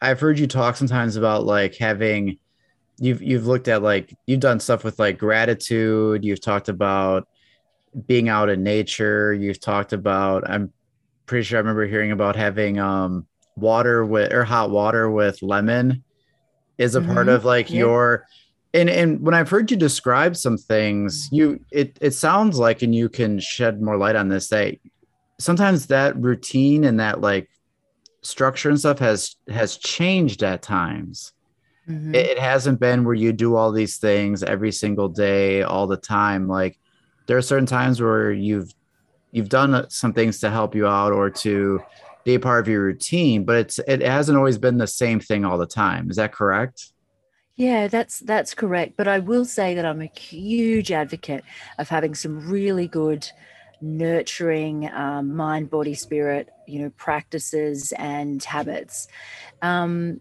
I've 0.00 0.20
heard 0.20 0.38
you 0.38 0.46
talk 0.46 0.76
sometimes 0.76 1.16
about 1.16 1.44
like 1.44 1.74
having 1.76 2.38
you've 2.98 3.22
you've 3.22 3.46
looked 3.46 3.68
at 3.68 3.82
like 3.82 4.14
you've 4.26 4.40
done 4.40 4.60
stuff 4.60 4.84
with 4.84 4.98
like 4.98 5.18
gratitude 5.18 6.24
you've 6.24 6.40
talked 6.40 6.68
about 6.68 7.26
being 8.06 8.28
out 8.28 8.48
in 8.48 8.62
nature 8.62 9.32
you've 9.32 9.60
talked 9.60 9.92
about 9.92 10.48
i'm 10.48 10.72
pretty 11.26 11.42
sure 11.42 11.58
i 11.58 11.60
remember 11.60 11.86
hearing 11.86 12.12
about 12.12 12.36
having 12.36 12.78
um 12.78 13.26
water 13.56 14.04
with 14.04 14.32
or 14.32 14.44
hot 14.44 14.70
water 14.70 15.10
with 15.10 15.42
lemon 15.42 16.04
is 16.78 16.94
a 16.94 17.00
mm-hmm. 17.00 17.12
part 17.12 17.28
of 17.28 17.44
like 17.44 17.70
yeah. 17.70 17.78
your 17.78 18.26
and 18.74 18.90
and 18.90 19.20
when 19.20 19.34
i've 19.34 19.48
heard 19.48 19.70
you 19.70 19.76
describe 19.76 20.36
some 20.36 20.58
things 20.58 21.28
you 21.32 21.58
it 21.70 21.96
it 22.00 22.10
sounds 22.10 22.58
like 22.58 22.82
and 22.82 22.94
you 22.94 23.08
can 23.08 23.38
shed 23.38 23.80
more 23.80 23.96
light 23.96 24.16
on 24.16 24.28
this 24.28 24.48
that 24.48 24.76
sometimes 25.38 25.86
that 25.86 26.14
routine 26.16 26.84
and 26.84 27.00
that 27.00 27.20
like 27.20 27.48
structure 28.20 28.68
and 28.68 28.78
stuff 28.78 28.98
has 28.98 29.36
has 29.48 29.76
changed 29.76 30.42
at 30.42 30.62
times 30.62 31.32
Mm-hmm. 31.88 32.14
It, 32.14 32.26
it 32.26 32.38
hasn't 32.38 32.80
been 32.80 33.04
where 33.04 33.14
you 33.14 33.32
do 33.32 33.56
all 33.56 33.72
these 33.72 33.98
things 33.98 34.42
every 34.42 34.72
single 34.72 35.08
day, 35.08 35.62
all 35.62 35.86
the 35.86 35.96
time. 35.96 36.48
Like 36.48 36.78
there 37.26 37.36
are 37.36 37.42
certain 37.42 37.66
times 37.66 38.00
where 38.00 38.32
you've 38.32 38.72
you've 39.32 39.48
done 39.48 39.88
some 39.90 40.12
things 40.12 40.40
to 40.40 40.50
help 40.50 40.74
you 40.74 40.86
out 40.86 41.12
or 41.12 41.28
to 41.28 41.82
be 42.24 42.34
a 42.34 42.40
part 42.40 42.60
of 42.60 42.68
your 42.68 42.82
routine, 42.82 43.44
but 43.44 43.56
it's 43.56 43.78
it 43.80 44.00
hasn't 44.00 44.38
always 44.38 44.58
been 44.58 44.78
the 44.78 44.86
same 44.86 45.20
thing 45.20 45.44
all 45.44 45.58
the 45.58 45.66
time. 45.66 46.10
Is 46.10 46.16
that 46.16 46.32
correct? 46.32 46.92
Yeah, 47.56 47.86
that's 47.86 48.18
that's 48.20 48.52
correct. 48.54 48.94
But 48.96 49.06
I 49.06 49.20
will 49.20 49.44
say 49.44 49.74
that 49.74 49.84
I'm 49.84 50.02
a 50.02 50.10
huge 50.18 50.90
advocate 50.90 51.44
of 51.78 51.88
having 51.88 52.14
some 52.14 52.48
really 52.50 52.88
good 52.88 53.28
nurturing 53.80 54.90
um, 54.92 55.36
mind, 55.36 55.70
body, 55.70 55.94
spirit, 55.94 56.48
you 56.66 56.80
know, 56.80 56.90
practices 56.96 57.92
and 57.96 58.42
habits. 58.42 59.06
Um, 59.62 60.20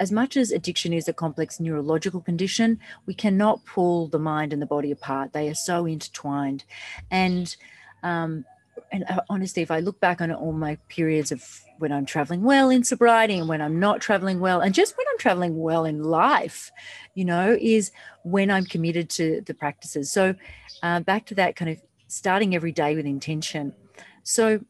as 0.00 0.10
much 0.10 0.36
as 0.36 0.50
addiction 0.50 0.92
is 0.92 1.08
a 1.08 1.12
complex 1.12 1.60
neurological 1.60 2.20
condition, 2.20 2.80
we 3.06 3.14
cannot 3.14 3.64
pull 3.64 4.08
the 4.08 4.18
mind 4.18 4.52
and 4.52 4.60
the 4.60 4.66
body 4.66 4.90
apart. 4.90 5.32
They 5.32 5.48
are 5.48 5.54
so 5.54 5.86
intertwined. 5.86 6.64
And 7.10 7.54
um, 8.02 8.44
and 8.92 9.04
uh, 9.08 9.20
honestly, 9.28 9.62
if 9.62 9.70
I 9.70 9.80
look 9.80 10.00
back 10.00 10.20
on 10.20 10.30
all 10.32 10.52
my 10.52 10.76
periods 10.88 11.32
of 11.32 11.60
when 11.78 11.92
I'm 11.92 12.06
traveling 12.06 12.42
well 12.42 12.70
in 12.70 12.84
sobriety 12.84 13.36
and 13.36 13.48
when 13.48 13.60
I'm 13.60 13.80
not 13.80 14.00
traveling 14.00 14.40
well, 14.40 14.60
and 14.60 14.74
just 14.74 14.96
when 14.96 15.06
I'm 15.10 15.18
traveling 15.18 15.58
well 15.58 15.84
in 15.84 16.02
life, 16.02 16.70
you 17.14 17.24
know, 17.24 17.56
is 17.60 17.90
when 18.22 18.50
I'm 18.50 18.64
committed 18.64 19.10
to 19.10 19.40
the 19.42 19.54
practices. 19.54 20.10
So, 20.10 20.34
uh, 20.82 21.00
back 21.00 21.26
to 21.26 21.34
that 21.36 21.56
kind 21.56 21.70
of 21.70 21.80
starting 22.08 22.54
every 22.54 22.72
day 22.72 22.94
with 22.94 23.06
intention. 23.06 23.74
So, 24.22 24.60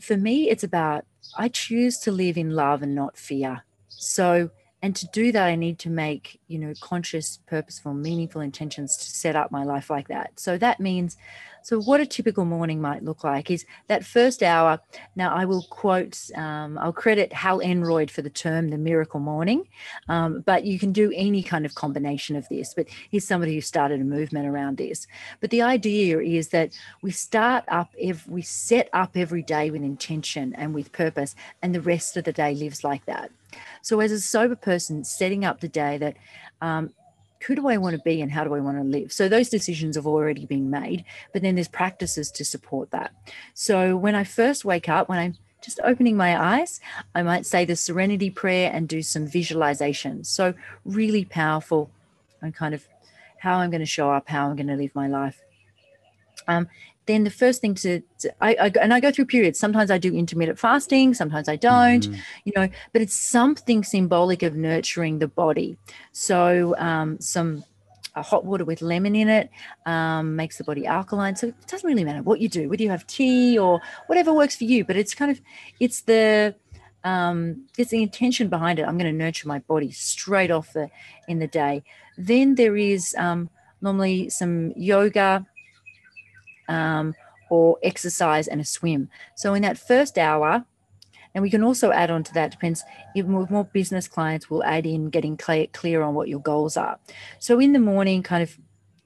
for 0.00 0.16
me, 0.16 0.48
it's 0.48 0.64
about 0.64 1.04
I 1.36 1.48
choose 1.48 1.98
to 1.98 2.12
live 2.12 2.36
in 2.36 2.50
love 2.50 2.82
and 2.82 2.94
not 2.94 3.16
fear. 3.16 3.64
So, 3.88 4.50
and 4.82 4.96
to 4.96 5.06
do 5.12 5.32
that, 5.32 5.46
I 5.46 5.54
need 5.54 5.78
to 5.80 5.90
make, 5.90 6.40
you 6.48 6.58
know, 6.58 6.72
conscious, 6.80 7.38
purposeful, 7.46 7.94
meaningful 7.94 8.40
intentions 8.40 8.96
to 8.96 9.04
set 9.04 9.36
up 9.36 9.52
my 9.52 9.64
life 9.64 9.88
like 9.90 10.08
that. 10.08 10.38
So 10.40 10.58
that 10.58 10.80
means 10.80 11.16
so, 11.64 11.80
what 11.80 12.00
a 12.00 12.06
typical 12.06 12.44
morning 12.44 12.80
might 12.80 13.04
look 13.04 13.22
like 13.22 13.50
is 13.50 13.64
that 13.86 14.04
first 14.04 14.42
hour. 14.42 14.80
Now, 15.14 15.32
I 15.32 15.44
will 15.44 15.62
quote, 15.70 16.18
um, 16.34 16.76
I'll 16.76 16.92
credit 16.92 17.32
Hal 17.32 17.60
Elrod 17.60 18.10
for 18.10 18.20
the 18.20 18.30
term 18.30 18.70
the 18.70 18.78
miracle 18.78 19.20
morning, 19.20 19.68
um, 20.08 20.40
but 20.40 20.64
you 20.64 20.78
can 20.78 20.92
do 20.92 21.12
any 21.14 21.42
kind 21.42 21.64
of 21.64 21.74
combination 21.76 22.34
of 22.34 22.48
this. 22.48 22.74
But 22.74 22.88
he's 23.10 23.26
somebody 23.26 23.54
who 23.54 23.60
started 23.60 24.00
a 24.00 24.04
movement 24.04 24.48
around 24.48 24.76
this. 24.76 25.06
But 25.40 25.50
the 25.50 25.62
idea 25.62 26.18
is 26.18 26.48
that 26.48 26.76
we 27.00 27.12
start 27.12 27.64
up, 27.68 27.94
if 27.96 28.26
we 28.28 28.42
set 28.42 28.88
up 28.92 29.16
every 29.16 29.42
day 29.42 29.70
with 29.70 29.82
intention 29.82 30.54
and 30.54 30.74
with 30.74 30.90
purpose, 30.90 31.36
and 31.62 31.74
the 31.74 31.80
rest 31.80 32.16
of 32.16 32.24
the 32.24 32.32
day 32.32 32.54
lives 32.54 32.82
like 32.82 33.06
that. 33.06 33.30
So, 33.82 34.00
as 34.00 34.12
a 34.12 34.20
sober 34.20 34.56
person, 34.56 35.04
setting 35.04 35.44
up 35.44 35.60
the 35.60 35.68
day 35.68 35.98
that 35.98 36.16
um, 36.60 36.90
who 37.46 37.54
do 37.54 37.68
I 37.68 37.76
want 37.76 37.96
to 37.96 38.02
be 38.02 38.20
and 38.20 38.30
how 38.30 38.44
do 38.44 38.54
I 38.54 38.60
want 38.60 38.78
to 38.78 38.84
live? 38.84 39.12
So 39.12 39.28
those 39.28 39.48
decisions 39.48 39.96
have 39.96 40.06
already 40.06 40.46
been 40.46 40.70
made, 40.70 41.04
but 41.32 41.42
then 41.42 41.56
there's 41.56 41.68
practices 41.68 42.30
to 42.32 42.44
support 42.44 42.90
that. 42.90 43.12
So 43.54 43.96
when 43.96 44.14
I 44.14 44.24
first 44.24 44.64
wake 44.64 44.88
up, 44.88 45.08
when 45.08 45.18
I'm 45.18 45.34
just 45.60 45.80
opening 45.84 46.16
my 46.16 46.58
eyes, 46.58 46.80
I 47.14 47.22
might 47.22 47.46
say 47.46 47.64
the 47.64 47.76
serenity 47.76 48.30
prayer 48.30 48.70
and 48.72 48.88
do 48.88 49.02
some 49.02 49.26
visualization. 49.26 50.24
So 50.24 50.54
really 50.84 51.24
powerful 51.24 51.90
and 52.40 52.54
kind 52.54 52.74
of 52.74 52.86
how 53.38 53.58
I'm 53.58 53.70
going 53.70 53.80
to 53.80 53.86
show 53.86 54.10
up, 54.10 54.28
how 54.28 54.48
I'm 54.48 54.56
going 54.56 54.68
to 54.68 54.76
live 54.76 54.94
my 54.94 55.08
life. 55.08 55.40
Um, 56.48 56.68
then 57.06 57.24
the 57.24 57.30
first 57.30 57.60
thing 57.60 57.74
to, 57.74 58.00
to 58.18 58.32
I, 58.40 58.54
I, 58.54 58.72
and 58.80 58.94
I 58.94 59.00
go 59.00 59.10
through 59.10 59.26
periods. 59.26 59.58
Sometimes 59.58 59.90
I 59.90 59.98
do 59.98 60.14
intermittent 60.14 60.58
fasting, 60.58 61.14
sometimes 61.14 61.48
I 61.48 61.56
don't, 61.56 62.04
mm-hmm. 62.04 62.20
you 62.44 62.52
know, 62.56 62.68
but 62.92 63.02
it's 63.02 63.14
something 63.14 63.82
symbolic 63.82 64.42
of 64.42 64.54
nurturing 64.54 65.18
the 65.18 65.28
body. 65.28 65.76
So 66.12 66.74
um, 66.78 67.20
some 67.20 67.64
uh, 68.14 68.22
hot 68.22 68.44
water 68.44 68.64
with 68.64 68.82
lemon 68.82 69.16
in 69.16 69.28
it 69.28 69.50
um, 69.86 70.36
makes 70.36 70.58
the 70.58 70.64
body 70.64 70.86
alkaline. 70.86 71.34
So 71.34 71.48
it 71.48 71.66
doesn't 71.66 71.86
really 71.88 72.04
matter 72.04 72.22
what 72.22 72.40
you 72.40 72.48
do, 72.48 72.68
whether 72.68 72.82
you 72.82 72.90
have 72.90 73.06
tea 73.06 73.58
or 73.58 73.80
whatever 74.06 74.32
works 74.32 74.54
for 74.54 74.64
you. 74.64 74.84
But 74.84 74.96
it's 74.96 75.14
kind 75.14 75.30
of 75.30 75.40
it's 75.80 76.02
the 76.02 76.54
um, 77.04 77.64
it's 77.76 77.90
the 77.90 78.02
intention 78.02 78.48
behind 78.48 78.78
it. 78.78 78.82
I'm 78.82 78.96
going 78.96 79.10
to 79.10 79.16
nurture 79.16 79.48
my 79.48 79.58
body 79.60 79.90
straight 79.90 80.50
off 80.50 80.72
the 80.72 80.90
in 81.26 81.38
the 81.38 81.46
day. 81.46 81.82
Then 82.16 82.54
there 82.54 82.76
is 82.76 83.14
um, 83.18 83.50
normally 83.80 84.30
some 84.30 84.72
yoga 84.76 85.46
um, 86.68 87.14
or 87.50 87.78
exercise 87.82 88.48
and 88.48 88.60
a 88.60 88.64
swim. 88.64 89.08
So 89.34 89.54
in 89.54 89.62
that 89.62 89.78
first 89.78 90.18
hour, 90.18 90.64
and 91.34 91.42
we 91.42 91.50
can 91.50 91.62
also 91.62 91.90
add 91.90 92.10
on 92.10 92.22
to 92.24 92.34
that, 92.34 92.50
depends, 92.50 92.84
even 93.16 93.34
with 93.34 93.50
more 93.50 93.64
business 93.64 94.06
clients, 94.06 94.50
will 94.50 94.64
add 94.64 94.86
in 94.86 95.08
getting 95.08 95.36
clear, 95.36 95.66
clear 95.72 96.02
on 96.02 96.14
what 96.14 96.28
your 96.28 96.40
goals 96.40 96.76
are. 96.76 96.98
So 97.38 97.58
in 97.58 97.72
the 97.72 97.78
morning, 97.78 98.22
kind 98.22 98.42
of 98.42 98.58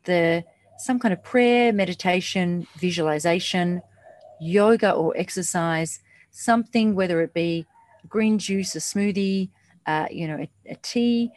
the 0.05 0.45
some 0.79 0.99
kind 0.99 1.13
of 1.13 1.23
prayer, 1.23 1.73
meditation, 1.73 2.67
visualization, 2.77 3.81
yoga 4.41 4.93
or 4.93 5.17
exercise, 5.17 6.01
something, 6.31 6.95
whether 6.95 7.23
it 7.23 7.33
be 7.33 7.65
green 8.09 8.39
juice, 8.39 8.77
a 8.77 8.79
smoothie, 8.79 9.49
uh, 9.87 10.07
you 10.11 10.29
know, 10.29 10.37
a, 10.37 10.49
a 10.71 10.77
tea, 10.77 11.31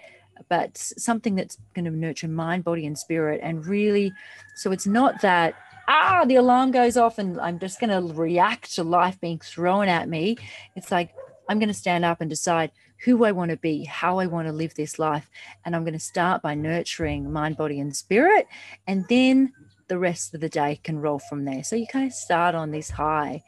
but 0.50 0.78
something 0.78 1.36
that's 1.36 1.58
going 1.74 1.86
to 1.86 1.92
nurture 1.92 2.28
mind, 2.28 2.64
body, 2.64 2.86
and 2.86 2.98
spirit. 2.98 3.40
And 3.42 3.66
really, 3.66 4.12
so 4.56 4.72
it's 4.72 4.88
not 4.88 5.22
that 5.22 5.56
ah, 5.90 6.24
the 6.26 6.36
alarm 6.36 6.72
goes 6.72 6.96
off 6.96 7.18
and 7.18 7.42
I'm 7.42 7.60
just 7.60 7.80
going 7.80 7.90
to 7.90 8.14
react 8.14 8.76
to 8.76 8.84
life 8.84 9.20
being 9.20 9.40
thrown 9.40 9.88
at 9.88 10.08
me. 10.08 10.38
It's 10.76 10.92
like, 10.92 11.10
I'm 11.50 11.58
going 11.58 11.70
to 11.70 11.74
stand 11.74 12.06
up 12.06 12.22
and 12.22 12.30
decide 12.30 12.72
who 13.04 13.26
I 13.26 13.32
want 13.32 13.50
to 13.50 13.58
be, 13.58 13.86
how 13.86 14.20
I 14.20 14.28
want 14.28 14.48
to 14.48 14.54
live 14.54 14.76
this 14.76 15.00
life. 15.00 15.30
And 15.66 15.76
I'm 15.76 15.84
going 15.84 15.94
to 15.94 16.00
start 16.00 16.44
by 16.44 16.54
nurturing 16.54 17.32
mind, 17.32 17.58
body, 17.58 17.80
and 17.80 17.96
spirit. 17.96 18.46
And 18.86 19.06
then 19.10 19.52
the 19.88 19.98
rest 19.98 20.36
of 20.36 20.42
the 20.42 20.50
day 20.50 20.80
can 20.84 21.00
roll 21.00 21.18
from 21.18 21.44
there. 21.44 21.64
So 21.64 21.76
you 21.76 21.88
kind 21.88 22.06
of 22.06 22.14
start 22.14 22.54
on 22.54 22.70
this 22.70 22.92
high 22.92 23.42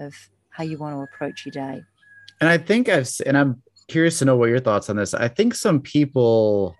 of 0.00 0.14
how 0.50 0.64
you 0.64 0.78
want 0.78 0.96
to 0.96 1.02
approach 1.02 1.46
your 1.46 1.52
day. 1.52 1.82
And 2.40 2.50
I 2.50 2.58
think 2.58 2.88
I've, 2.88 3.08
and 3.24 3.38
I'm 3.38 3.62
curious 3.86 4.18
to 4.18 4.24
know 4.24 4.36
what 4.36 4.48
your 4.48 4.60
thoughts 4.60 4.90
on 4.90 4.96
this. 4.96 5.14
I 5.14 5.28
think 5.28 5.54
some 5.54 5.80
people, 5.80 6.74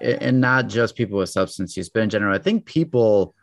and 0.00 0.40
not 0.40 0.68
just 0.68 0.96
people 0.96 1.18
with 1.18 1.28
substance 1.28 1.76
use, 1.76 1.90
but 1.90 2.02
in 2.02 2.08
general, 2.08 2.34
I 2.34 2.38
think 2.38 2.64
people 2.64 3.34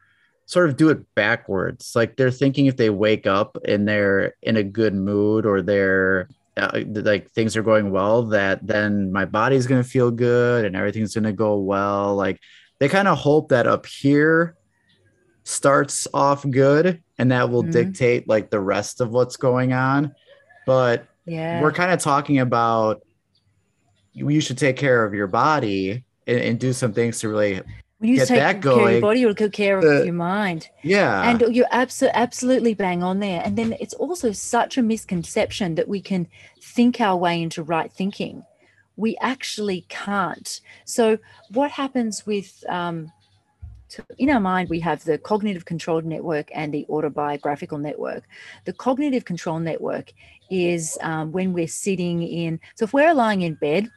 sort 0.48 0.70
of 0.70 0.78
do 0.78 0.90
it 0.90 1.14
backwards. 1.14 1.94
Like 1.94 2.16
they're 2.16 2.32
thinking 2.32 2.66
if 2.66 2.78
they 2.78 2.90
wake 2.90 3.28
up 3.28 3.58
and 3.66 3.88
they're 3.88 4.34
in 4.42 4.56
a 4.56 4.64
good 4.64 4.96
mood 4.96 5.46
or 5.46 5.62
they're 5.62 6.30
uh, 6.56 6.82
like 6.88 7.30
things 7.32 7.56
are 7.56 7.62
going 7.62 7.92
well, 7.92 8.24
that 8.24 8.66
then 8.66 9.12
my 9.12 9.26
body's 9.26 9.68
going 9.68 9.84
to 9.84 9.88
feel 9.88 10.10
good 10.10 10.66
and 10.66 10.76
everything's 10.76 11.14
going 11.14 11.26
to 11.26 11.34
go 11.34 11.58
well. 11.58 12.16
Like 12.16 12.40
they 12.80 12.88
kind 12.88 13.10
of 13.10 13.18
hope 13.18 13.50
that 13.50 13.68
up 13.68 13.86
here 13.86 14.56
starts 15.44 16.08
off 16.14 16.50
good 16.50 17.04
and 17.20 17.32
that 17.32 17.50
will 17.50 17.62
mm-hmm. 17.62 17.72
dictate 17.72 18.28
like 18.28 18.50
the 18.50 18.60
rest 18.60 19.02
of 19.02 19.10
what's 19.10 19.36
going 19.36 19.74
on. 19.74 20.16
But 20.66 21.06
yeah, 21.26 21.62
we're 21.62 21.74
kind 21.74 21.92
of 21.92 22.00
talking 22.00 22.40
about 22.40 23.02
you 24.14 24.40
should 24.40 24.58
take 24.58 24.78
care 24.78 25.04
of 25.04 25.14
your 25.14 25.28
body 25.28 26.06
and, 26.26 26.40
and 26.40 26.60
do 26.60 26.72
some 26.72 26.94
things 26.94 27.20
to 27.20 27.30
really 27.30 27.62
when 28.00 28.12
you 28.12 28.18
take 28.18 28.38
care 28.38 28.54
going, 28.54 28.86
of 28.86 28.92
your 28.92 29.02
body, 29.02 29.20
you'll 29.22 29.34
take 29.34 29.54
care 29.54 29.80
of 29.80 30.06
your 30.06 30.14
mind. 30.14 30.70
Yeah. 30.84 31.30
And 31.30 31.56
you're 31.56 31.66
absolutely 31.72 32.20
absolutely 32.20 32.74
bang 32.74 33.04
on 33.04 33.20
there. 33.20 33.42
And 33.44 33.58
then 33.58 33.76
it's 33.80 33.96
also 33.96 34.32
such 34.32 34.78
a 34.78 34.84
misconception 34.84 35.76
that 35.76 35.88
we 35.88 36.02
can 36.02 36.28
think 36.62 37.02
our 37.02 37.18
way 37.18 37.42
into 37.42 37.64
right 37.64 37.92
thinking. 37.92 38.46
We 38.98 39.18
actually 39.20 39.86
can't. 39.90 40.62
So 40.86 41.18
what 41.50 41.72
happens 41.72 42.26
with 42.26 42.64
um, 42.70 43.12
in 44.18 44.30
our 44.30 44.40
mind, 44.40 44.70
we 44.70 44.80
have 44.82 45.04
the 45.04 45.18
cognitive 45.18 45.66
control 45.66 46.02
network 46.02 46.50
and 46.54 46.74
the 46.74 46.86
autobiographical 46.90 47.78
network. 47.78 48.24
The 48.66 48.74
cognitive 48.74 49.26
control 49.26 49.60
network 49.60 50.12
is 50.52 50.98
um, 51.02 51.32
when 51.32 51.54
we're 51.54 51.68
sitting 51.68 52.22
in, 52.22 52.60
so 52.76 52.86
if 52.86 52.94
we're 52.94 53.14
lying 53.14 53.42
in 53.42 53.56
bed 53.56 53.90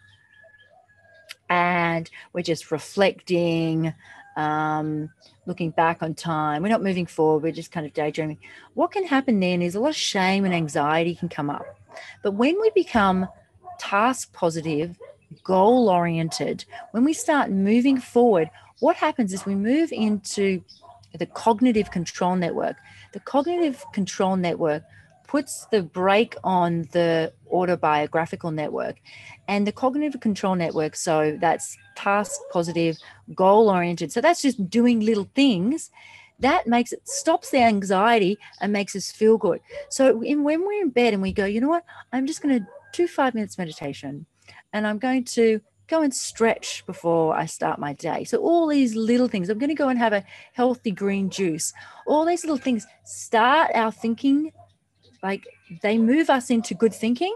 and 1.50 2.08
we're 2.32 2.42
just 2.42 2.70
reflecting, 2.70 3.92
um, 4.36 5.10
looking 5.44 5.70
back 5.70 6.02
on 6.02 6.14
time. 6.14 6.62
We're 6.62 6.68
not 6.68 6.82
moving 6.82 7.06
forward, 7.06 7.42
we're 7.42 7.52
just 7.52 7.72
kind 7.72 7.84
of 7.84 7.92
daydreaming. 7.92 8.38
What 8.74 8.92
can 8.92 9.04
happen 9.04 9.40
then 9.40 9.60
is 9.60 9.74
a 9.74 9.80
lot 9.80 9.90
of 9.90 9.96
shame 9.96 10.44
and 10.44 10.54
anxiety 10.54 11.14
can 11.14 11.28
come 11.28 11.50
up. 11.50 11.66
But 12.22 12.32
when 12.32 12.58
we 12.60 12.70
become 12.70 13.28
task 13.78 14.32
positive, 14.32 14.96
goal 15.42 15.88
oriented, 15.88 16.64
when 16.92 17.04
we 17.04 17.12
start 17.12 17.50
moving 17.50 17.98
forward, 17.98 18.48
what 18.78 18.96
happens 18.96 19.32
is 19.32 19.44
we 19.44 19.56
move 19.56 19.92
into 19.92 20.62
the 21.18 21.26
cognitive 21.26 21.90
control 21.90 22.36
network. 22.36 22.76
The 23.12 23.20
cognitive 23.20 23.84
control 23.92 24.36
network 24.36 24.84
puts 25.30 25.66
the 25.66 25.80
brake 25.80 26.34
on 26.42 26.88
the 26.90 27.32
autobiographical 27.52 28.50
network 28.50 28.96
and 29.46 29.64
the 29.64 29.70
cognitive 29.70 30.20
control 30.20 30.56
network. 30.56 30.96
So 30.96 31.38
that's 31.40 31.78
task 31.94 32.40
positive, 32.52 32.98
goal 33.32 33.70
oriented. 33.70 34.10
So 34.10 34.20
that's 34.20 34.42
just 34.42 34.68
doing 34.68 34.98
little 34.98 35.30
things 35.36 35.92
that 36.40 36.66
makes 36.66 36.92
it 36.92 37.06
stops 37.08 37.50
the 37.50 37.58
anxiety 37.58 38.38
and 38.60 38.72
makes 38.72 38.96
us 38.96 39.12
feel 39.12 39.38
good. 39.38 39.60
So 39.88 40.20
in, 40.20 40.42
when 40.42 40.66
we're 40.66 40.82
in 40.82 40.90
bed 40.90 41.12
and 41.14 41.22
we 41.22 41.32
go, 41.32 41.44
you 41.44 41.60
know 41.60 41.68
what, 41.68 41.84
I'm 42.12 42.26
just 42.26 42.42
going 42.42 42.58
to 42.58 42.66
do 42.92 43.06
five 43.06 43.32
minutes 43.32 43.56
meditation 43.56 44.26
and 44.72 44.84
I'm 44.84 44.98
going 44.98 45.22
to 45.36 45.60
go 45.86 46.02
and 46.02 46.12
stretch 46.12 46.84
before 46.86 47.36
I 47.36 47.46
start 47.46 47.78
my 47.78 47.92
day. 47.92 48.24
So 48.24 48.38
all 48.38 48.66
these 48.66 48.96
little 48.96 49.28
things, 49.28 49.48
I'm 49.48 49.58
going 49.58 49.68
to 49.68 49.76
go 49.76 49.90
and 49.90 49.98
have 49.98 50.12
a 50.12 50.24
healthy 50.54 50.90
green 50.90 51.30
juice. 51.30 51.72
All 52.04 52.24
these 52.24 52.42
little 52.42 52.56
things 52.56 52.84
start 53.04 53.70
our 53.74 53.92
thinking 53.92 54.50
like 55.22 55.46
they 55.82 55.98
move 55.98 56.30
us 56.30 56.50
into 56.50 56.74
good 56.74 56.94
thinking 56.94 57.34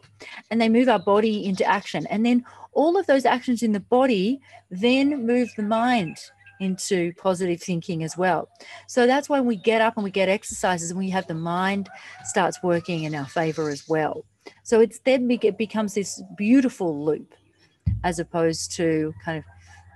and 0.51 0.61
they 0.61 0.69
move 0.69 0.89
our 0.89 0.99
body 0.99 1.45
into 1.45 1.65
action. 1.65 2.07
And 2.09 2.25
then 2.25 2.45
all 2.73 2.97
of 2.97 3.07
those 3.07 3.25
actions 3.25 3.63
in 3.63 3.73
the 3.73 3.81
body 3.81 4.41
then 4.71 5.27
move 5.27 5.51
the 5.57 5.63
mind 5.63 6.19
into 6.61 7.13
positive 7.15 7.61
thinking 7.61 8.03
as 8.03 8.17
well. 8.17 8.49
So 8.87 9.07
that's 9.07 9.29
when 9.29 9.45
we 9.45 9.57
get 9.57 9.81
up 9.81 9.97
and 9.97 10.05
we 10.05 10.11
get 10.11 10.29
exercises 10.29 10.91
and 10.91 10.99
we 10.99 11.11
have 11.11 11.27
the 11.27 11.35
mind 11.35 11.89
starts 12.25 12.63
working 12.63 13.05
in 13.05 13.15
our 13.15 13.27
favor 13.27 13.71
as 13.71 13.89
well. 13.89 14.25
So 14.63 14.81
it's 14.81 14.99
then 15.01 15.31
it 15.31 15.59
becomes 15.59 15.95
this 15.95 16.23
beautiful 16.37 17.05
loop 17.05 17.35
as 18.03 18.19
opposed 18.19 18.73
to 18.77 19.15
kind 19.25 19.39
of 19.39 19.45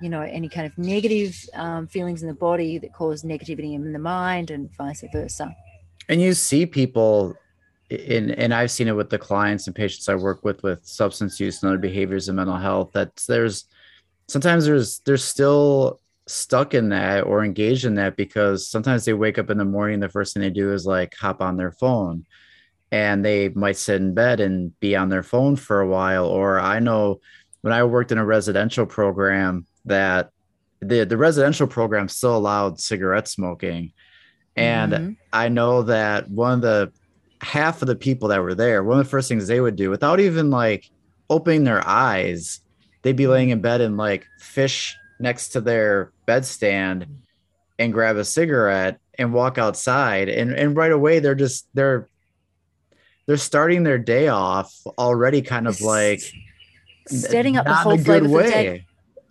you 0.01 0.09
know 0.09 0.22
any 0.22 0.49
kind 0.49 0.66
of 0.66 0.76
negative 0.78 1.36
um, 1.55 1.86
feelings 1.86 2.22
in 2.22 2.28
the 2.28 2.34
body 2.34 2.78
that 2.78 2.93
cause 2.93 3.22
negativity 3.22 3.74
in 3.74 3.93
the 3.93 3.99
mind 3.99 4.51
and 4.51 4.70
vice 4.76 5.05
versa. 5.12 5.55
And 6.09 6.22
you 6.22 6.32
see 6.32 6.64
people 6.64 7.36
and 7.91 8.30
and 8.30 8.53
I've 8.53 8.70
seen 8.70 8.89
it 8.89 8.97
with 8.97 9.11
the 9.11 9.18
clients 9.18 9.66
and 9.66 9.74
patients 9.74 10.09
I 10.09 10.14
work 10.14 10.45
with 10.45 10.62
with 10.62 10.84
substance 10.84 11.41
use 11.41 11.62
and 11.62 11.68
other 11.68 11.78
behaviors 11.78 12.28
and 12.28 12.36
mental 12.36 12.57
health 12.57 12.93
that 12.93 13.16
there's 13.28 13.64
sometimes 14.28 14.66
there's 14.66 15.01
they're 15.01 15.16
still 15.16 16.01
stuck 16.28 16.74
in 16.74 16.91
that 16.91 17.24
or 17.24 17.45
engaged 17.45 17.84
in 17.84 17.95
that 17.95 18.16
because 18.16 18.68
sometimes 18.68 19.05
they 19.05 19.14
wake 19.14 19.39
up 19.39 19.51
in 19.51 19.59
the 19.59 19.64
morning 19.64 19.99
the 19.99 20.09
first 20.09 20.34
thing 20.34 20.43
they 20.43 20.51
do 20.51 20.72
is 20.72 20.86
like 20.86 21.14
hop 21.14 21.41
on 21.41 21.57
their 21.57 21.72
phone. 21.72 22.26
And 22.91 23.22
they 23.22 23.51
might 23.51 23.76
sit 23.76 24.01
in 24.01 24.14
bed 24.14 24.41
and 24.41 24.78
be 24.80 24.97
on 24.97 25.11
their 25.11 25.22
phone 25.22 25.57
for 25.57 25.80
a 25.80 25.86
while. 25.86 26.24
Or 26.24 26.59
I 26.59 26.78
know 26.78 27.20
when 27.61 27.74
I 27.74 27.84
worked 27.84 28.12
in 28.12 28.18
a 28.18 28.24
residential 28.24 28.86
program 28.86 29.66
that 29.84 30.30
the 30.80 31.05
the 31.05 31.18
residential 31.18 31.66
program 31.66 32.09
still 32.09 32.34
allowed 32.34 32.80
cigarette 32.80 33.28
smoking. 33.28 33.93
And 34.57 34.93
mm-hmm. 34.93 35.12
I 35.32 35.51
know 35.51 35.82
that 35.82 36.30
one 36.30 36.53
of 36.53 36.61
the 36.62 36.93
half 37.41 37.82
of 37.82 37.89
the 37.89 37.97
people 37.97 38.28
that 38.28 38.43
were 38.43 38.55
there, 38.55 38.82
one 38.82 38.99
of 38.99 39.05
the 39.05 39.11
first 39.11 39.28
things 39.28 39.47
they 39.47 39.61
would 39.61 39.76
do 39.76 39.91
without 39.91 40.20
even 40.20 40.51
like 40.51 40.91
opening 41.30 41.64
their 41.64 41.86
eyes, 41.86 42.61
they'd 43.03 43.16
be 43.16 43.26
laying 43.26 43.51
in 43.51 43.61
bed 43.61 43.80
and 43.80 43.97
like 43.97 44.26
fish 44.39 44.97
next 45.20 45.51
to 45.51 45.61
their 45.61 46.12
bedstand 46.26 47.07
and 47.78 47.93
grab 47.93 48.16
a 48.16 48.24
cigarette 48.24 49.01
and 49.18 49.32
walk 49.32 49.59
outside. 49.59 50.28
And 50.28 50.53
and 50.53 50.76
right 50.76 50.93
away 50.93 51.18
they're 51.20 51.34
just 51.34 51.68
they're 51.74 52.09
they're 53.26 53.36
starting 53.36 53.82
their 53.82 53.99
day 53.99 54.28
off 54.28 54.74
already 54.99 55.43
kind 55.43 55.68
of 55.68 55.80
like 55.80 56.22
setting 57.07 57.57
up 57.57 57.66
the 57.66 57.74
whole 57.74 57.99
flavor 57.99 58.28
for 58.28 58.43
the 58.43 58.51
day. 58.51 58.84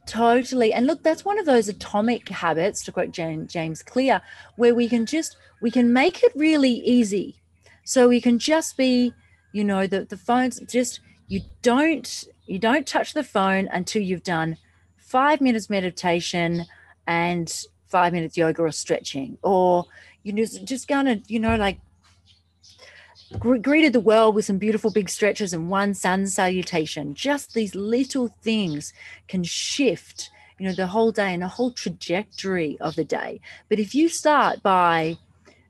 Totally. 0.05 0.71
And 0.71 0.87
look, 0.87 1.03
that's 1.03 1.25
one 1.25 1.37
of 1.37 1.45
those 1.45 1.67
atomic 1.67 2.29
habits, 2.29 2.83
to 2.85 2.93
quote 2.93 3.11
James 3.11 3.83
Clear, 3.83 4.21
where 4.55 4.73
we 4.73 4.87
can 4.87 5.05
just 5.05 5.35
we 5.61 5.69
can 5.69 5.91
make 5.91 6.23
it 6.23 6.31
really 6.35 6.71
easy. 6.71 7.35
So 7.87 8.09
we 8.09 8.19
can 8.19 8.37
just 8.37 8.75
be, 8.75 9.13
you 9.53 9.63
know, 9.63 9.87
the, 9.87 10.03
the 10.03 10.17
phone's 10.17 10.59
just 10.59 10.99
you 11.29 11.39
don't 11.61 12.25
you 12.45 12.59
don't 12.59 12.85
touch 12.85 13.13
the 13.13 13.23
phone 13.23 13.69
until 13.71 14.01
you've 14.01 14.23
done 14.23 14.57
five 14.97 15.39
minutes 15.39 15.69
meditation 15.69 16.65
and 17.07 17.49
five 17.87 18.11
minutes 18.11 18.35
yoga 18.35 18.63
or 18.63 18.71
stretching, 18.73 19.37
or 19.41 19.85
you 20.23 20.33
know, 20.33 20.43
just 20.65 20.89
gonna, 20.89 21.21
you 21.27 21.39
know, 21.39 21.55
like 21.55 21.79
greeted 23.39 23.93
the 23.93 24.01
world 24.01 24.35
with 24.35 24.43
some 24.43 24.57
beautiful 24.57 24.91
big 24.91 25.07
stretches 25.07 25.53
and 25.53 25.69
one 25.69 25.93
sun 25.93 26.27
salutation. 26.27 27.15
Just 27.15 27.53
these 27.53 27.73
little 27.73 28.27
things 28.41 28.91
can 29.29 29.45
shift, 29.45 30.29
you 30.59 30.67
know, 30.67 30.75
the 30.75 30.87
whole 30.87 31.13
day 31.13 31.33
and 31.33 31.41
the 31.41 31.47
whole 31.47 31.71
trajectory 31.71 32.77
of 32.81 32.95
the 32.95 33.05
day. 33.05 33.39
But 33.69 33.79
if 33.79 33.95
you 33.95 34.09
start 34.09 34.61
by 34.61 35.17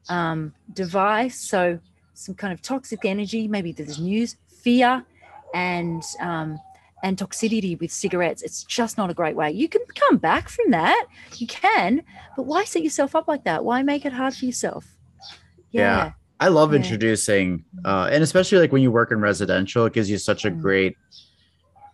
um, 0.09 0.55
device, 0.73 1.39
so 1.39 1.79
some 2.17 2.35
kind 2.35 2.51
of 2.53 2.61
toxic 2.61 3.05
energy, 3.05 3.47
maybe 3.47 3.71
there's 3.71 3.99
news, 3.99 4.35
fear, 4.47 5.05
and 5.53 6.03
um, 6.19 6.59
and 7.03 7.17
toxicity 7.17 7.79
with 7.79 7.91
cigarettes, 7.91 8.41
it's 8.41 8.63
just 8.63 8.97
not 8.97 9.09
a 9.09 9.13
great 9.13 9.35
way. 9.35 9.51
You 9.51 9.69
can 9.69 9.81
come 9.95 10.17
back 10.17 10.49
from 10.49 10.71
that, 10.71 11.05
you 11.35 11.47
can, 11.47 12.01
but 12.35 12.43
why 12.43 12.63
set 12.63 12.83
yourself 12.83 13.15
up 13.15 13.27
like 13.27 13.43
that? 13.43 13.63
Why 13.63 13.83
make 13.83 14.05
it 14.05 14.13
hard 14.13 14.33
for 14.35 14.45
yourself? 14.45 14.85
yeah. 15.71 15.81
yeah 15.81 16.11
I 16.39 16.49
love 16.49 16.71
yeah. 16.71 16.77
introducing, 16.77 17.65
uh, 17.83 18.09
and 18.11 18.23
especially 18.23 18.59
like 18.59 18.71
when 18.71 18.81
you 18.81 18.91
work 18.91 19.11
in 19.11 19.19
residential, 19.19 19.85
it 19.85 19.93
gives 19.93 20.09
you 20.09 20.17
such 20.17 20.45
a 20.45 20.51
mm. 20.51 20.61
great 20.61 20.95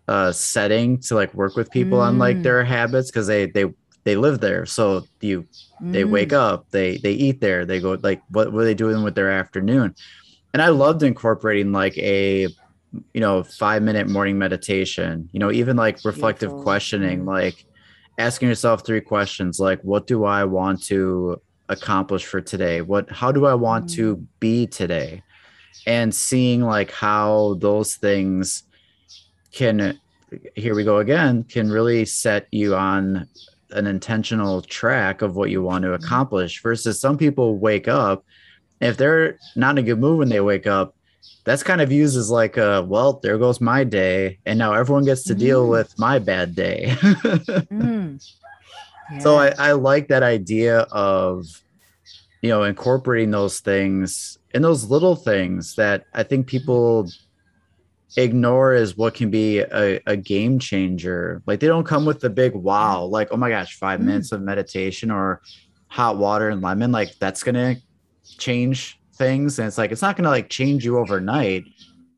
uh, 0.07 0.33
setting 0.33 0.99
to 0.99 1.15
like 1.15 1.33
work 1.33 1.55
with 1.55 1.71
people 1.71 1.99
mm. 1.99 2.07
on 2.07 2.17
like 2.17 2.37
mm. 2.37 2.43
their 2.43 2.63
habits 2.63 3.09
because 3.09 3.27
they 3.27 3.45
they 3.45 3.65
they 4.03 4.15
live 4.15 4.39
there. 4.39 4.65
So 4.65 5.05
you 5.21 5.47
they 5.81 6.03
mm. 6.03 6.09
wake 6.09 6.33
up, 6.33 6.69
they 6.71 6.97
they 6.97 7.13
eat 7.13 7.41
there, 7.41 7.65
they 7.65 7.79
go 7.79 7.97
like 8.01 8.21
what 8.29 8.47
are 8.47 8.63
they 8.63 8.73
doing 8.73 9.03
with 9.03 9.15
their 9.15 9.31
afternoon? 9.31 9.95
And 10.53 10.61
I 10.61 10.69
loved 10.69 11.03
incorporating 11.03 11.71
like 11.71 11.97
a 11.97 12.47
you 13.13 13.21
know 13.21 13.43
five 13.43 13.81
minute 13.81 14.07
morning 14.09 14.37
meditation. 14.37 15.29
You 15.31 15.39
know 15.39 15.51
even 15.51 15.75
like 15.75 16.03
reflective 16.05 16.49
Beautiful. 16.49 16.63
questioning, 16.63 17.23
mm. 17.23 17.27
like 17.27 17.65
asking 18.17 18.47
yourself 18.47 18.85
three 18.85 19.01
questions 19.01 19.59
like 19.59 19.81
what 19.81 20.05
do 20.05 20.23
I 20.23 20.43
want 20.43 20.83
to 20.83 21.41
accomplish 21.69 22.25
for 22.25 22.41
today 22.41 22.81
what 22.81 23.09
how 23.09 23.31
do 23.31 23.45
i 23.45 23.53
want 23.53 23.85
mm. 23.85 23.93
to 23.93 24.15
be 24.39 24.67
today 24.67 25.23
and 25.87 26.13
seeing 26.13 26.61
like 26.61 26.91
how 26.91 27.55
those 27.59 27.95
things 27.95 28.63
can 29.51 29.97
here 30.55 30.75
we 30.75 30.83
go 30.83 30.97
again 30.97 31.43
can 31.43 31.69
really 31.69 32.05
set 32.05 32.47
you 32.51 32.75
on 32.75 33.27
an 33.73 33.87
intentional 33.87 34.61
track 34.61 35.21
of 35.21 35.35
what 35.35 35.49
you 35.49 35.61
want 35.61 35.83
to 35.83 35.89
mm. 35.89 35.95
accomplish 35.95 36.61
versus 36.61 36.99
some 36.99 37.17
people 37.17 37.57
wake 37.57 37.87
up 37.87 38.25
if 38.81 38.97
they're 38.97 39.37
not 39.55 39.71
in 39.71 39.83
a 39.83 39.87
good 39.87 39.99
mood 39.99 40.19
when 40.19 40.29
they 40.29 40.41
wake 40.41 40.67
up 40.67 40.95
that's 41.45 41.63
kind 41.63 41.81
of 41.81 41.91
used 41.91 42.17
as 42.17 42.29
like 42.29 42.57
a 42.57 42.83
well 42.87 43.19
there 43.21 43.37
goes 43.37 43.59
my 43.59 43.83
day 43.83 44.39
and 44.45 44.57
now 44.57 44.73
everyone 44.73 45.05
gets 45.05 45.23
to 45.23 45.35
mm. 45.35 45.39
deal 45.39 45.67
with 45.67 45.97
my 45.97 46.19
bad 46.19 46.55
day 46.55 46.87
mm. 46.99 48.19
So 49.19 49.37
I, 49.37 49.53
I 49.57 49.71
like 49.73 50.07
that 50.07 50.23
idea 50.23 50.79
of, 50.91 51.45
you 52.41 52.49
know, 52.49 52.63
incorporating 52.63 53.31
those 53.31 53.59
things 53.59 54.37
and 54.53 54.63
those 54.63 54.89
little 54.89 55.15
things 55.15 55.75
that 55.75 56.05
I 56.13 56.23
think 56.23 56.47
people 56.47 57.09
ignore 58.17 58.73
is 58.73 58.97
what 58.97 59.13
can 59.13 59.29
be 59.29 59.59
a, 59.59 59.99
a 60.05 60.15
game 60.15 60.59
changer. 60.59 61.41
Like 61.45 61.59
they 61.59 61.67
don't 61.67 61.85
come 61.85 62.05
with 62.05 62.19
the 62.19 62.29
big 62.29 62.53
wow, 62.53 63.03
like, 63.03 63.29
oh 63.31 63.37
my 63.37 63.49
gosh, 63.49 63.77
five 63.77 63.99
mm. 63.99 64.05
minutes 64.05 64.31
of 64.31 64.41
meditation 64.41 65.11
or 65.11 65.41
hot 65.87 66.17
water 66.17 66.49
and 66.49 66.61
lemon. 66.61 66.91
Like 66.91 67.17
that's 67.19 67.43
going 67.43 67.55
to 67.55 67.81
change 68.37 68.99
things. 69.15 69.59
And 69.59 69.67
it's 69.67 69.77
like, 69.77 69.91
it's 69.91 70.01
not 70.01 70.15
going 70.15 70.25
to 70.25 70.29
like 70.29 70.49
change 70.49 70.85
you 70.85 70.97
overnight, 70.97 71.63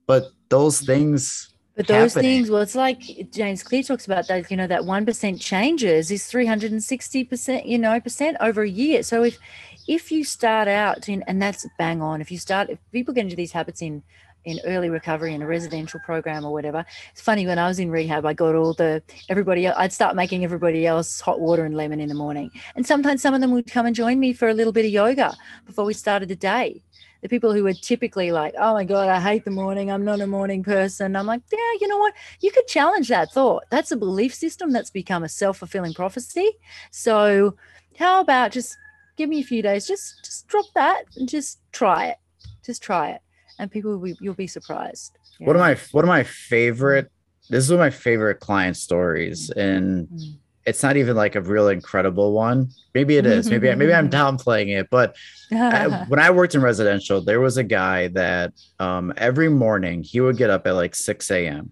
but 0.07 0.27
those 0.49 0.81
things 0.81 1.55
but 1.75 1.87
those 1.87 2.13
happening. 2.13 2.37
things, 2.37 2.49
well, 2.49 2.61
it's 2.61 2.75
like 2.75 3.01
James 3.31 3.61
Clear 3.61 3.83
talks 3.83 4.05
about 4.05 4.29
that, 4.29 4.49
you 4.49 4.55
know, 4.55 4.67
that 4.67 4.83
1% 4.83 5.41
changes 5.41 6.09
is 6.09 6.23
360%, 6.23 7.65
you 7.65 7.77
know, 7.77 7.99
percent 7.99 8.37
over 8.39 8.61
a 8.61 8.69
year. 8.69 9.03
So 9.03 9.23
if, 9.23 9.37
if 9.85 10.09
you 10.09 10.23
start 10.23 10.69
out 10.69 11.09
in, 11.09 11.21
and 11.23 11.41
that's 11.41 11.67
bang 11.77 12.01
on, 12.01 12.21
if 12.21 12.31
you 12.31 12.37
start, 12.37 12.69
if 12.69 12.79
people 12.93 13.13
get 13.13 13.25
into 13.25 13.35
these 13.35 13.51
habits 13.51 13.81
in, 13.81 14.03
in 14.45 14.59
early 14.65 14.89
recovery 14.89 15.33
in 15.33 15.41
a 15.41 15.47
residential 15.47 15.99
program 15.99 16.45
or 16.45 16.51
whatever. 16.51 16.85
It's 17.11 17.21
funny 17.21 17.45
when 17.45 17.59
I 17.59 17.67
was 17.67 17.79
in 17.79 17.89
rehab, 17.89 18.25
I 18.25 18.33
got 18.33 18.55
all 18.55 18.73
the 18.73 19.01
everybody. 19.29 19.67
I'd 19.67 19.93
start 19.93 20.15
making 20.15 20.43
everybody 20.43 20.85
else 20.85 21.19
hot 21.19 21.39
water 21.39 21.65
and 21.65 21.75
lemon 21.75 21.99
in 21.99 22.09
the 22.09 22.15
morning, 22.15 22.51
and 22.75 22.85
sometimes 22.85 23.21
some 23.21 23.33
of 23.33 23.41
them 23.41 23.51
would 23.51 23.69
come 23.69 23.85
and 23.85 23.95
join 23.95 24.19
me 24.19 24.33
for 24.33 24.49
a 24.49 24.53
little 24.53 24.73
bit 24.73 24.85
of 24.85 24.91
yoga 24.91 25.35
before 25.65 25.85
we 25.85 25.93
started 25.93 26.29
the 26.29 26.35
day 26.35 26.81
the 27.25 27.29
people 27.29 27.51
who 27.51 27.63
were 27.63 27.73
typically 27.73 28.31
like, 28.31 28.53
oh 28.55 28.73
my 28.75 28.83
God, 28.83 29.09
I 29.09 29.19
hate 29.19 29.45
the 29.45 29.49
morning. 29.49 29.89
I'm 29.89 30.05
not 30.05 30.21
a 30.21 30.27
morning 30.27 30.63
person. 30.63 31.15
I'm 31.15 31.25
like, 31.25 31.41
yeah, 31.51 31.57
you 31.81 31.87
know 31.87 31.97
what? 31.97 32.13
You 32.39 32.51
could 32.51 32.67
challenge 32.67 33.07
that 33.07 33.31
thought. 33.31 33.63
That's 33.71 33.91
a 33.91 33.97
belief 33.97 34.31
system 34.31 34.71
that's 34.71 34.91
become 34.91 35.23
a 35.23 35.29
self 35.29 35.57
fulfilling 35.57 35.95
prophecy. 35.95 36.51
So, 36.91 37.55
how 37.97 38.21
about 38.21 38.51
just 38.51 38.77
give 39.15 39.27
me 39.27 39.39
a 39.39 39.43
few 39.43 39.63
days, 39.63 39.87
just 39.87 40.23
just 40.23 40.47
drop 40.47 40.65
that 40.75 41.05
and 41.15 41.27
just 41.27 41.59
try 41.71 42.09
it. 42.09 42.17
Just 42.63 42.83
try 42.83 43.09
it. 43.09 43.21
And 43.60 43.72
people 43.72 43.91
will 43.91 43.99
be, 43.99 44.16
you'll 44.20 44.34
be 44.34 44.47
surprised. 44.47 45.18
One 45.39 45.56
of 45.56 45.60
my 45.60 45.78
one 45.91 46.03
of 46.03 46.10
my 46.10 46.24
favorite 46.24 47.12
this 47.49 47.64
is 47.64 47.70
one 47.70 47.80
of 47.80 47.86
my 47.86 47.89
favorite 47.89 48.39
client 48.39 48.76
stories. 48.78 49.49
And 49.51 50.08
mm-hmm 50.08 50.36
it's 50.66 50.82
not 50.82 50.97
even 50.97 51.16
like 51.16 51.36
a 51.36 51.41
real 51.41 51.68
incredible 51.68 52.34
one. 52.34 52.70
Maybe 52.93 53.18
it 53.18 53.26
is. 53.26 53.49
Maybe 53.49 53.74
maybe 53.76 53.93
I'm 53.93 54.10
downplaying 54.22 54.78
it. 54.78 54.89
But 54.89 55.16
I, 55.51 55.88
when 56.08 56.20
I 56.20 56.32
worked 56.32 56.56
in 56.56 56.62
residential, 56.62 57.22
there 57.22 57.39
was 57.39 57.58
a 57.58 57.64
guy 57.64 58.08
that 58.10 58.53
um, 58.80 59.14
every 59.18 59.49
morning 59.49 60.03
he 60.03 60.22
would 60.22 60.38
get 60.38 60.49
up 60.49 60.66
at 60.66 60.72
like 60.72 60.95
6 60.95 61.30
a.m. 61.32 61.72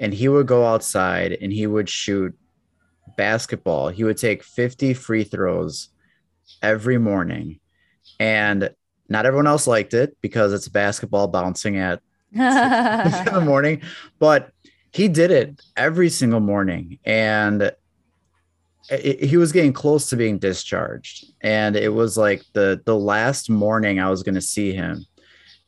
and 0.00 0.12
he 0.12 0.28
would 0.28 0.46
go 0.46 0.66
outside 0.66 1.38
and 1.40 1.52
he 1.52 1.66
would 1.66 1.88
shoot 1.88 2.34
basketball. 3.16 3.88
He 3.88 4.02
would 4.02 4.18
take 4.18 4.42
50 4.42 4.94
free 4.94 5.24
throws 5.24 5.90
every 6.60 6.98
morning, 6.98 7.60
and 8.18 8.70
not 9.14 9.26
everyone 9.26 9.46
else 9.46 9.66
liked 9.66 9.94
it 9.94 10.16
because 10.20 10.52
it's 10.52 10.68
basketball 10.68 11.28
bouncing 11.28 11.78
at 11.78 12.00
in 12.32 12.40
the 12.40 13.42
morning, 13.44 13.80
but 14.18 14.50
he 14.90 15.08
did 15.08 15.30
it 15.30 15.62
every 15.76 16.08
single 16.08 16.40
morning 16.40 16.98
and 17.04 17.72
it, 18.90 19.22
he 19.24 19.36
was 19.36 19.52
getting 19.52 19.72
close 19.72 20.10
to 20.10 20.16
being 20.16 20.38
discharged 20.38 21.26
and 21.40 21.76
it 21.76 21.88
was 21.88 22.18
like 22.18 22.42
the 22.52 22.82
the 22.84 22.94
last 22.94 23.48
morning 23.48 23.98
i 23.98 24.10
was 24.10 24.22
going 24.22 24.34
to 24.34 24.42
see 24.42 24.74
him 24.74 25.06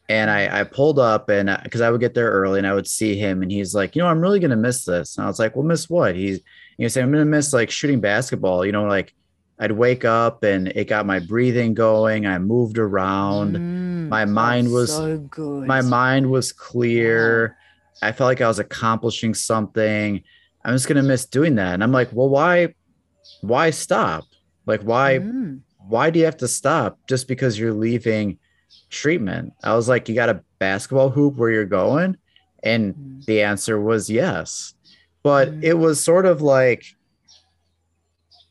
and 0.09 0.31
I, 0.31 0.61
I 0.61 0.65
pulled 0.65 0.99
up 0.99 1.29
and 1.29 1.51
uh, 1.51 1.59
because 1.63 1.81
I 1.81 1.91
would 1.91 2.01
get 2.01 2.15
there 2.15 2.31
early 2.31 2.59
and 2.59 2.67
I 2.67 2.75
would 2.75 2.87
see 2.87 3.17
him 3.17 3.43
and 3.43 3.51
he's 3.51 3.75
like, 3.75 3.97
you 3.97 4.03
know, 4.03 4.09
I'm 4.09 4.21
really 4.21 4.39
gonna 4.39 4.57
miss 4.57 4.85
this. 4.85 5.17
And 5.17 5.25
I 5.25 5.29
was 5.29 5.39
like, 5.39 5.57
well, 5.57 5.65
miss 5.65 5.91
what? 5.91 6.15
He's 6.15 6.41
you 6.79 6.85
know, 6.85 6.89
saying 6.89 7.07
I'm 7.07 7.13
gonna 7.13 7.25
miss 7.25 7.53
like 7.53 7.71
shooting 7.71 8.01
basketball. 8.01 8.65
You 8.65 8.73
know, 8.73 8.85
like 8.85 9.15
I'd 9.59 9.73
wake 9.73 10.05
up 10.05 10.43
and 10.43 10.69
it 10.69 10.87
got 10.87 11.07
my 11.07 11.19
breathing 11.19 11.75
going. 11.75 12.27
I 12.27 12.39
moved 12.39 12.79
around. 12.79 13.57
Mm, 13.57 14.09
my 14.09 14.25
mind 14.25 14.73
was 14.73 14.93
so 14.93 15.19
good. 15.19 15.67
My 15.67 15.81
mind 15.81 16.31
was 16.31 16.53
clear. 16.53 17.57
I 18.03 18.13
felt 18.13 18.29
like 18.29 18.41
I 18.43 18.49
was 18.49 18.59
accomplishing 18.59 19.33
something. 19.33 20.23
I'm 20.65 20.75
just 20.75 20.89
gonna 20.89 21.03
miss 21.03 21.25
doing 21.27 21.55
that. 21.55 21.75
And 21.75 21.83
I'm 21.83 21.93
like, 21.93 22.11
well, 22.13 22.29
why? 22.29 22.75
why 23.41 23.71
stop? 23.71 24.25
Like 24.67 24.83
why 24.83 25.19
mm. 25.19 25.61
why 25.89 26.11
do 26.11 26.19
you 26.19 26.25
have 26.25 26.37
to 26.39 26.49
stop 26.49 26.99
just 27.09 27.29
because 27.29 27.59
you're 27.59 27.73
leaving 27.73 28.39
treatment? 28.91 29.53
I 29.63 29.75
was 29.75 29.89
like, 29.89 30.09
you 30.09 30.15
got 30.15 30.29
a 30.29 30.43
basketball 30.59 31.11
hoop 31.11 31.37
where 31.37 31.51
you're 31.51 31.65
going? 31.65 32.17
And 32.63 32.95
mm. 32.95 33.25
the 33.27 33.43
answer 33.43 33.81
was 33.81 34.11
yes. 34.11 34.75
But 35.23 35.51
mm. 35.51 35.63
it 35.63 35.75
was 35.75 36.03
sort 36.03 36.27
of 36.27 36.43
like 36.43 36.85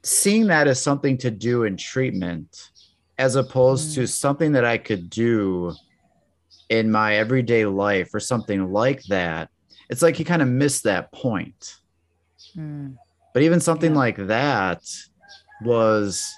seeing 0.05 0.45
that 0.47 0.67
as 0.67 0.79
something 0.79 1.17
to 1.17 1.31
do 1.31 1.63
in 1.63 1.75
treatment 1.75 2.69
as 3.17 3.35
opposed 3.35 3.95
to 3.95 4.01
mm. 4.01 4.07
something 4.07 4.51
that 4.51 4.63
I 4.63 4.77
could 4.77 5.09
do 5.09 5.73
in 6.69 6.91
my 6.91 7.15
everyday 7.15 7.65
life 7.65 8.13
or 8.13 8.19
something 8.19 8.71
like 8.71 9.01
that. 9.05 9.49
It's 9.89 10.03
like 10.03 10.19
you 10.19 10.25
kind 10.25 10.43
of 10.43 10.47
missed 10.47 10.83
that 10.83 11.11
point. 11.11 11.77
Mm. 12.55 12.97
But 13.33 13.43
even 13.43 13.59
something 13.59 13.93
yeah. 13.93 13.97
like 13.97 14.27
that 14.27 14.83
was, 15.63 16.31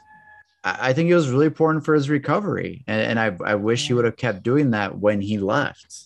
I 0.64 0.94
think 0.94 1.10
it 1.10 1.16
was 1.16 1.30
really 1.30 1.46
important 1.48 1.84
for 1.84 1.94
his 1.94 2.10
recovery. 2.10 2.86
And, 2.88 3.02
and 3.02 3.20
I, 3.20 3.52
I 3.52 3.56
wish 3.56 3.84
yeah. 3.84 3.88
he 3.88 3.94
would 3.96 4.06
have 4.06 4.18
kept 4.18 4.44
doing 4.44 4.72
that 4.72 4.98
when 4.98 5.20
he 5.20 5.40
left. 5.40 6.06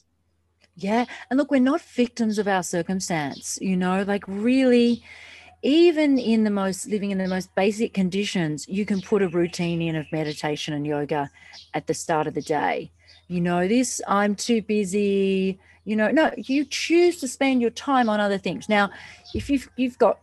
Yeah. 0.76 1.06
And 1.30 1.38
look, 1.38 1.52
we're 1.52 1.60
not 1.60 1.82
victims 1.82 2.40
of 2.40 2.48
our 2.48 2.64
circumstance, 2.64 3.60
you 3.62 3.78
know, 3.78 4.04
like 4.04 4.24
really, 4.28 5.04
even 5.64 6.18
in 6.18 6.44
the 6.44 6.50
most 6.50 6.88
living 6.88 7.12
in 7.12 7.18
the 7.18 7.28
most 7.28 7.54
basic 7.56 7.94
conditions, 7.94 8.68
you 8.68 8.86
can 8.86 9.02
put 9.02 9.22
a 9.22 9.28
routine 9.28 9.82
in 9.82 9.96
of 9.96 10.12
meditation 10.12 10.74
and 10.74 10.88
yoga 10.88 11.30
at 11.74 11.88
the 11.88 11.94
start 11.94 12.28
of 12.28 12.34
the 12.34 12.42
day. 12.42 12.92
You 13.28 13.42
know, 13.42 13.68
this, 13.68 14.02
I'm 14.08 14.36
too 14.36 14.62
busy, 14.62 15.60
you 15.86 15.96
know, 15.96 16.10
no, 16.10 16.32
you 16.36 16.66
choose 16.66 17.18
to 17.22 17.28
spend 17.28 17.62
your 17.62 17.72
time 17.72 18.10
on 18.10 18.20
other 18.20 18.38
things. 18.38 18.68
Now, 18.68 18.90
if 19.34 19.50
you've, 19.50 19.70
you've 19.78 19.98
got 19.98 20.20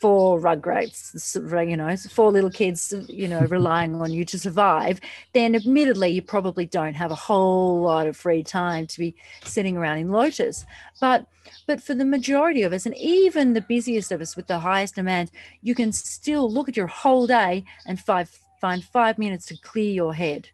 four 0.00 0.40
Rugrats, 0.40 1.68
you 1.68 1.76
know, 1.76 1.96
four 1.96 2.32
little 2.32 2.50
kids, 2.50 2.92
you 3.08 3.28
know, 3.28 3.40
relying 3.48 3.94
on 3.94 4.10
you 4.10 4.24
to 4.24 4.38
survive, 4.38 5.00
then 5.32 5.54
admittedly 5.54 6.08
you 6.08 6.22
probably 6.22 6.66
don't 6.66 6.94
have 6.94 7.12
a 7.12 7.14
whole 7.14 7.82
lot 7.82 8.06
of 8.06 8.16
free 8.16 8.42
time 8.42 8.86
to 8.88 8.98
be 8.98 9.14
sitting 9.44 9.76
around 9.76 9.98
in 9.98 10.10
Lotus. 10.10 10.64
But 11.00 11.26
but 11.66 11.82
for 11.82 11.94
the 11.94 12.04
majority 12.04 12.62
of 12.62 12.72
us, 12.72 12.86
and 12.86 12.96
even 12.96 13.52
the 13.52 13.60
busiest 13.60 14.12
of 14.12 14.20
us 14.20 14.36
with 14.36 14.46
the 14.46 14.60
highest 14.60 14.96
demand, 14.96 15.30
you 15.62 15.74
can 15.74 15.92
still 15.92 16.50
look 16.50 16.68
at 16.68 16.76
your 16.76 16.86
whole 16.86 17.26
day 17.26 17.64
and 17.86 18.00
five, 18.00 18.30
find 18.60 18.84
five 18.84 19.18
minutes 19.18 19.46
to 19.46 19.56
clear 19.58 19.92
your 19.92 20.14
head 20.14 20.48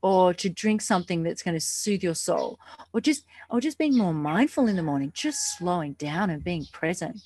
or 0.00 0.32
to 0.32 0.48
drink 0.48 0.80
something 0.80 1.22
that's 1.22 1.42
going 1.42 1.56
to 1.56 1.60
soothe 1.60 2.02
your 2.02 2.14
soul 2.14 2.58
or 2.92 3.00
just 3.00 3.24
or 3.50 3.60
just 3.60 3.78
being 3.78 3.96
more 3.96 4.14
mindful 4.14 4.68
in 4.68 4.76
the 4.76 4.82
morning 4.82 5.10
just 5.12 5.58
slowing 5.58 5.94
down 5.94 6.30
and 6.30 6.44
being 6.44 6.64
present 6.72 7.20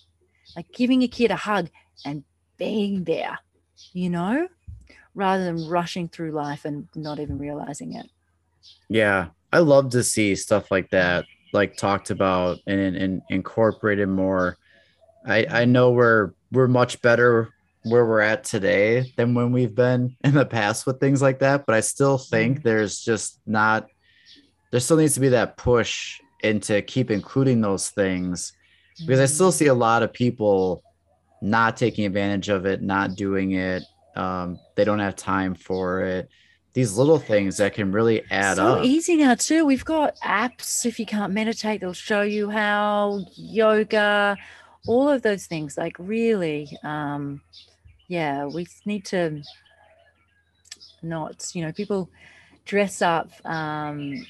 like 0.57 0.71
giving 0.73 1.03
a 1.03 1.09
kid 1.09 1.31
a 1.31 1.37
hug 1.37 1.69
and 2.05 2.25
being 2.57 3.05
there, 3.05 3.39
you 3.93 4.11
know, 4.11 4.49
rather 5.15 5.45
than 5.45 5.69
rushing 5.69 6.09
through 6.09 6.33
life 6.33 6.65
and 6.65 6.89
not 6.95 7.19
even 7.19 7.39
realizing 7.39 7.95
it. 7.95 8.09
Yeah. 8.89 9.29
I 9.53 9.59
love 9.59 9.91
to 9.91 10.03
see 10.03 10.35
stuff 10.35 10.71
like 10.71 10.91
that, 10.91 11.27
like 11.53 11.77
talked 11.77 12.11
about 12.11 12.59
and, 12.67 12.97
and 12.97 13.23
incorporated 13.31 14.09
more. 14.09 14.57
I, 15.27 15.47
I 15.49 15.65
know 15.65 15.91
we're 15.93 16.33
we're 16.51 16.69
much 16.69 17.01
better 17.03 17.51
where 17.85 18.07
we're 18.07 18.21
at 18.21 18.45
today 18.45 19.13
than 19.17 19.35
when 19.35 19.53
we've 19.53 19.75
been 19.75 20.17
in 20.25 20.35
the 20.35 20.47
past 20.47 20.87
with 20.87 21.01
things 21.01 21.23
like 21.23 21.41
that. 21.41 21.67
But 21.67 21.75
I 21.75 21.81
still 21.81 22.19
think 22.19 22.59
mm-hmm. 22.59 22.69
there's 22.69 23.01
just 23.01 23.41
not 23.47 23.87
there 24.71 24.81
still 24.81 24.97
needs 24.97 25.15
to 25.15 25.21
be 25.21 25.29
that 25.31 25.57
push 25.57 26.21
into 26.43 26.83
keep 26.83 27.11
including 27.11 27.61
those 27.61 27.91
things 27.91 28.53
because 29.07 29.21
I 29.21 29.27
still 29.27 29.53
see 29.53 29.67
a 29.67 29.75
lot 29.75 30.03
of 30.03 30.13
people 30.13 30.83
not 31.41 31.77
taking 31.77 32.07
advantage 32.07 32.49
of 32.49 32.67
it, 32.67 32.83
not 32.83 33.17
doing 33.17 33.53
it. 33.53 33.83
Um, 34.17 34.59
they 34.77 34.85
don't 34.85 34.99
have 34.99 35.17
time 35.17 35.55
for 35.55 36.01
it. 36.01 36.29
These 36.75 36.97
little 36.97 37.19
things 37.19 37.59
that 37.59 37.75
can 37.75 37.93
really 37.93 38.23
add 38.31 38.57
so 38.57 38.77
up. 38.77 38.85
easy 38.85 39.17
now 39.17 39.35
too. 39.35 39.67
We've 39.67 39.85
got 39.85 40.17
apps. 40.21 40.87
If 40.87 40.99
you 40.99 41.05
can't 41.05 41.33
meditate, 41.33 41.83
they'll 41.83 41.93
show 41.93 42.23
you 42.23 42.49
how. 42.49 43.27
Yoga, 43.35 44.39
all 44.87 45.09
of 45.09 45.21
those 45.21 45.47
things. 45.47 45.77
Like 45.77 45.97
really, 45.99 46.75
um, 46.83 47.43
yeah, 48.09 48.47
we 48.47 48.67
need 48.87 49.05
to 49.07 49.43
not. 51.03 51.51
You 51.55 51.67
know, 51.67 51.73
people 51.73 52.09
dress 52.65 53.03
up 53.03 53.31
um, 53.45 54.25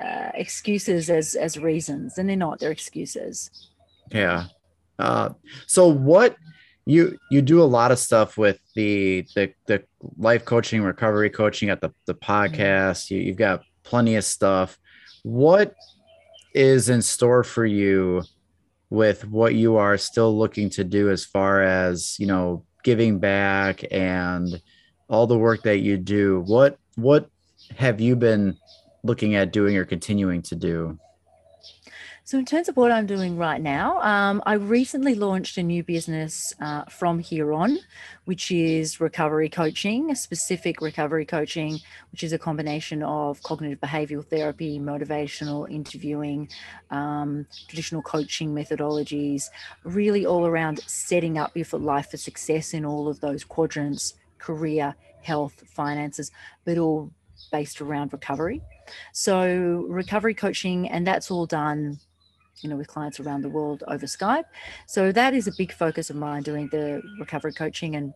uh, 0.00 0.30
excuses 0.34 1.10
as 1.10 1.34
as 1.34 1.58
reasons, 1.58 2.16
and 2.16 2.28
they're 2.28 2.36
not. 2.36 2.60
They're 2.60 2.70
excuses. 2.70 3.50
Yeah. 4.12 4.46
Uh, 4.98 5.30
so 5.66 5.88
what 5.88 6.36
you 6.84 7.18
you 7.30 7.42
do 7.42 7.62
a 7.62 7.64
lot 7.64 7.92
of 7.92 7.98
stuff 7.98 8.36
with 8.36 8.58
the 8.74 9.26
the 9.34 9.52
the 9.66 9.84
life 10.16 10.44
coaching, 10.44 10.82
recovery 10.82 11.30
coaching 11.30 11.70
at 11.70 11.80
the 11.80 11.92
the 12.06 12.14
podcast. 12.14 13.10
You, 13.10 13.18
you've 13.18 13.36
got 13.36 13.62
plenty 13.84 14.16
of 14.16 14.24
stuff. 14.24 14.78
What 15.22 15.74
is 16.54 16.88
in 16.88 17.02
store 17.02 17.44
for 17.44 17.64
you 17.64 18.22
with 18.90 19.26
what 19.26 19.54
you 19.54 19.76
are 19.76 19.96
still 19.96 20.36
looking 20.36 20.68
to 20.68 20.84
do 20.84 21.08
as 21.08 21.24
far 21.24 21.62
as 21.62 22.16
you 22.18 22.26
know 22.26 22.64
giving 22.84 23.18
back 23.18 23.82
and 23.90 24.60
all 25.08 25.26
the 25.26 25.38
work 25.38 25.62
that 25.62 25.78
you 25.78 25.96
do 25.96 26.42
what 26.46 26.78
what 26.96 27.30
have 27.76 28.00
you 28.00 28.14
been 28.14 28.54
looking 29.02 29.34
at 29.34 29.50
doing 29.50 29.76
or 29.76 29.84
continuing 29.86 30.42
to 30.42 30.54
do 30.54 30.98
so, 32.24 32.38
in 32.38 32.44
terms 32.44 32.68
of 32.68 32.76
what 32.76 32.92
I'm 32.92 33.06
doing 33.06 33.36
right 33.36 33.60
now, 33.60 34.00
um, 34.00 34.44
I 34.46 34.54
recently 34.54 35.16
launched 35.16 35.58
a 35.58 35.62
new 35.62 35.82
business 35.82 36.54
uh, 36.60 36.84
from 36.84 37.18
here 37.18 37.52
on, 37.52 37.78
which 38.26 38.52
is 38.52 39.00
recovery 39.00 39.48
coaching, 39.48 40.14
specific 40.14 40.80
recovery 40.80 41.26
coaching, 41.26 41.80
which 42.12 42.22
is 42.22 42.32
a 42.32 42.38
combination 42.38 43.02
of 43.02 43.42
cognitive 43.42 43.80
behavioral 43.80 44.24
therapy, 44.24 44.78
motivational 44.78 45.68
interviewing, 45.68 46.48
um, 46.92 47.44
traditional 47.66 48.02
coaching 48.02 48.54
methodologies, 48.54 49.46
really 49.82 50.24
all 50.24 50.46
around 50.46 50.78
setting 50.86 51.38
up 51.38 51.56
your 51.56 51.66
life 51.80 52.12
for 52.12 52.18
success 52.18 52.72
in 52.72 52.84
all 52.84 53.08
of 53.08 53.18
those 53.18 53.42
quadrants 53.42 54.14
career, 54.38 54.94
health, 55.22 55.64
finances, 55.66 56.30
but 56.64 56.78
all 56.78 57.10
based 57.50 57.80
around 57.80 58.12
recovery. 58.12 58.62
So, 59.12 59.86
recovery 59.88 60.34
coaching, 60.34 60.88
and 60.88 61.04
that's 61.04 61.28
all 61.28 61.46
done 61.46 61.98
you 62.62 62.70
know, 62.70 62.76
with 62.76 62.88
clients 62.88 63.20
around 63.20 63.42
the 63.42 63.48
world 63.48 63.84
over 63.88 64.06
Skype. 64.06 64.44
So 64.86 65.12
that 65.12 65.34
is 65.34 65.46
a 65.46 65.52
big 65.58 65.72
focus 65.72 66.10
of 66.10 66.16
mine 66.16 66.42
doing 66.42 66.68
the 66.68 67.02
recovery 67.18 67.52
coaching 67.52 67.96
and 67.96 68.14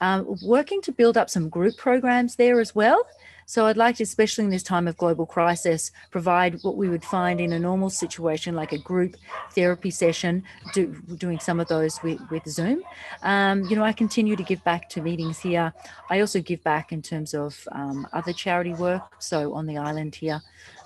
um, 0.00 0.36
working 0.42 0.80
to 0.82 0.92
build 0.92 1.16
up 1.16 1.28
some 1.28 1.48
group 1.48 1.76
programs 1.76 2.36
there 2.36 2.60
as 2.60 2.74
well. 2.74 3.04
So 3.48 3.64
I'd 3.64 3.78
like 3.78 3.96
to, 3.96 4.02
especially 4.02 4.44
in 4.44 4.50
this 4.50 4.62
time 4.62 4.86
of 4.86 4.98
global 4.98 5.24
crisis, 5.24 5.90
provide 6.10 6.62
what 6.62 6.76
we 6.76 6.90
would 6.90 7.02
find 7.02 7.40
in 7.40 7.54
a 7.54 7.58
normal 7.58 7.88
situation, 7.88 8.54
like 8.54 8.72
a 8.72 8.78
group 8.78 9.16
therapy 9.52 9.90
session, 9.90 10.44
do, 10.74 10.94
doing 11.16 11.38
some 11.38 11.58
of 11.58 11.66
those 11.66 11.98
with, 12.02 12.20
with 12.30 12.46
Zoom. 12.46 12.82
Um, 13.22 13.64
you 13.64 13.74
know, 13.74 13.84
I 13.84 13.94
continue 13.94 14.36
to 14.36 14.42
give 14.42 14.62
back 14.64 14.90
to 14.90 15.00
meetings 15.00 15.38
here. 15.38 15.72
I 16.10 16.20
also 16.20 16.42
give 16.42 16.62
back 16.62 16.92
in 16.92 17.00
terms 17.00 17.32
of 17.32 17.66
um, 17.72 18.06
other 18.12 18.34
charity 18.34 18.74
work. 18.74 19.14
So 19.18 19.54
on 19.54 19.64
the 19.64 19.78
island 19.78 20.14
here, 20.14 20.42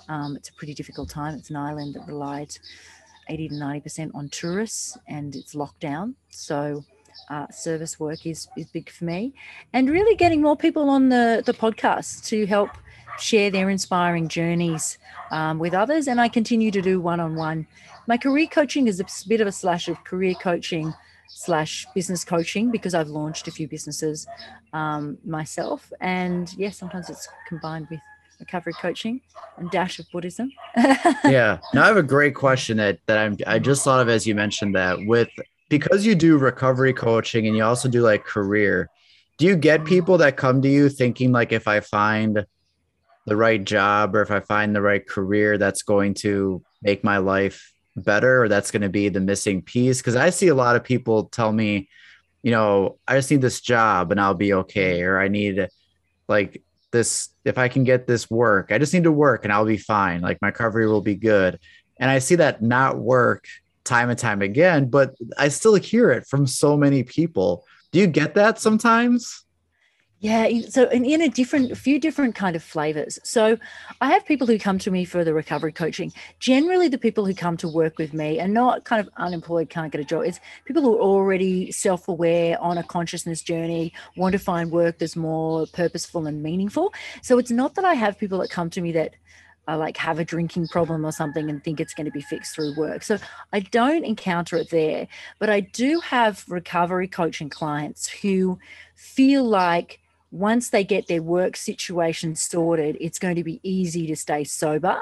um, 0.09 0.35
it's 0.35 0.49
a 0.49 0.53
pretty 0.53 0.73
difficult 0.73 1.09
time. 1.09 1.35
It's 1.35 1.49
an 1.49 1.55
island 1.55 1.95
that 1.95 2.07
relies 2.07 2.59
80 3.29 3.49
to 3.49 3.55
90% 3.55 4.11
on 4.13 4.29
tourists 4.29 4.97
and 5.07 5.35
it's 5.35 5.55
locked 5.55 5.79
down. 5.79 6.15
So 6.29 6.83
uh, 7.29 7.47
service 7.49 7.99
work 7.99 8.25
is, 8.25 8.47
is 8.57 8.67
big 8.67 8.89
for 8.89 9.05
me. 9.05 9.33
And 9.71 9.89
really 9.89 10.15
getting 10.15 10.41
more 10.41 10.57
people 10.57 10.89
on 10.89 11.09
the, 11.09 11.43
the 11.45 11.53
podcast 11.53 12.25
to 12.27 12.45
help 12.45 12.69
share 13.19 13.51
their 13.51 13.69
inspiring 13.69 14.27
journeys 14.27 14.97
um, 15.31 15.59
with 15.59 15.73
others. 15.73 16.07
And 16.07 16.19
I 16.19 16.27
continue 16.27 16.71
to 16.71 16.81
do 16.81 16.99
one 16.99 17.19
on 17.19 17.35
one. 17.35 17.67
My 18.07 18.17
career 18.17 18.47
coaching 18.47 18.87
is 18.87 18.99
a 18.99 19.05
bit 19.27 19.41
of 19.41 19.47
a 19.47 19.51
slash 19.51 19.87
of 19.87 20.03
career 20.03 20.33
coaching 20.33 20.93
slash 21.27 21.85
business 21.95 22.23
coaching 22.23 22.71
because 22.71 22.93
I've 22.93 23.07
launched 23.07 23.47
a 23.47 23.51
few 23.51 23.67
businesses 23.67 24.27
um, 24.73 25.17
myself. 25.25 25.91
And 26.01 26.49
yes, 26.53 26.57
yeah, 26.57 26.69
sometimes 26.71 27.09
it's 27.09 27.27
combined 27.47 27.87
with 27.89 27.99
recovery 28.43 28.73
coaching 28.73 29.21
and 29.57 29.71
dash 29.71 29.99
of 29.99 30.05
Buddhism. 30.11 30.51
yeah. 30.75 31.59
Now 31.73 31.83
I 31.83 31.87
have 31.87 31.97
a 31.97 32.03
great 32.03 32.35
question 32.35 32.77
that 32.77 32.99
that 33.07 33.17
I'm 33.17 33.37
I 33.47 33.59
just 33.59 33.83
thought 33.83 34.01
of 34.01 34.09
as 34.09 34.27
you 34.27 34.35
mentioned 34.35 34.75
that 34.75 35.05
with 35.05 35.29
because 35.69 36.05
you 36.05 36.13
do 36.13 36.37
recovery 36.37 36.93
coaching 36.93 37.47
and 37.47 37.55
you 37.55 37.63
also 37.63 37.89
do 37.89 38.01
like 38.01 38.23
career, 38.25 38.89
do 39.37 39.45
you 39.45 39.55
get 39.55 39.85
people 39.85 40.17
that 40.19 40.37
come 40.37 40.61
to 40.61 40.69
you 40.69 40.89
thinking 40.89 41.31
like 41.31 41.51
if 41.51 41.67
I 41.67 41.79
find 41.79 42.45
the 43.25 43.35
right 43.35 43.63
job 43.63 44.15
or 44.15 44.21
if 44.21 44.31
I 44.31 44.41
find 44.41 44.75
the 44.75 44.81
right 44.81 45.07
career 45.07 45.57
that's 45.57 45.81
going 45.81 46.13
to 46.15 46.61
make 46.81 47.03
my 47.03 47.17
life 47.17 47.73
better 47.95 48.43
or 48.43 48.49
that's 48.49 48.71
going 48.71 48.81
to 48.81 48.89
be 48.89 49.09
the 49.09 49.21
missing 49.21 49.61
piece? 49.61 49.99
Because 49.99 50.15
I 50.15 50.29
see 50.29 50.49
a 50.49 50.55
lot 50.55 50.75
of 50.75 50.83
people 50.83 51.25
tell 51.25 51.51
me, 51.51 51.89
you 52.41 52.51
know, 52.51 52.99
I 53.07 53.15
just 53.15 53.31
need 53.31 53.41
this 53.41 53.61
job 53.61 54.11
and 54.11 54.19
I'll 54.19 54.33
be 54.33 54.53
okay, 54.53 55.01
or 55.03 55.19
I 55.19 55.29
need 55.29 55.69
like 56.27 56.61
this 56.93 57.29
if 57.43 57.57
I 57.57 57.67
can 57.67 57.83
get 57.83 58.07
this 58.07 58.29
work, 58.29 58.71
I 58.71 58.77
just 58.77 58.93
need 58.93 59.03
to 59.03 59.11
work 59.11 59.43
and 59.43 59.51
I'll 59.51 59.65
be 59.65 59.77
fine. 59.77 60.21
Like 60.21 60.41
my 60.41 60.47
recovery 60.47 60.87
will 60.87 61.01
be 61.01 61.15
good. 61.15 61.59
And 61.99 62.09
I 62.09 62.19
see 62.19 62.35
that 62.35 62.61
not 62.61 62.97
work 62.97 63.45
time 63.83 64.09
and 64.09 64.17
time 64.17 64.41
again, 64.41 64.89
but 64.89 65.13
I 65.37 65.49
still 65.49 65.75
hear 65.75 66.09
it 66.11 66.25
from 66.25 66.47
so 66.47 66.77
many 66.77 67.03
people. 67.03 67.65
Do 67.91 67.99
you 67.99 68.07
get 68.07 68.35
that 68.35 68.59
sometimes? 68.59 69.42
Yeah, 70.23 70.47
so 70.69 70.87
in, 70.87 71.03
in 71.03 71.19
a 71.19 71.27
different, 71.27 71.73
a 71.73 71.75
few 71.75 71.99
different 71.99 72.33
kind 72.33 72.55
of 72.55 72.63
flavors. 72.63 73.19
So 73.25 73.57
I 73.99 74.11
have 74.11 74.25
people 74.25 74.47
who 74.47 74.57
come 74.57 74.79
to 74.79 74.89
me 74.89 75.03
for 75.03 75.25
the 75.25 75.33
recovery 75.33 75.73
coaching. 75.73 76.13
Generally, 76.39 76.87
the 76.87 76.97
people 76.97 77.25
who 77.25 77.33
come 77.33 77.57
to 77.57 77.67
work 77.67 77.97
with 77.97 78.13
me 78.13 78.39
are 78.39 78.47
not 78.47 78.85
kind 78.85 79.05
of 79.05 79.09
unemployed, 79.17 79.69
can't 79.69 79.91
get 79.91 79.99
a 79.99 80.05
job. 80.05 80.23
It's 80.23 80.39
people 80.63 80.81
who 80.81 80.95
are 80.95 81.01
already 81.01 81.73
self-aware 81.73 82.57
on 82.61 82.77
a 82.77 82.83
consciousness 82.83 83.41
journey, 83.41 83.91
want 84.15 84.31
to 84.31 84.39
find 84.39 84.71
work 84.71 84.97
that's 84.97 85.17
more 85.17 85.65
purposeful 85.73 86.25
and 86.25 86.41
meaningful. 86.41 86.93
So 87.21 87.37
it's 87.37 87.51
not 87.51 87.75
that 87.75 87.83
I 87.83 87.93
have 87.93 88.17
people 88.17 88.39
that 88.39 88.49
come 88.49 88.69
to 88.69 88.79
me 88.79 88.93
that 88.93 89.15
I 89.67 89.75
like 89.75 89.97
have 89.97 90.19
a 90.19 90.25
drinking 90.25 90.69
problem 90.69 91.05
or 91.05 91.11
something 91.11 91.49
and 91.49 91.61
think 91.61 91.81
it's 91.81 91.93
going 91.93 92.05
to 92.05 92.11
be 92.11 92.21
fixed 92.21 92.55
through 92.55 92.77
work. 92.77 93.03
So 93.03 93.17
I 93.51 93.59
don't 93.59 94.05
encounter 94.05 94.55
it 94.55 94.69
there, 94.69 95.09
but 95.39 95.49
I 95.49 95.59
do 95.59 95.99
have 95.99 96.45
recovery 96.47 97.09
coaching 97.09 97.49
clients 97.49 98.07
who 98.07 98.57
feel 98.95 99.43
like 99.43 99.99
once 100.33 100.69
they 100.69 100.83
get 100.83 101.07
their 101.07 101.21
work 101.21 101.55
situation 101.55 102.35
sorted, 102.35 102.97
it's 102.99 103.19
going 103.19 103.35
to 103.35 103.43
be 103.43 103.59
easy 103.63 104.07
to 104.07 104.15
stay 104.15 104.43
sober. 104.43 104.99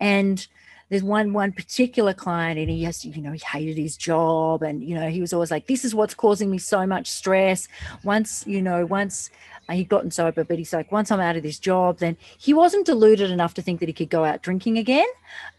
And 0.00 0.46
there's 0.88 1.04
one 1.04 1.32
one 1.32 1.52
particular 1.52 2.12
client, 2.12 2.58
and 2.58 2.68
he 2.68 2.82
has, 2.82 3.04
you 3.04 3.22
know, 3.22 3.30
he 3.30 3.38
hated 3.38 3.78
his 3.78 3.96
job, 3.96 4.64
and 4.64 4.82
you 4.82 4.96
know, 4.96 5.08
he 5.08 5.20
was 5.20 5.32
always 5.32 5.52
like, 5.52 5.68
"This 5.68 5.84
is 5.84 5.94
what's 5.94 6.14
causing 6.14 6.50
me 6.50 6.58
so 6.58 6.84
much 6.84 7.08
stress." 7.08 7.68
Once, 8.02 8.44
you 8.44 8.60
know, 8.60 8.84
once 8.84 9.30
he'd 9.70 9.88
gotten 9.88 10.10
sober, 10.10 10.42
but 10.42 10.58
he's 10.58 10.72
like, 10.72 10.90
once 10.90 11.12
I'm 11.12 11.20
out 11.20 11.36
of 11.36 11.44
this 11.44 11.60
job, 11.60 11.98
then 11.98 12.16
he 12.38 12.52
wasn't 12.52 12.86
deluded 12.86 13.30
enough 13.30 13.54
to 13.54 13.62
think 13.62 13.78
that 13.78 13.88
he 13.88 13.92
could 13.92 14.10
go 14.10 14.24
out 14.24 14.42
drinking 14.42 14.78
again. 14.78 15.06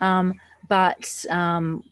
Um, 0.01 0.39
but 0.67 1.25
um, 1.29 1.83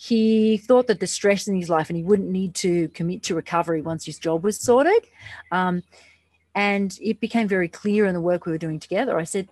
he 0.00 0.56
thought 0.56 0.86
that 0.86 0.98
the 0.98 1.06
stress 1.06 1.46
in 1.46 1.54
his 1.54 1.68
life 1.68 1.90
and 1.90 1.96
he 1.98 2.02
wouldn't 2.02 2.30
need 2.30 2.54
to 2.54 2.88
commit 2.88 3.22
to 3.22 3.34
recovery 3.34 3.82
once 3.82 4.06
his 4.06 4.18
job 4.18 4.42
was 4.42 4.58
sorted. 4.58 5.06
Um, 5.52 5.82
and 6.54 6.98
it 7.02 7.20
became 7.20 7.46
very 7.46 7.68
clear 7.68 8.06
in 8.06 8.14
the 8.14 8.20
work 8.20 8.46
we 8.46 8.52
were 8.52 8.56
doing 8.56 8.80
together. 8.80 9.18
I 9.18 9.24
said, 9.24 9.50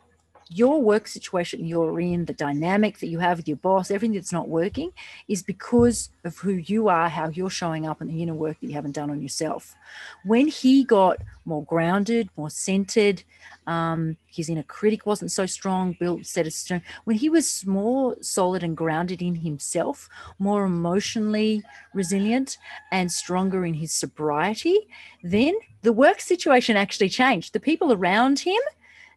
your 0.49 0.81
work 0.81 1.07
situation 1.07 1.67
you're 1.67 2.01
in, 2.01 2.25
the 2.25 2.33
dynamic 2.33 2.99
that 3.01 3.09
you 3.09 3.19
have 3.19 3.37
with 3.37 3.47
your 3.47 3.59
boss, 3.59 3.91
everything 3.91 4.15
that's 4.15 4.33
not 4.33 4.49
working 4.49 4.91
is 5.29 5.43
because 5.43 6.09
of 6.25 6.39
who 6.39 6.53
you 6.53 6.89
are, 6.89 7.11
how 7.11 7.29
you're 7.29 7.51
showing 7.51 7.87
up, 7.87 8.01
and 8.01 8.09
the 8.09 8.23
inner 8.23 8.33
work 8.33 8.59
that 8.61 8.69
you 8.69 8.73
haven't 8.73 8.93
done 8.93 9.11
on 9.11 9.21
yourself. 9.21 9.77
When 10.25 10.47
he 10.47 10.83
got 10.83 11.19
more 11.45 11.65
grounded, 11.65 12.31
more 12.39 12.49
centered, 12.49 13.23
um, 13.69 14.17
his 14.27 14.49
inner 14.49 14.63
critic 14.63 15.05
wasn't 15.05 15.31
so 15.31 15.45
strong, 15.45 15.95
built 16.01 16.25
set 16.25 16.47
of 16.47 16.55
strength. 16.55 16.87
When 17.05 17.17
he 17.17 17.29
was 17.29 17.67
more 17.67 18.17
solid 18.23 18.63
and 18.63 18.75
grounded 18.75 19.21
in 19.21 19.35
himself, 19.35 20.09
more 20.39 20.65
emotionally 20.65 21.63
resilient 21.93 22.57
and 22.91 23.13
stronger 23.13 23.67
in 23.67 23.75
his 23.75 23.93
sobriety, 23.93 24.89
then 25.23 25.55
the 25.83 25.93
work 25.93 26.21
situation 26.21 26.77
actually 26.79 27.11
changed. 27.11 27.53
The 27.53 27.61
people 27.61 27.93
around 27.93 28.39
him 28.41 28.61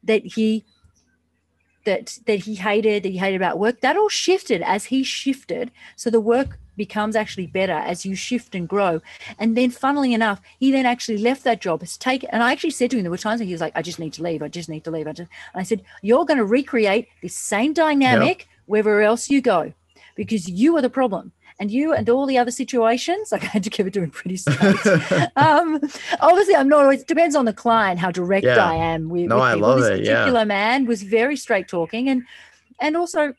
that 0.04 0.26
he 0.26 0.66
that 1.86 2.20
that 2.26 2.40
he 2.40 2.56
hated, 2.56 3.04
that 3.04 3.10
he 3.10 3.18
hated 3.18 3.38
about 3.38 3.60
work, 3.60 3.82
that 3.82 3.98
all 3.98 4.10
shifted 4.10 4.62
as 4.62 4.86
he 4.86 5.04
shifted. 5.04 5.72
So 5.96 6.10
the 6.10 6.20
work 6.20 6.58
becomes 6.78 7.16
actually 7.16 7.48
better 7.48 7.74
as 7.74 8.06
you 8.06 8.16
shift 8.16 8.56
and 8.56 8.68
grow. 8.68 9.02
And 9.38 9.56
then, 9.58 9.70
funnily 9.70 10.14
enough, 10.14 10.42
he 10.60 10.72
then 10.72 10.86
actually 10.86 11.18
left 11.18 11.44
that 11.44 11.62
job. 11.62 11.82
Has 11.82 11.98
taken, 11.98 12.30
and 12.32 12.44
I 12.44 12.52
actually 12.52 12.72
said 12.72 12.92
to 12.92 12.98
him, 12.98 13.04
there 13.04 13.12
were 13.12 13.18
times 13.18 13.40
when 13.40 13.48
he 13.48 13.54
was 13.54 13.62
like, 13.62 13.76
"I 13.76 13.82
just 13.82 14.00
need 14.00 14.14
to 14.14 14.24
leave. 14.24 14.42
I 14.42 14.48
just 14.48 14.70
need 14.70 14.84
to 14.86 14.92
leave." 14.92 15.08
I 15.08 15.14
just, 15.14 15.30
and 15.54 15.62
I 15.62 15.64
said, 15.64 15.84
"You're 16.02 16.26
going 16.26 16.38
to 16.38 16.46
recreate 16.46 17.08
this 17.22 17.36
same 17.36 17.74
dynamic 17.74 18.40
yep. 18.40 18.48
wherever 18.66 19.02
else 19.02 19.30
you 19.30 19.42
go, 19.42 19.74
because 20.16 20.50
you 20.50 20.76
are 20.78 20.82
the 20.82 20.90
problem." 20.90 21.32
And 21.62 21.70
you 21.70 21.94
and 21.94 22.10
all 22.10 22.26
the 22.26 22.40
other 22.40 22.50
situations, 22.50 23.32
like 23.32 23.44
I 23.44 23.48
had 23.48 23.64
to 23.64 23.70
give 23.70 23.86
it 23.86 23.94
to 23.94 24.02
him 24.02 24.10
pretty 24.10 24.36
straight. 24.46 24.84
um, 25.36 25.80
obviously, 26.20 26.56
I'm 26.56 26.68
not 26.68 26.82
always 26.82 27.04
depends 27.04 27.36
on 27.36 27.46
the 27.46 27.54
client 27.54 28.00
how 28.00 28.10
direct 28.10 28.46
yeah. 28.46 28.58
I 28.58 28.74
am 28.74 29.10
with. 29.10 29.28
No, 29.28 29.36
with 29.36 29.46
I 29.46 29.54
love 29.54 29.80
this 29.80 29.88
it. 29.88 30.00
particular 30.00 30.40
yeah. 30.40 30.46
man 30.46 30.88
was 30.88 31.04
very 31.04 31.38
straight 31.38 31.68
talking, 31.68 32.10
and 32.10 32.24
and 32.80 32.98
also 32.98 33.30
I 33.30 33.34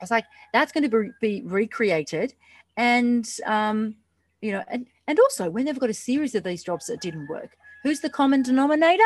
was 0.00 0.10
like, 0.10 0.26
that's 0.52 0.72
going 0.72 0.88
to 0.88 1.10
be, 1.20 1.40
be 1.40 1.42
recreated, 1.46 2.34
and 2.76 3.26
um, 3.46 3.96
you 4.42 4.52
know, 4.52 4.62
and 4.68 4.86
and 5.08 5.18
also 5.18 5.48
when 5.48 5.64
they've 5.64 5.78
got 5.78 5.90
a 5.90 5.94
series 5.94 6.34
of 6.34 6.44
these 6.44 6.62
jobs 6.62 6.86
that 6.86 7.00
didn't 7.00 7.28
work, 7.28 7.56
who's 7.82 8.00
the 8.00 8.10
common 8.10 8.42
denominator? 8.42 9.02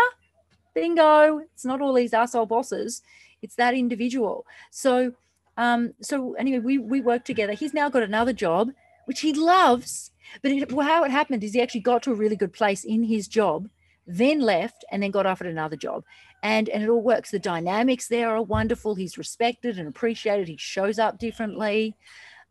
Bingo! 0.75 1.39
It's 1.39 1.65
not 1.65 1.81
all 1.81 1.95
these 1.95 2.13
asshole 2.13 2.47
bosses; 2.47 3.03
it's 3.41 3.55
that 3.55 3.75
individual. 3.75 4.45
So 4.73 5.15
um, 5.57 5.95
so 6.01 6.35
anyway, 6.35 6.59
we 6.59 6.79
we 6.79 7.01
worked 7.01 7.27
together. 7.27 7.53
He's 7.53 7.75
now 7.75 7.89
got 7.89 8.03
another 8.03 8.33
job, 8.33 8.71
which 9.07 9.21
he 9.21 9.33
loves. 9.33 10.11
But 10.43 10.51
it, 10.51 10.73
well, 10.73 10.87
how 10.87 11.05
it 11.05 11.11
happened 11.11 11.45
is 11.45 11.55
he 11.55 11.63
actually 11.63 11.81
got 11.81 12.03
to 12.03 12.13
a 12.13 12.17
really 12.17 12.37
good 12.37 12.53
place 12.53 12.85
in 12.85 13.05
his 13.05 13.29
job, 13.29 13.69
then 14.07 14.41
left, 14.41 14.85
and 14.91 15.03
then 15.03 15.11
got 15.11 15.27
offered 15.27 15.47
another 15.47 15.77
job. 15.77 16.05
And 16.43 16.69
and 16.69 16.83
it 16.83 16.89
all 16.89 17.03
works. 17.03 17.31
The 17.31 17.39
dynamics 17.39 18.09
there 18.09 18.31
are 18.31 18.43
wonderful. 18.43 18.95
He's 18.95 19.19
respected 19.19 19.79
and 19.79 19.89
appreciated. 19.89 20.49
He 20.49 20.57
shows 20.57 20.99
up 20.99 21.19
differently. 21.19 21.97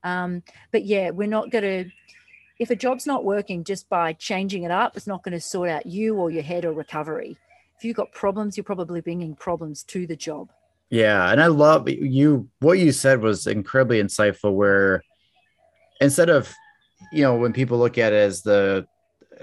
Um, 0.04 0.44
but 0.72 0.86
yeah, 0.86 1.12
we're 1.12 1.28
not 1.28 1.52
going 1.52 1.64
to. 1.64 1.92
If 2.58 2.70
a 2.70 2.76
job's 2.76 3.06
not 3.06 3.26
working 3.26 3.66
just 3.66 3.90
by 3.90 4.14
changing 4.14 4.64
it 4.64 4.72
up, 4.72 4.96
it's 4.96 5.08
not 5.08 5.24
going 5.24 5.34
to 5.34 5.42
sort 5.42 5.70
out 5.70 5.86
you 5.86 6.16
or 6.16 6.32
your 6.32 6.44
head 6.44 6.64
or 6.64 6.72
recovery. 6.72 7.38
If 7.78 7.84
you've 7.84 7.98
got 7.98 8.14
problems, 8.14 8.56
you're 8.56 8.64
probably 8.64 9.02
bringing 9.02 9.36
problems 9.36 9.84
to 9.84 10.08
the 10.08 10.16
job. 10.16 10.50
Yeah, 10.90 11.32
and 11.32 11.42
I 11.42 11.48
love 11.48 11.90
you. 11.90 12.50
What 12.60 12.80
you 12.80 12.92
said 12.92 13.22
was 13.22 13.48
incredibly 13.48 14.02
insightful. 14.02 14.54
Where 14.54 15.02
instead 16.00 16.30
of, 16.30 16.54
you 17.12 17.24
know, 17.24 17.36
when 17.36 17.54
people 17.54 17.78
look 17.78 17.98
at 17.98 18.14
it 18.14 18.18
as 18.18 18.42
the 18.44 18.86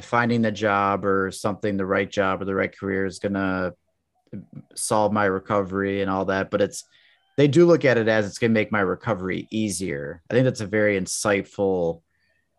finding 0.00 0.42
the 0.42 0.52
job 0.52 1.04
or 1.04 1.30
something, 1.30 1.76
the 1.76 1.86
right 1.86 2.10
job 2.10 2.40
or 2.40 2.44
the 2.44 2.54
right 2.54 2.76
career 2.76 3.04
is 3.04 3.18
gonna 3.18 3.72
solve 4.74 5.12
my 5.12 5.24
recovery 5.24 6.00
and 6.00 6.10
all 6.10 6.26
that, 6.26 6.50
but 6.50 6.62
it's 6.62 6.84
they 7.36 7.48
do 7.48 7.66
look 7.66 7.84
at 7.84 7.98
it 7.98 8.08
as 8.08 8.26
it's 8.26 8.38
gonna 8.38 8.52
make 8.52 8.72
my 8.72 8.80
recovery 8.80 9.48
easier. 9.50 10.22
I 10.30 10.34
think 10.34 10.44
that's 10.44 10.60
a 10.60 10.66
very 10.66 10.98
insightful 10.98 12.02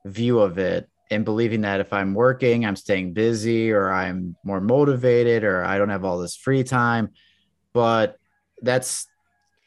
view 0.06 0.40
of 0.40 0.58
it 0.58 0.90
and 1.10 1.26
believing 1.26 1.62
that 1.62 1.80
if 1.80 1.94
I'm 1.94 2.14
working, 2.14 2.66
I'm 2.66 2.76
staying 2.76 3.14
busy 3.14 3.72
or 3.72 3.92
I'm 3.92 4.36
more 4.44 4.62
motivated 4.62 5.44
or 5.44 5.64
I 5.64 5.78
don't 5.78 5.90
have 5.90 6.06
all 6.06 6.18
this 6.18 6.36
free 6.36 6.64
time. 6.64 7.10
But 7.74 8.18
that's 8.64 9.08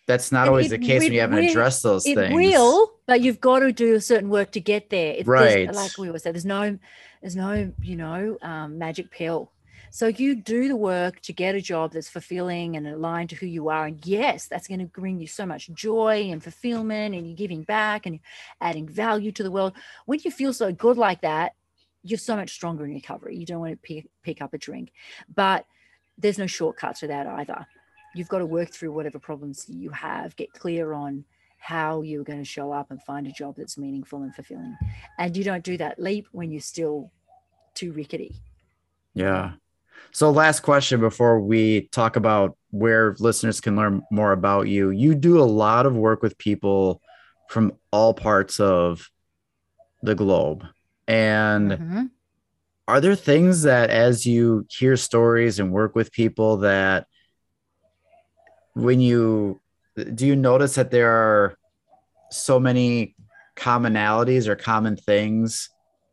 that's 0.07 0.30
not 0.30 0.49
always 0.49 0.66
it, 0.66 0.80
the 0.80 0.86
case 0.86 1.03
when 1.03 1.12
you 1.12 1.20
haven't 1.20 1.44
addressed 1.44 1.82
those 1.82 2.07
it 2.07 2.14
things. 2.14 2.32
It 2.32 2.34
will, 2.34 2.92
but 3.07 3.20
you've 3.20 3.40
got 3.40 3.61
to 3.61 3.72
do 3.72 3.97
a 3.97 4.01
certain 4.01 4.30
work 4.30 4.53
to 4.53 4.61
get 4.61 4.88
there. 4.88 5.14
It's, 5.18 5.26
right. 5.26 5.72
Like 5.72 5.99
we 5.99 6.07
always 6.07 6.22
say, 6.22 6.30
there's 6.30 6.44
no, 6.44 6.78
there's 7.20 7.34
no, 7.34 7.72
you 7.82 7.97
know, 7.97 8.38
um, 8.40 8.78
magic 8.78 9.11
pill. 9.11 9.51
So 9.90 10.07
you 10.07 10.36
do 10.36 10.68
the 10.68 10.76
work 10.76 11.20
to 11.22 11.32
get 11.32 11.55
a 11.55 11.61
job 11.61 11.92
that's 11.92 12.09
fulfilling 12.09 12.76
and 12.76 12.86
aligned 12.86 13.30
to 13.30 13.36
who 13.36 13.47
you 13.47 13.68
are. 13.68 13.86
And 13.86 14.05
yes, 14.07 14.47
that's 14.47 14.68
going 14.68 14.80
to 14.80 14.86
bring 14.86 15.18
you 15.20 15.26
so 15.26 15.44
much 15.44 15.72
joy 15.72 16.28
and 16.30 16.42
fulfillment, 16.42 17.14
and 17.14 17.26
you're 17.26 17.36
giving 17.36 17.62
back 17.62 18.07
and 18.07 18.16
you're 18.16 18.22
adding 18.61 18.88
value 18.88 19.32
to 19.32 19.42
the 19.42 19.51
world. 19.51 19.72
When 20.05 20.20
you 20.22 20.30
feel 20.30 20.53
so 20.53 20.70
good 20.72 20.99
like 20.99 21.22
that, 21.22 21.55
you're 22.05 22.18
so 22.18 22.36
much 22.36 22.53
stronger 22.53 22.84
in 22.84 22.94
recovery. 22.94 23.36
You 23.36 23.47
don't 23.47 23.61
want 23.61 23.72
to 23.72 23.78
pick, 23.78 24.07
pick 24.22 24.40
up 24.40 24.55
a 24.55 24.59
drink, 24.59 24.92
but 25.34 25.66
there's 26.16 26.38
no 26.38 26.47
shortcut 26.47 26.97
to 26.97 27.09
that 27.09 27.26
either 27.26 27.66
you've 28.16 28.28
got 28.28 28.38
to 28.38 28.46
work 28.46 28.70
through 28.70 28.92
whatever 28.92 29.18
problems 29.18 29.66
you 29.68 29.90
have, 29.90 30.34
get 30.36 30.52
clear 30.52 30.92
on 30.92 31.24
how 31.58 32.02
you're 32.02 32.24
going 32.24 32.38
to 32.38 32.44
show 32.44 32.72
up 32.72 32.90
and 32.90 33.02
find 33.02 33.26
a 33.26 33.32
job 33.32 33.56
that's 33.56 33.76
meaningful 33.76 34.22
and 34.22 34.34
fulfilling. 34.34 34.76
And 35.18 35.36
you 35.36 35.44
don't 35.44 35.64
do 35.64 35.76
that 35.78 36.00
leap 36.00 36.26
when 36.32 36.50
you're 36.50 36.60
still 36.60 37.10
too 37.74 37.92
rickety. 37.92 38.36
Yeah. 39.14 39.52
So, 40.12 40.30
last 40.30 40.60
question 40.60 41.00
before 41.00 41.40
we 41.40 41.88
talk 41.92 42.16
about 42.16 42.56
where 42.70 43.16
listeners 43.18 43.60
can 43.60 43.76
learn 43.76 44.02
more 44.10 44.32
about 44.32 44.68
you. 44.68 44.90
You 44.90 45.14
do 45.14 45.40
a 45.40 45.44
lot 45.44 45.86
of 45.86 45.96
work 45.96 46.22
with 46.22 46.38
people 46.38 47.00
from 47.48 47.72
all 47.90 48.14
parts 48.14 48.60
of 48.60 49.10
the 50.02 50.14
globe. 50.14 50.64
And 51.08 51.70
mm-hmm. 51.72 52.02
are 52.86 53.00
there 53.00 53.14
things 53.14 53.62
that, 53.62 53.90
as 53.90 54.26
you 54.26 54.66
hear 54.70 54.96
stories 54.96 55.58
and 55.58 55.72
work 55.72 55.94
with 55.94 56.12
people, 56.12 56.58
that 56.58 57.06
when 58.77 59.01
you 59.01 59.61
do 60.12 60.27
you 60.27 60.37
notice 60.37 60.74
that 60.74 60.91
there 60.91 61.11
are 61.11 61.57
so 62.31 62.61
many 62.61 63.16
commonalities 63.57 64.47
or 64.47 64.55
common 64.55 64.97
things 64.97 65.70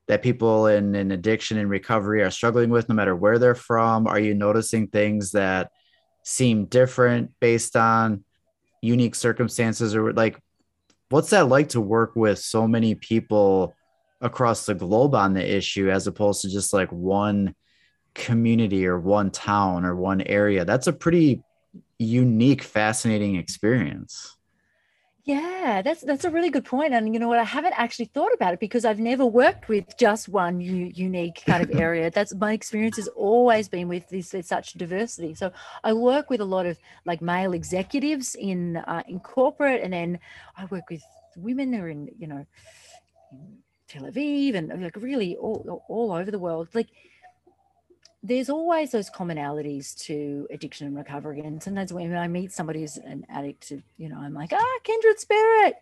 that 0.07 0.23
people 0.23 0.67
in, 0.67 0.95
in 0.95 1.11
addiction 1.11 1.57
and 1.57 1.69
recovery 1.69 2.23
are 2.23 2.31
struggling 2.31 2.69
with 2.69 2.87
no 2.87 2.95
matter 2.95 3.15
where 3.15 3.37
they're 3.37 3.53
from? 3.53 4.07
Are 4.07 4.19
you 4.19 4.33
noticing 4.33 4.87
things 4.87 5.31
that 5.31 5.71
seem 6.23 6.65
different 6.65 7.31
based 7.41 7.75
on 7.75 8.23
unique 8.81 9.15
circumstances 9.15 9.93
or 9.93 10.13
like 10.13 10.39
what's 11.09 11.31
that 11.31 11.49
like 11.49 11.69
to 11.69 11.81
work 11.81 12.15
with 12.15 12.39
so 12.39 12.65
many 12.65 12.95
people 12.95 13.75
across 14.21 14.65
the 14.65 14.73
globe 14.73 15.15
on 15.15 15.33
the 15.33 15.55
issue 15.55 15.89
as 15.89 16.07
opposed 16.07 16.43
to 16.43 16.49
just 16.49 16.71
like 16.71 16.91
one 16.93 17.55
community 18.15 18.87
or 18.87 18.97
one 18.97 19.31
town 19.31 19.83
or 19.83 19.97
one 19.97 20.21
area? 20.21 20.63
That's 20.63 20.87
a 20.87 20.93
pretty 20.93 21.43
unique, 21.99 22.63
fascinating 22.63 23.35
experience. 23.35 24.37
Yeah, 25.25 25.81
that's 25.81 26.01
that's 26.01 26.25
a 26.25 26.29
really 26.29 26.49
good 26.49 26.65
point. 26.65 26.93
And 26.93 27.13
you 27.13 27.19
know 27.19 27.29
what, 27.29 27.39
I 27.39 27.45
haven't 27.45 27.75
actually 27.77 28.05
thought 28.05 28.33
about 28.33 28.53
it 28.53 28.59
because 28.59 28.83
I've 28.83 28.99
never 28.99 29.25
worked 29.25 29.69
with 29.69 29.95
just 29.95 30.27
one 30.27 30.59
u- 30.59 30.91
unique 30.93 31.43
kind 31.45 31.63
of 31.63 31.71
area. 31.73 32.11
that's 32.11 32.35
my 32.35 32.51
experience 32.51 32.97
has 32.97 33.07
always 33.07 33.69
been 33.69 33.87
with 33.87 34.09
this 34.09 34.33
with 34.33 34.45
such 34.45 34.73
diversity. 34.73 35.33
So 35.33 35.53
I 35.81 35.93
work 35.93 36.29
with 36.29 36.41
a 36.41 36.45
lot 36.45 36.65
of 36.65 36.77
like 37.05 37.21
male 37.21 37.53
executives 37.53 38.35
in 38.35 38.77
uh, 38.77 39.03
in 39.07 39.21
corporate, 39.21 39.81
and 39.81 39.93
then 39.93 40.19
I 40.57 40.65
work 40.65 40.89
with 40.89 41.03
women 41.37 41.71
who 41.71 41.81
are 41.83 41.89
in 41.89 42.09
you 42.19 42.27
know 42.27 42.45
in 43.31 43.59
Tel 43.87 44.03
Aviv 44.03 44.55
and 44.55 44.83
like 44.83 44.97
really 44.97 45.37
all 45.37 45.85
all 45.87 46.11
over 46.11 46.31
the 46.31 46.39
world. 46.39 46.67
Like 46.73 46.89
there's 48.25 48.49
always 48.49 48.91
those 48.91 49.09
commonalities 49.09 49.93
to 50.05 50.47
addiction 50.49 50.87
and 50.87 50.95
recovery. 50.95 51.41
And 51.41 51.61
sometimes 51.61 51.91
when 51.91 52.15
I 52.15 52.29
meet 52.29 52.53
somebody 52.53 52.79
who's 52.79 52.95
an 52.95 53.25
addict, 53.27 53.73
you 53.97 54.07
know, 54.07 54.17
I'm 54.17 54.33
like, 54.33 54.53
ah, 54.53 54.79
kindred 54.83 55.19
spirit. 55.19 55.75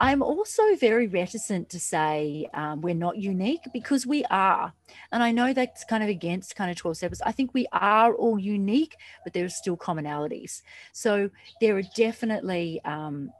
I'm 0.00 0.22
also 0.22 0.74
very 0.76 1.06
reticent 1.06 1.68
to 1.68 1.78
say 1.78 2.48
um, 2.54 2.80
we're 2.80 2.94
not 2.94 3.18
unique 3.18 3.60
because 3.74 4.06
we 4.06 4.24
are. 4.30 4.72
And 5.12 5.22
I 5.22 5.32
know 5.32 5.52
that's 5.52 5.84
kind 5.84 6.02
of 6.02 6.08
against 6.08 6.56
kind 6.56 6.70
of 6.70 6.78
12 6.78 6.96
steps. 6.96 7.22
I 7.26 7.30
think 7.30 7.52
we 7.52 7.66
are 7.72 8.14
all 8.14 8.38
unique, 8.38 8.96
but 9.22 9.34
there 9.34 9.44
are 9.44 9.50
still 9.50 9.76
commonalities. 9.76 10.62
So 10.92 11.28
there 11.60 11.76
are 11.76 11.82
definitely, 11.94 12.80
um, 12.86 13.30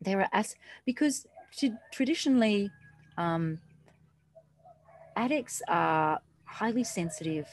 there 0.00 0.20
are, 0.20 0.28
as 0.32 0.54
because 0.86 1.26
traditionally, 1.92 2.70
um, 3.16 3.58
addicts 5.16 5.60
are 5.66 6.20
highly 6.48 6.84
sensitive 6.84 7.46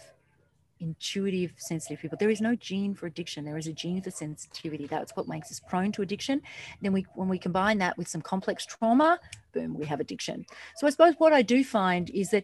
intuitive, 0.79 1.53
sensitive 1.57 1.99
people. 1.99 2.17
There 2.19 2.29
is 2.29 2.41
no 2.41 2.55
gene 2.55 2.93
for 2.93 3.07
addiction. 3.07 3.45
There 3.45 3.57
is 3.57 3.67
a 3.67 3.73
gene 3.73 4.01
for 4.01 4.11
sensitivity. 4.11 4.87
That's 4.87 5.15
what 5.15 5.27
makes 5.27 5.51
us 5.51 5.59
prone 5.59 5.91
to 5.93 6.01
addiction. 6.01 6.41
Then 6.81 6.93
we, 6.93 7.05
when 7.15 7.29
we 7.29 7.39
combine 7.39 7.77
that 7.79 7.97
with 7.97 8.07
some 8.07 8.21
complex 8.21 8.65
trauma, 8.65 9.19
boom, 9.53 9.77
we 9.77 9.85
have 9.85 9.99
addiction. 9.99 10.45
So 10.75 10.87
I 10.87 10.89
suppose 10.89 11.15
what 11.17 11.33
I 11.33 11.41
do 11.41 11.63
find 11.63 12.09
is 12.09 12.31
that 12.31 12.43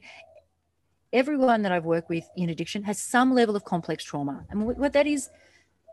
everyone 1.12 1.62
that 1.64 1.72
I've 1.72 1.86
worked 1.86 2.10
with 2.10 2.28
in 2.38 2.50
addiction 2.50 2.84
has 2.84 3.00
some 3.00 3.34
level 3.34 3.56
of 3.56 3.66
complex 3.66 4.04
trauma. 4.04 4.46
And 4.50 4.66
what 4.66 4.94
that 4.94 5.08
is, 5.08 5.30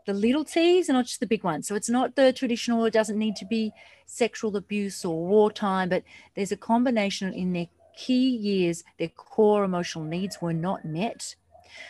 the 0.05 0.13
little 0.13 0.45
T's 0.45 0.87
and 0.87 0.97
not 0.97 1.05
just 1.05 1.19
the 1.19 1.27
big 1.27 1.43
ones. 1.43 1.67
So 1.67 1.75
it's 1.75 1.89
not 1.89 2.15
the 2.15 2.31
traditional, 2.31 2.85
it 2.85 2.93
doesn't 2.93 3.17
need 3.17 3.35
to 3.35 3.45
be 3.45 3.73
sexual 4.05 4.55
abuse 4.55 5.03
or 5.03 5.25
wartime, 5.25 5.89
but 5.89 6.03
there's 6.35 6.53
a 6.53 6.57
combination 6.57 7.33
in 7.33 7.51
their 7.51 7.67
key 7.99 8.29
years, 8.49 8.83
their 8.97 9.09
core 9.09 9.63
emotional 9.65 10.05
needs 10.05 10.41
were 10.41 10.53
not 10.53 10.85
met. 10.85 11.35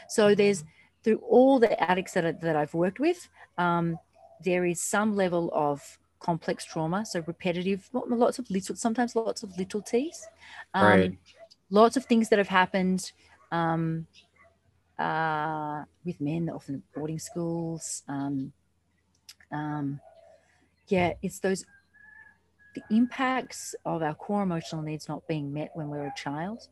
So 0.07 0.33
there's 0.33 0.63
through 1.03 1.21
all 1.35 1.59
the 1.59 1.81
addicts 1.81 2.13
that, 2.13 2.25
I, 2.25 2.31
that 2.33 2.55
I've 2.55 2.73
worked 2.73 2.99
with, 2.99 3.29
um, 3.57 3.97
there 4.43 4.65
is 4.65 4.81
some 4.81 5.15
level 5.15 5.51
of 5.53 5.99
complex 6.19 6.65
trauma, 6.65 7.05
so 7.05 7.23
repetitive, 7.25 7.89
lots 7.93 8.39
of 8.39 8.49
little, 8.49 8.75
sometimes 8.75 9.15
lots 9.15 9.43
of 9.43 9.57
little 9.57 9.81
T's, 9.81 10.27
um, 10.73 10.99
right. 10.99 11.17
lots 11.69 11.95
of 11.95 12.05
things 12.05 12.27
that 12.29 12.39
have 12.39 12.49
happened 12.49 13.11
um, 13.51 14.07
uh, 14.97 15.83
with 16.03 16.19
men, 16.19 16.49
often 16.49 16.83
boarding 16.93 17.19
schools. 17.19 18.03
Um, 18.07 18.51
um, 19.51 20.01
yeah, 20.87 21.13
it's 21.21 21.39
those 21.39 21.63
the 22.75 22.83
impacts 22.89 23.75
of 23.85 24.01
our 24.01 24.13
core 24.13 24.43
emotional 24.43 24.81
needs 24.81 25.07
not 25.07 25.27
being 25.27 25.53
met 25.53 25.71
when 25.73 25.89
we're 25.89 26.07
a 26.07 26.13
child. 26.15 26.67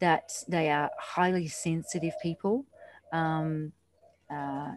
That 0.00 0.32
they 0.48 0.70
are 0.70 0.90
highly 0.98 1.46
sensitive 1.48 2.14
people. 2.22 2.64
Um, 3.12 3.72
uh, 4.30 4.72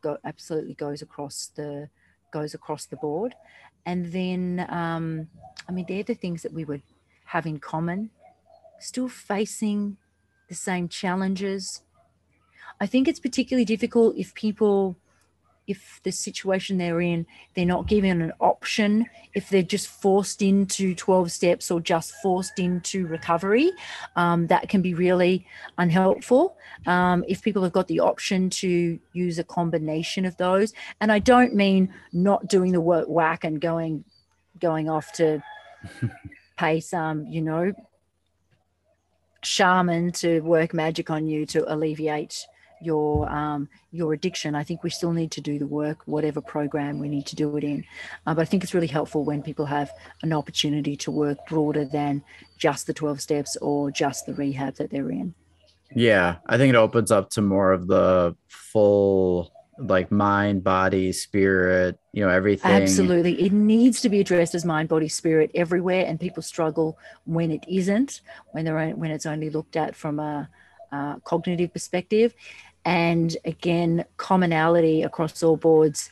go, 0.00 0.18
absolutely 0.24 0.74
goes 0.74 1.02
across 1.02 1.50
the 1.54 1.88
goes 2.30 2.54
across 2.54 2.86
the 2.86 2.96
board, 2.96 3.34
and 3.86 4.12
then 4.12 4.66
um, 4.68 5.28
I 5.68 5.72
mean 5.72 5.86
they're 5.88 6.02
the 6.02 6.14
things 6.14 6.42
that 6.42 6.52
we 6.52 6.64
would 6.64 6.82
have 7.26 7.46
in 7.46 7.58
common. 7.58 8.10
Still 8.78 9.08
facing 9.08 9.96
the 10.48 10.54
same 10.54 10.88
challenges, 10.88 11.82
I 12.80 12.86
think 12.86 13.08
it's 13.08 13.20
particularly 13.20 13.64
difficult 13.64 14.16
if 14.16 14.34
people, 14.34 14.96
if 15.68 16.00
the 16.02 16.10
situation 16.10 16.78
they're 16.78 17.00
in, 17.00 17.26
they're 17.54 17.66
not 17.66 17.86
given 17.86 18.22
an 18.22 18.32
option, 18.40 19.06
if 19.34 19.50
they're 19.50 19.62
just 19.62 19.86
forced 19.86 20.40
into 20.40 20.94
12 20.94 21.30
steps 21.30 21.70
or 21.70 21.80
just 21.80 22.14
forced 22.22 22.58
into 22.58 23.06
recovery, 23.06 23.70
um, 24.16 24.46
that 24.46 24.68
can 24.70 24.80
be 24.80 24.94
really 24.94 25.46
unhelpful. 25.76 26.56
Um, 26.86 27.22
if 27.28 27.42
people 27.42 27.62
have 27.62 27.72
got 27.72 27.86
the 27.86 28.00
option 28.00 28.48
to 28.50 28.98
use 29.12 29.38
a 29.38 29.44
combination 29.44 30.24
of 30.24 30.36
those, 30.38 30.72
and 31.00 31.12
I 31.12 31.18
don't 31.18 31.54
mean 31.54 31.92
not 32.12 32.48
doing 32.48 32.72
the 32.72 32.80
work 32.80 33.06
whack 33.06 33.44
and 33.44 33.60
going 33.60 34.04
going 34.60 34.88
off 34.88 35.12
to 35.12 35.40
pay 36.56 36.80
some, 36.80 37.26
you 37.26 37.42
know, 37.42 37.72
shaman 39.42 40.10
to 40.12 40.40
work 40.40 40.74
magic 40.74 41.10
on 41.10 41.26
you 41.26 41.46
to 41.46 41.72
alleviate 41.72 42.46
your 42.80 43.28
um, 43.30 43.68
your 43.90 44.12
addiction. 44.12 44.54
I 44.54 44.64
think 44.64 44.82
we 44.82 44.90
still 44.90 45.12
need 45.12 45.30
to 45.32 45.40
do 45.40 45.58
the 45.58 45.66
work, 45.66 45.98
whatever 46.06 46.40
program 46.40 46.98
we 46.98 47.08
need 47.08 47.26
to 47.26 47.36
do 47.36 47.56
it 47.56 47.64
in. 47.64 47.84
Uh, 48.26 48.34
but 48.34 48.42
I 48.42 48.44
think 48.44 48.62
it's 48.62 48.74
really 48.74 48.86
helpful 48.86 49.24
when 49.24 49.42
people 49.42 49.66
have 49.66 49.90
an 50.22 50.32
opportunity 50.32 50.96
to 50.96 51.10
work 51.10 51.38
broader 51.48 51.84
than 51.84 52.22
just 52.56 52.86
the 52.86 52.94
12 52.94 53.20
steps 53.20 53.56
or 53.56 53.90
just 53.90 54.26
the 54.26 54.34
rehab 54.34 54.76
that 54.76 54.90
they're 54.90 55.10
in. 55.10 55.34
Yeah, 55.94 56.36
I 56.46 56.58
think 56.58 56.70
it 56.70 56.76
opens 56.76 57.10
up 57.10 57.30
to 57.30 57.40
more 57.40 57.72
of 57.72 57.86
the 57.86 58.36
full 58.48 59.52
like 59.78 60.10
mind, 60.10 60.64
body, 60.64 61.12
spirit, 61.12 61.98
you 62.12 62.24
know, 62.24 62.30
everything. 62.30 62.70
Absolutely. 62.70 63.40
It 63.40 63.52
needs 63.52 64.00
to 64.00 64.08
be 64.08 64.20
addressed 64.20 64.54
as 64.54 64.64
mind, 64.64 64.88
body, 64.88 65.08
spirit 65.08 65.50
everywhere. 65.54 66.04
And 66.06 66.18
people 66.18 66.42
struggle 66.42 66.98
when 67.24 67.50
it 67.50 67.64
isn't, 67.68 68.20
when 68.52 68.64
they're 68.64 68.90
when 68.90 69.10
it's 69.10 69.26
only 69.26 69.50
looked 69.50 69.76
at 69.76 69.94
from 69.94 70.18
a, 70.18 70.48
a 70.92 71.20
cognitive 71.24 71.72
perspective 71.72 72.34
and 72.84 73.36
again 73.44 74.04
commonality 74.16 75.02
across 75.02 75.42
all 75.42 75.56
boards. 75.56 76.10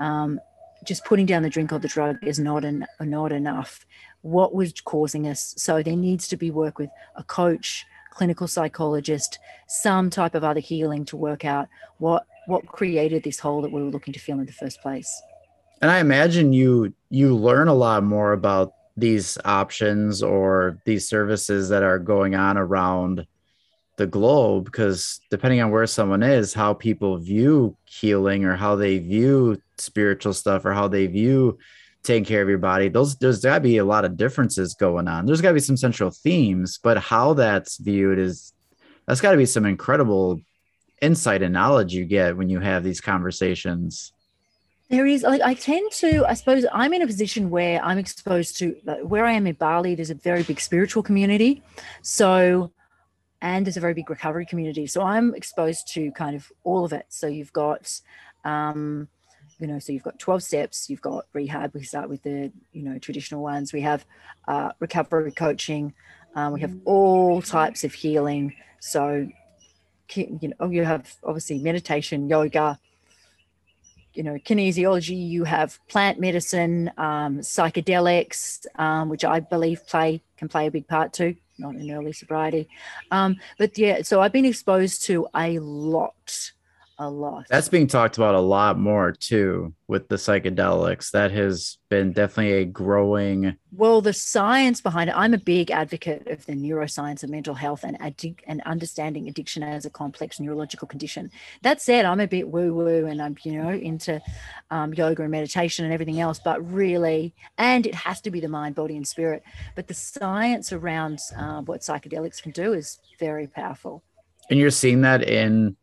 Um, 0.00 0.40
just 0.84 1.04
putting 1.04 1.24
down 1.24 1.42
the 1.42 1.50
drink 1.50 1.72
or 1.72 1.78
the 1.78 1.88
drug 1.88 2.16
is 2.22 2.38
not 2.38 2.64
an, 2.64 2.86
not 3.00 3.32
enough. 3.32 3.86
What 4.20 4.54
was 4.54 4.72
causing 4.82 5.26
us? 5.26 5.54
So 5.56 5.82
there 5.82 5.96
needs 5.96 6.28
to 6.28 6.36
be 6.36 6.50
work 6.50 6.78
with 6.78 6.90
a 7.16 7.24
coach 7.24 7.86
clinical 8.14 8.46
psychologist 8.46 9.38
some 9.66 10.08
type 10.08 10.34
of 10.34 10.44
other 10.44 10.60
healing 10.60 11.04
to 11.04 11.16
work 11.16 11.44
out 11.44 11.68
what 11.98 12.24
what 12.46 12.66
created 12.66 13.22
this 13.24 13.40
hole 13.40 13.62
that 13.62 13.72
we 13.72 13.82
were 13.82 13.90
looking 13.90 14.12
to 14.12 14.20
fill 14.20 14.38
in 14.38 14.46
the 14.46 14.52
first 14.52 14.80
place. 14.80 15.22
And 15.82 15.90
i 15.90 15.98
imagine 15.98 16.52
you 16.52 16.94
you 17.10 17.34
learn 17.36 17.68
a 17.68 17.74
lot 17.74 18.04
more 18.04 18.32
about 18.32 18.72
these 18.96 19.36
options 19.44 20.22
or 20.22 20.78
these 20.84 21.08
services 21.08 21.68
that 21.68 21.82
are 21.82 21.98
going 21.98 22.34
on 22.34 22.56
around 22.56 23.26
the 23.96 24.06
globe 24.06 24.64
because 24.64 25.20
depending 25.30 25.60
on 25.60 25.70
where 25.70 25.86
someone 25.86 26.22
is 26.22 26.52
how 26.52 26.74
people 26.74 27.18
view 27.18 27.76
healing 27.84 28.44
or 28.44 28.56
how 28.56 28.74
they 28.74 28.98
view 28.98 29.60
spiritual 29.78 30.32
stuff 30.32 30.64
or 30.64 30.72
how 30.72 30.88
they 30.88 31.06
view 31.06 31.58
taking 32.02 32.24
care 32.24 32.42
of 32.42 32.48
your 32.48 32.58
body 32.58 32.88
those 32.88 33.16
there's 33.16 33.40
got 33.40 33.54
to 33.54 33.60
be 33.60 33.78
a 33.78 33.84
lot 33.84 34.04
of 34.04 34.16
differences 34.16 34.74
going 34.74 35.08
on. 35.08 35.26
There's 35.26 35.40
got 35.40 35.50
to 35.50 35.54
be 35.54 35.60
some 35.60 35.76
central 35.76 36.10
themes 36.10 36.78
but 36.82 36.98
how 36.98 37.34
that's 37.34 37.78
viewed 37.78 38.18
is 38.18 38.52
that's 39.06 39.20
got 39.20 39.32
to 39.32 39.36
be 39.36 39.46
some 39.46 39.64
incredible 39.64 40.40
insight 41.00 41.42
and 41.42 41.52
knowledge 41.52 41.94
you 41.94 42.04
get 42.04 42.36
when 42.36 42.48
you 42.48 42.60
have 42.60 42.82
these 42.82 43.00
conversations. 43.00 44.12
There 44.90 45.06
is 45.06 45.22
like 45.22 45.40
i 45.40 45.54
tend 45.54 45.92
to 45.92 46.24
i 46.26 46.34
suppose 46.34 46.66
i'm 46.72 46.92
in 46.92 47.02
a 47.02 47.06
position 47.06 47.48
where 47.48 47.82
i'm 47.82 47.98
exposed 47.98 48.58
to 48.58 48.72
where 49.02 49.24
i 49.24 49.32
am 49.32 49.46
in 49.46 49.54
bali 49.54 49.94
there's 49.94 50.10
a 50.10 50.14
very 50.14 50.42
big 50.42 50.60
spiritual 50.60 51.02
community. 51.02 51.62
So 52.02 52.72
and 53.44 53.66
there's 53.66 53.76
a 53.76 53.80
very 53.80 53.92
big 53.92 54.08
recovery 54.08 54.46
community. 54.46 54.86
So 54.86 55.02
I'm 55.02 55.34
exposed 55.34 55.86
to 55.92 56.10
kind 56.12 56.34
of 56.34 56.50
all 56.64 56.86
of 56.86 56.94
it. 56.94 57.04
So 57.10 57.26
you've 57.26 57.52
got, 57.52 58.00
um, 58.42 59.06
you 59.60 59.66
know, 59.66 59.78
so 59.78 59.92
you've 59.92 60.02
got 60.02 60.18
12 60.18 60.42
steps, 60.42 60.88
you've 60.88 61.02
got 61.02 61.26
rehab. 61.34 61.74
We 61.74 61.82
start 61.82 62.08
with 62.08 62.22
the, 62.22 62.50
you 62.72 62.82
know, 62.82 62.98
traditional 62.98 63.42
ones. 63.42 63.74
We 63.74 63.82
have 63.82 64.06
uh, 64.48 64.70
recovery 64.80 65.30
coaching. 65.30 65.92
Um, 66.34 66.54
we 66.54 66.62
have 66.62 66.74
all 66.86 67.42
types 67.42 67.84
of 67.84 67.92
healing. 67.92 68.54
So, 68.80 69.28
you 70.14 70.54
know, 70.58 70.70
you 70.70 70.84
have 70.84 71.14
obviously 71.22 71.58
meditation, 71.58 72.30
yoga, 72.30 72.78
you 74.14 74.22
know, 74.22 74.36
kinesiology, 74.36 75.28
you 75.28 75.44
have 75.44 75.78
plant 75.88 76.18
medicine, 76.18 76.90
um, 76.96 77.40
psychedelics, 77.40 78.64
um, 78.80 79.10
which 79.10 79.22
I 79.22 79.40
believe 79.40 79.86
play 79.86 80.22
can 80.38 80.48
play 80.48 80.66
a 80.66 80.70
big 80.70 80.88
part 80.88 81.12
too 81.12 81.36
not 81.58 81.74
in 81.74 81.90
early 81.90 82.12
sobriety. 82.12 82.68
Um, 83.10 83.36
but 83.58 83.76
yeah, 83.78 84.02
so 84.02 84.20
I've 84.20 84.32
been 84.32 84.44
exposed 84.44 85.04
to 85.06 85.26
a 85.34 85.58
lot 85.58 86.52
a 86.98 87.08
lot. 87.08 87.46
That's 87.48 87.68
being 87.68 87.86
talked 87.86 88.16
about 88.16 88.34
a 88.34 88.40
lot 88.40 88.78
more 88.78 89.12
too 89.12 89.74
with 89.88 90.08
the 90.08 90.16
psychedelics. 90.16 91.10
That 91.10 91.30
has 91.32 91.78
been 91.88 92.12
definitely 92.12 92.52
a 92.54 92.64
growing. 92.64 93.56
Well, 93.72 94.00
the 94.00 94.12
science 94.12 94.80
behind 94.80 95.10
it. 95.10 95.16
I'm 95.16 95.34
a 95.34 95.38
big 95.38 95.70
advocate 95.70 96.26
of 96.28 96.46
the 96.46 96.52
neuroscience 96.52 97.22
of 97.22 97.30
mental 97.30 97.54
health 97.54 97.84
and 97.84 97.98
addic- 97.98 98.40
and 98.46 98.62
understanding 98.62 99.28
addiction 99.28 99.62
as 99.62 99.84
a 99.84 99.90
complex 99.90 100.38
neurological 100.38 100.86
condition. 100.86 101.30
That 101.62 101.80
said, 101.82 102.04
I'm 102.04 102.20
a 102.20 102.28
bit 102.28 102.48
woo 102.48 102.72
woo 102.72 103.06
and 103.06 103.20
I'm 103.20 103.36
you 103.42 103.60
know 103.60 103.70
into 103.70 104.22
um, 104.70 104.94
yoga 104.94 105.22
and 105.22 105.30
meditation 105.30 105.84
and 105.84 105.92
everything 105.92 106.20
else, 106.20 106.38
but 106.38 106.64
really, 106.72 107.34
and 107.58 107.86
it 107.86 107.94
has 107.94 108.20
to 108.22 108.30
be 108.30 108.40
the 108.40 108.48
mind, 108.48 108.74
body, 108.74 108.96
and 108.96 109.06
spirit. 109.06 109.42
But 109.74 109.88
the 109.88 109.94
science 109.94 110.72
around 110.72 111.18
uh, 111.36 111.62
what 111.62 111.80
psychedelics 111.80 112.42
can 112.42 112.52
do 112.52 112.72
is 112.72 113.00
very 113.18 113.46
powerful. 113.46 114.02
And 114.50 114.58
you're 114.58 114.70
seeing 114.70 115.00
that 115.02 115.22
in 115.22 115.76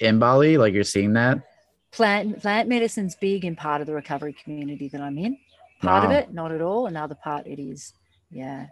in 0.00 0.18
Bali? 0.18 0.58
Like 0.58 0.74
you're 0.74 0.84
seeing 0.84 1.14
that? 1.14 1.42
Plant 1.90 2.40
plant 2.40 2.68
medicine's 2.68 3.14
big 3.14 3.44
in 3.44 3.56
part 3.56 3.80
of 3.80 3.86
the 3.86 3.94
recovery 3.94 4.34
community 4.44 4.88
that 4.88 5.00
I'm 5.00 5.18
in. 5.18 5.38
Part 5.80 6.04
wow. 6.04 6.10
of 6.10 6.16
it, 6.16 6.32
not 6.32 6.52
at 6.52 6.60
all. 6.60 6.86
Another 6.86 7.14
part 7.14 7.46
it 7.46 7.60
is. 7.60 7.92
Yeah. 8.30 8.66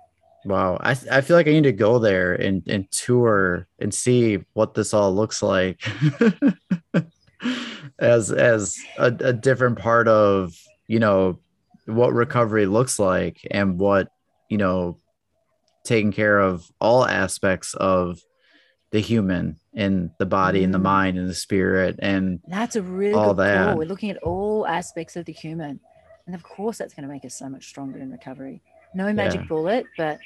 Wow. 0.45 0.79
I, 0.81 0.91
I 1.11 1.21
feel 1.23 1.37
like 1.37 1.49
I 1.49 1.53
need 1.53 1.64
to 1.64 1.73
go 1.73 1.99
there 1.99 2.35
and, 2.35 2.62
and 2.69 2.91
tour 2.91 3.67
and 3.79 3.93
see 3.93 4.45
what 4.53 4.75
this 4.75 4.95
all 4.95 5.14
looks 5.14 5.43
like 5.43 5.81
as 7.99 8.31
as 8.31 8.79
a, 8.99 9.07
a 9.07 9.33
different 9.33 9.79
part 9.79 10.09
of, 10.09 10.57
you 10.87 11.01
know, 11.01 11.39
what 11.87 12.12
recovery 12.12 12.67
looks 12.67 12.99
like 12.99 13.47
and 13.51 13.79
what, 13.79 14.09
you 14.49 14.59
know, 14.59 14.99
taking 15.85 16.12
care 16.12 16.39
of 16.39 16.71
all 16.81 17.07
aspects 17.07 17.75
of 17.75 18.21
the 18.91 19.01
human 19.01 19.59
and 19.74 20.11
the 20.18 20.26
body 20.26 20.64
and 20.64 20.72
the 20.72 20.78
mm. 20.78 20.82
mind 20.82 21.18
and 21.18 21.28
the 21.28 21.34
spirit 21.34 21.97
and 21.99 22.41
that's 22.47 22.76
a 22.76 22.82
really 22.82 23.14
all 23.14 23.34
that. 23.34 23.66
Call. 23.66 23.78
We're 23.78 23.89
looking 23.89 24.11
at 24.11 24.18
all 24.18 24.66
aspects 24.66 25.16
of 25.16 25.24
the 25.24 25.32
human, 25.32 25.80
and 26.26 26.34
of 26.34 26.43
course, 26.43 26.78
that's 26.78 26.95
going 26.95 27.07
to 27.07 27.12
make 27.12 27.24
us 27.24 27.34
so 27.34 27.49
much 27.49 27.66
stronger 27.66 27.99
in 27.99 28.11
recovery. 28.11 28.62
No 28.95 29.12
magic 29.12 29.43
yeah. 29.43 29.47
bullet, 29.47 29.87
but 29.97 30.18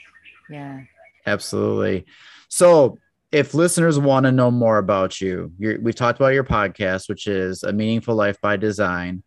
yeah, 0.49 0.83
absolutely. 1.27 2.07
So 2.49 2.99
if 3.33 3.55
listeners 3.55 3.99
want 3.99 4.25
to 4.27 4.33
know 4.33 4.51
more 4.51 4.79
about 4.79 5.21
you, 5.21 5.53
we've 5.59 5.95
talked 5.95 6.19
about 6.19 6.35
your 6.35 6.45
podcast, 6.45 7.09
which 7.09 7.27
is 7.27 7.63
A 7.63 7.73
Meaningful 7.73 8.15
Life 8.15 8.41
by 8.41 8.57
Design. 8.57 9.23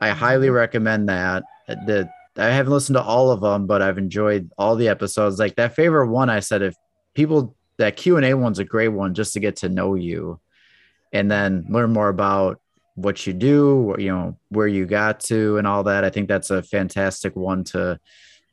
I 0.00 0.10
highly 0.10 0.48
mm-hmm. 0.48 0.56
recommend 0.56 1.08
that. 1.08 1.44
The 1.66 2.10
I 2.36 2.46
haven't 2.46 2.72
listened 2.72 2.96
to 2.96 3.02
all 3.02 3.30
of 3.30 3.40
them, 3.40 3.66
but 3.66 3.80
I've 3.80 3.98
enjoyed 3.98 4.50
all 4.58 4.76
the 4.76 4.88
episodes. 4.88 5.38
Like 5.38 5.54
that 5.56 5.76
favorite 5.76 6.08
one, 6.08 6.30
I 6.30 6.40
said 6.40 6.62
if 6.62 6.74
people 7.14 7.56
that 7.78 7.96
Q 7.96 8.16
and 8.16 8.24
A 8.24 8.34
one's 8.34 8.58
a 8.58 8.64
great 8.64 8.88
one 8.88 9.14
just 9.14 9.34
to 9.34 9.40
get 9.40 9.56
to 9.56 9.68
know 9.68 9.94
you, 9.94 10.40
and 11.12 11.30
then 11.30 11.66
learn 11.68 11.92
more 11.92 12.08
about 12.08 12.60
what 12.96 13.26
you 13.26 13.32
do, 13.32 13.94
you 13.98 14.08
know, 14.08 14.36
where 14.50 14.68
you 14.68 14.86
got 14.86 15.18
to, 15.18 15.58
and 15.58 15.66
all 15.66 15.82
that. 15.84 16.04
I 16.04 16.10
think 16.10 16.28
that's 16.28 16.50
a 16.50 16.62
fantastic 16.62 17.34
one 17.34 17.64
to 17.64 17.98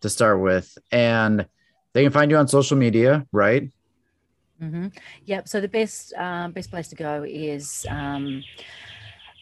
to 0.01 0.09
start 0.09 0.39
with. 0.41 0.77
And 0.91 1.45
they 1.93 2.03
can 2.03 2.11
find 2.11 2.31
you 2.31 2.37
on 2.37 2.47
social 2.47 2.77
media, 2.77 3.27
right? 3.31 3.69
Mm-hmm. 4.61 4.87
Yep. 5.25 5.47
So 5.47 5.61
the 5.61 5.67
best 5.67 6.13
um, 6.13 6.51
best 6.51 6.71
place 6.71 6.87
to 6.89 6.95
go 6.95 7.23
is 7.27 7.85
um, 7.89 8.43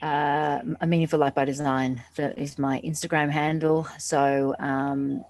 uh, 0.02 0.60
a 0.82 0.88
meaningful 0.88 1.20
life 1.20 1.36
by 1.36 1.46
design. 1.46 2.02
That 2.16 2.38
is 2.38 2.58
my 2.58 2.82
Instagram 2.82 3.30
handle. 3.30 3.88
So 3.98 4.56
um, 4.60 5.24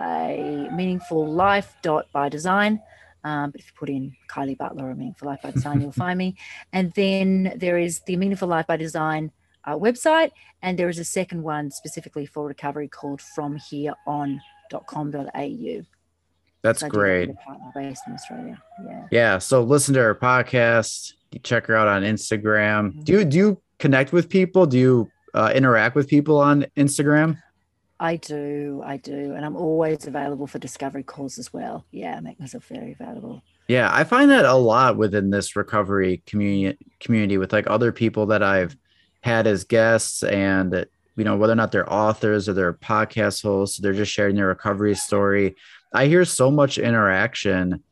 a 0.00 0.68
meaningful 0.72 1.26
life 1.26 1.76
dot 1.82 2.06
by 2.12 2.28
design. 2.28 2.80
Um, 3.24 3.50
but 3.50 3.60
if 3.60 3.66
you 3.68 3.72
put 3.76 3.88
in 3.88 4.14
Kylie 4.28 4.56
Butler 4.56 4.90
or 4.90 4.94
Meaningful 4.94 5.26
Life 5.26 5.40
by 5.42 5.50
Design, 5.50 5.80
you'll 5.80 5.90
find 5.92 6.18
me. 6.18 6.36
And 6.72 6.92
then 6.92 7.54
there 7.56 7.78
is 7.78 8.00
the 8.00 8.16
Meaningful 8.16 8.48
Life 8.48 8.66
by 8.66 8.76
Design 8.76 9.30
uh, 9.64 9.76
website, 9.76 10.32
and 10.62 10.78
there 10.78 10.90
is 10.90 10.98
a 10.98 11.04
second 11.04 11.42
one 11.42 11.70
specifically 11.70 12.26
for 12.26 12.46
recovery 12.46 12.88
called 12.88 13.22
FromHereOn.com.au. 13.36 15.82
That's 16.62 16.80
so 16.80 16.88
great. 16.88 17.30
Based 17.74 18.02
in 18.06 18.14
Australia. 18.14 18.62
Yeah. 18.86 19.06
Yeah. 19.10 19.38
So 19.38 19.62
listen 19.62 19.94
to 19.94 20.00
her 20.00 20.14
podcast. 20.14 21.14
check 21.42 21.66
her 21.66 21.76
out 21.76 21.88
on 21.88 22.02
Instagram. 22.02 22.90
Mm-hmm. 22.90 23.02
Do 23.02 23.12
you 23.12 23.24
do 23.24 23.36
you 23.36 23.60
connect 23.78 24.12
with 24.12 24.30
people? 24.30 24.64
Do 24.64 24.78
you 24.78 25.10
uh, 25.34 25.52
interact 25.54 25.94
with 25.94 26.08
people 26.08 26.38
on 26.38 26.64
Instagram? 26.76 27.36
I 28.04 28.16
do, 28.16 28.82
I 28.84 28.98
do, 28.98 29.32
and 29.32 29.46
I'm 29.46 29.56
always 29.56 30.06
available 30.06 30.46
for 30.46 30.58
discovery 30.58 31.02
calls 31.02 31.38
as 31.38 31.54
well. 31.54 31.86
Yeah, 31.90 32.16
I 32.16 32.20
make 32.20 32.38
myself 32.38 32.66
very 32.66 32.92
available. 32.92 33.42
Yeah, 33.66 33.88
I 33.90 34.04
find 34.04 34.30
that 34.30 34.44
a 34.44 34.52
lot 34.52 34.98
within 34.98 35.30
this 35.30 35.56
recovery 35.56 36.22
community 36.26 36.76
community 37.00 37.38
with 37.38 37.54
like 37.54 37.66
other 37.66 37.92
people 37.92 38.26
that 38.26 38.42
I've 38.42 38.76
had 39.22 39.46
as 39.46 39.64
guests 39.64 40.22
and 40.22 40.84
you 41.16 41.24
know 41.24 41.38
whether 41.38 41.54
or 41.54 41.56
not 41.56 41.72
they're 41.72 41.90
authors 41.90 42.46
or 42.46 42.52
they're 42.52 42.74
podcast 42.74 43.42
hosts, 43.42 43.78
they're 43.78 43.94
just 43.94 44.12
sharing 44.12 44.36
their 44.36 44.48
recovery 44.48 44.94
story. 44.94 45.56
I 45.94 46.04
hear 46.04 46.26
so 46.26 46.50
much 46.50 46.76
interaction 46.76 47.82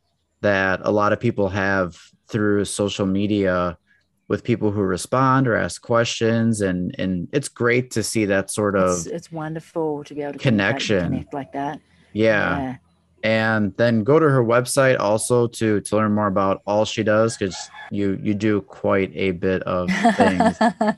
that 0.41 0.81
a 0.83 0.91
lot 0.91 1.11
of 1.11 1.19
people 1.19 1.49
have 1.49 1.97
through 2.27 2.65
social 2.65 3.07
media 3.07 3.79
with 4.27 4.43
people 4.43 4.71
who 4.71 4.81
respond 4.81 5.47
or 5.47 5.55
ask 5.55 5.81
questions 5.81 6.61
and 6.61 6.95
and 6.97 7.27
it's 7.31 7.49
great 7.49 7.91
to 7.91 8.01
see 8.01 8.25
that 8.25 8.49
sort 8.49 8.75
of 8.75 8.91
it's, 8.91 9.05
it's 9.05 9.31
wonderful 9.31 10.03
to 10.03 10.13
be 10.13 10.21
able 10.21 10.33
to 10.33 10.39
connection 10.39 11.05
connect 11.05 11.33
like 11.33 11.51
that 11.51 11.79
yeah. 12.13 12.57
yeah. 12.57 12.75
and 13.23 13.75
then 13.77 14.03
go 14.03 14.19
to 14.19 14.29
her 14.29 14.43
website 14.43 14.99
also 14.99 15.47
to 15.47 15.81
to 15.81 15.95
learn 15.95 16.13
more 16.13 16.27
about 16.27 16.61
all 16.65 16.85
she 16.85 17.03
does 17.03 17.35
because 17.35 17.69
you 17.91 18.17
you 18.23 18.33
do 18.33 18.61
quite 18.61 19.11
a 19.13 19.31
bit 19.31 19.61
of 19.63 19.89
things 20.15 20.57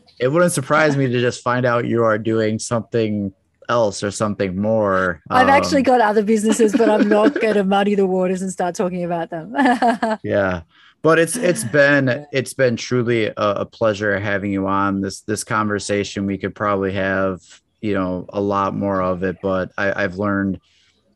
it 0.19 0.28
wouldn't 0.28 0.51
surprise 0.51 0.95
me 0.95 1.07
to 1.07 1.19
just 1.19 1.41
find 1.43 1.65
out 1.65 1.86
you 1.86 2.03
are 2.03 2.17
doing 2.17 2.59
something 2.59 3.34
else 3.69 4.03
or 4.03 4.11
something 4.11 4.59
more. 4.59 5.21
I've 5.30 5.47
um, 5.47 5.49
actually 5.49 5.82
got 5.82 6.01
other 6.01 6.23
businesses, 6.23 6.73
but 6.73 6.89
I'm 6.89 7.07
not 7.09 7.39
going 7.39 7.55
to 7.55 7.63
muddy 7.63 7.95
the 7.95 8.05
waters 8.05 8.41
and 8.41 8.51
start 8.51 8.76
talking 8.76 9.03
about 9.03 9.30
them. 9.30 9.55
yeah. 10.23 10.61
But 11.06 11.20
it's 11.20 11.36
it's 11.36 11.64
been 11.82 12.26
it's 12.32 12.56
been 12.56 12.76
truly 12.76 13.28
a, 13.28 13.34
a, 13.38 13.66
pleasure 13.66 14.20
having 14.20 14.51
you 14.51 14.66
on 14.66 15.01
this 15.01 15.22
this 15.22 15.43
conversation. 15.43 16.26
We 16.26 16.39
could 16.39 16.56
probably 16.56 16.93
have 16.93 17.41
you 17.80 17.93
know 17.93 18.26
a 18.30 18.41
lot 18.41 18.76
more 18.76 19.03
of 19.03 19.22
it, 19.22 19.38
but 19.43 19.72
I, 19.78 20.03
I've 20.03 20.18
learned 20.18 20.60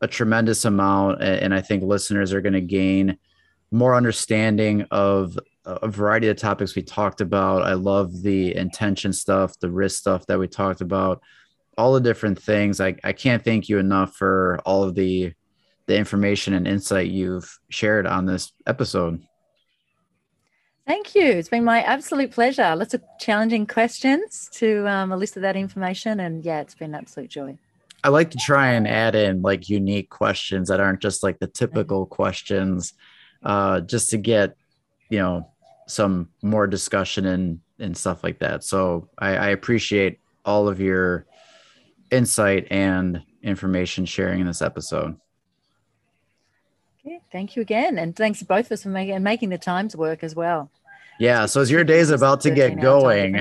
a 0.01 0.07
tremendous 0.07 0.63
amount, 0.63 1.23
and 1.23 1.55
I 1.55 1.61
think 1.61 1.81
listeners 1.81 2.33
are 2.33 2.41
going 2.41 2.53
to 2.53 2.61
gain 2.61 3.17
more 3.71 3.95
understanding 3.95 4.85
of 4.91 5.39
a 5.65 5.87
variety 5.87 6.27
of 6.27 6.37
topics 6.37 6.75
we 6.75 6.83
talked 6.83 7.19
about. 7.19 7.63
I 7.63 7.73
love 7.73 8.21
the 8.21 8.55
intention 8.55 9.11
stuff, 9.11 9.59
the 9.59 9.71
risk 9.71 9.99
stuff 9.99 10.27
that 10.27 10.37
we 10.37 10.47
talked 10.47 10.81
about 10.81 11.21
all 11.79 11.93
the 11.93 12.01
different 12.01 12.39
things. 12.39 12.81
I, 12.81 12.95
I 13.03 13.13
can't 13.13 13.43
thank 13.43 13.69
you 13.69 13.79
enough 13.79 14.13
for 14.15 14.59
all 14.65 14.83
of 14.83 14.93
the 14.93 15.33
the 15.87 15.97
information 15.97 16.53
and 16.53 16.67
insight 16.67 17.07
you've 17.07 17.57
shared 17.69 18.05
on 18.05 18.27
this 18.27 18.51
episode. 18.67 19.23
Thank 20.89 21.13
you. 21.13 21.23
It's 21.23 21.49
been 21.49 21.63
my 21.63 21.83
absolute 21.83 22.31
pleasure. 22.31 22.75
Lots 22.75 22.95
of 22.95 23.03
challenging 23.19 23.67
questions 23.67 24.49
to 24.53 24.87
um, 24.87 25.11
elicit 25.11 25.43
that 25.43 25.55
information. 25.55 26.19
And 26.19 26.43
yeah, 26.43 26.61
it's 26.61 26.73
been 26.73 26.95
an 26.95 27.01
absolute 27.01 27.29
joy. 27.29 27.59
I 28.03 28.09
like 28.09 28.31
to 28.31 28.39
try 28.39 28.71
and 28.71 28.87
add 28.87 29.13
in 29.13 29.43
like 29.43 29.69
unique 29.69 30.09
questions 30.09 30.67
that 30.69 30.79
aren't 30.79 30.99
just 30.99 31.21
like 31.21 31.37
the 31.37 31.45
typical 31.45 32.07
mm-hmm. 32.07 32.15
questions, 32.15 32.93
uh, 33.43 33.81
just 33.81 34.09
to 34.09 34.17
get, 34.17 34.55
you 35.11 35.19
know, 35.19 35.51
some 35.87 36.29
more 36.41 36.65
discussion 36.65 37.27
and, 37.27 37.59
and 37.77 37.95
stuff 37.95 38.23
like 38.23 38.39
that. 38.39 38.63
So 38.63 39.09
I, 39.19 39.35
I 39.35 39.47
appreciate 39.49 40.17
all 40.43 40.67
of 40.67 40.79
your 40.79 41.27
insight 42.09 42.65
and 42.71 43.21
information 43.43 44.05
sharing 44.05 44.39
in 44.39 44.47
this 44.47 44.63
episode. 44.63 45.17
Okay, 47.05 47.21
thank 47.31 47.55
you 47.55 47.61
again, 47.61 47.97
and 47.97 48.13
thanks 48.15 48.39
to 48.39 48.45
both 48.45 48.65
of 48.65 48.73
us 48.73 48.83
for 48.83 48.89
making 48.89 49.23
making 49.23 49.49
the 49.49 49.57
times 49.57 49.95
work 49.95 50.21
as 50.21 50.35
well. 50.35 50.69
Yeah, 51.19 51.45
so 51.45 51.61
as 51.61 51.69
your 51.69 51.83
day 51.83 51.99
is 51.99 52.11
about 52.11 52.41
to 52.41 52.51
get 52.51 52.79
going, 52.79 53.35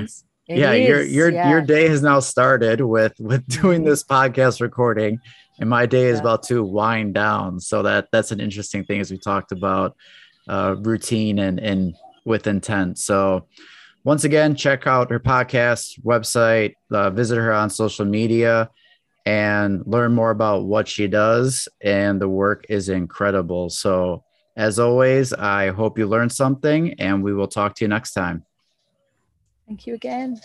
yeah, 0.47 0.73
is, 0.73 0.89
your 0.89 1.03
your 1.03 1.31
yeah. 1.31 1.51
your 1.51 1.63
day 1.63 1.89
has 1.89 2.03
now 2.03 2.21
started 2.21 2.81
with 2.81 3.15
with 3.21 3.47
doing 3.63 3.81
mm-hmm. 3.81 3.91
this 3.91 4.03
podcast 4.05 4.61
recording, 4.61 5.21
and 5.61 5.71
my 5.71 5.87
day 5.87 6.07
is 6.07 6.17
yeah. 6.17 6.23
about 6.23 6.43
to 6.45 6.65
wind 6.65 7.15
down. 7.15 7.61
So 7.61 7.83
that 7.83 8.09
that's 8.13 8.33
an 8.33 8.41
interesting 8.41 8.85
thing 8.85 9.01
as 9.01 9.11
we 9.11 9.19
talked 9.19 9.53
about 9.53 9.97
uh, 10.49 10.77
routine 10.81 11.39
and 11.39 11.61
and 11.61 11.95
with 12.25 12.47
intent. 12.47 12.99
So 12.99 13.47
once 14.05 14.25
again, 14.25 14.55
check 14.55 14.87
out 14.87 15.11
her 15.11 15.21
podcast 15.21 16.01
website, 16.03 16.75
uh, 16.91 17.11
visit 17.11 17.37
her 17.37 17.53
on 17.53 17.69
social 17.69 18.07
media, 18.07 18.71
and 19.27 19.83
learn 19.87 20.15
more 20.15 20.31
about 20.31 20.65
what 20.65 20.89
she 20.89 21.09
does. 21.09 21.69
And 21.83 22.19
the 22.21 22.29
work 22.29 22.65
is 22.71 22.89
incredible. 22.89 23.69
So, 23.69 24.25
as 24.59 24.81
always, 24.81 25.33
I 25.33 25.69
hope 25.69 25.99
you 25.99 26.07
learned 26.09 26.33
something, 26.33 26.95
and 26.95 27.23
we 27.23 27.33
will 27.33 27.47
talk 27.47 27.77
to 27.77 27.85
you 27.85 27.89
next 27.89 28.13
time. 28.13 28.45
Thank 29.69 29.87
you 29.87 29.95
again. 29.95 30.41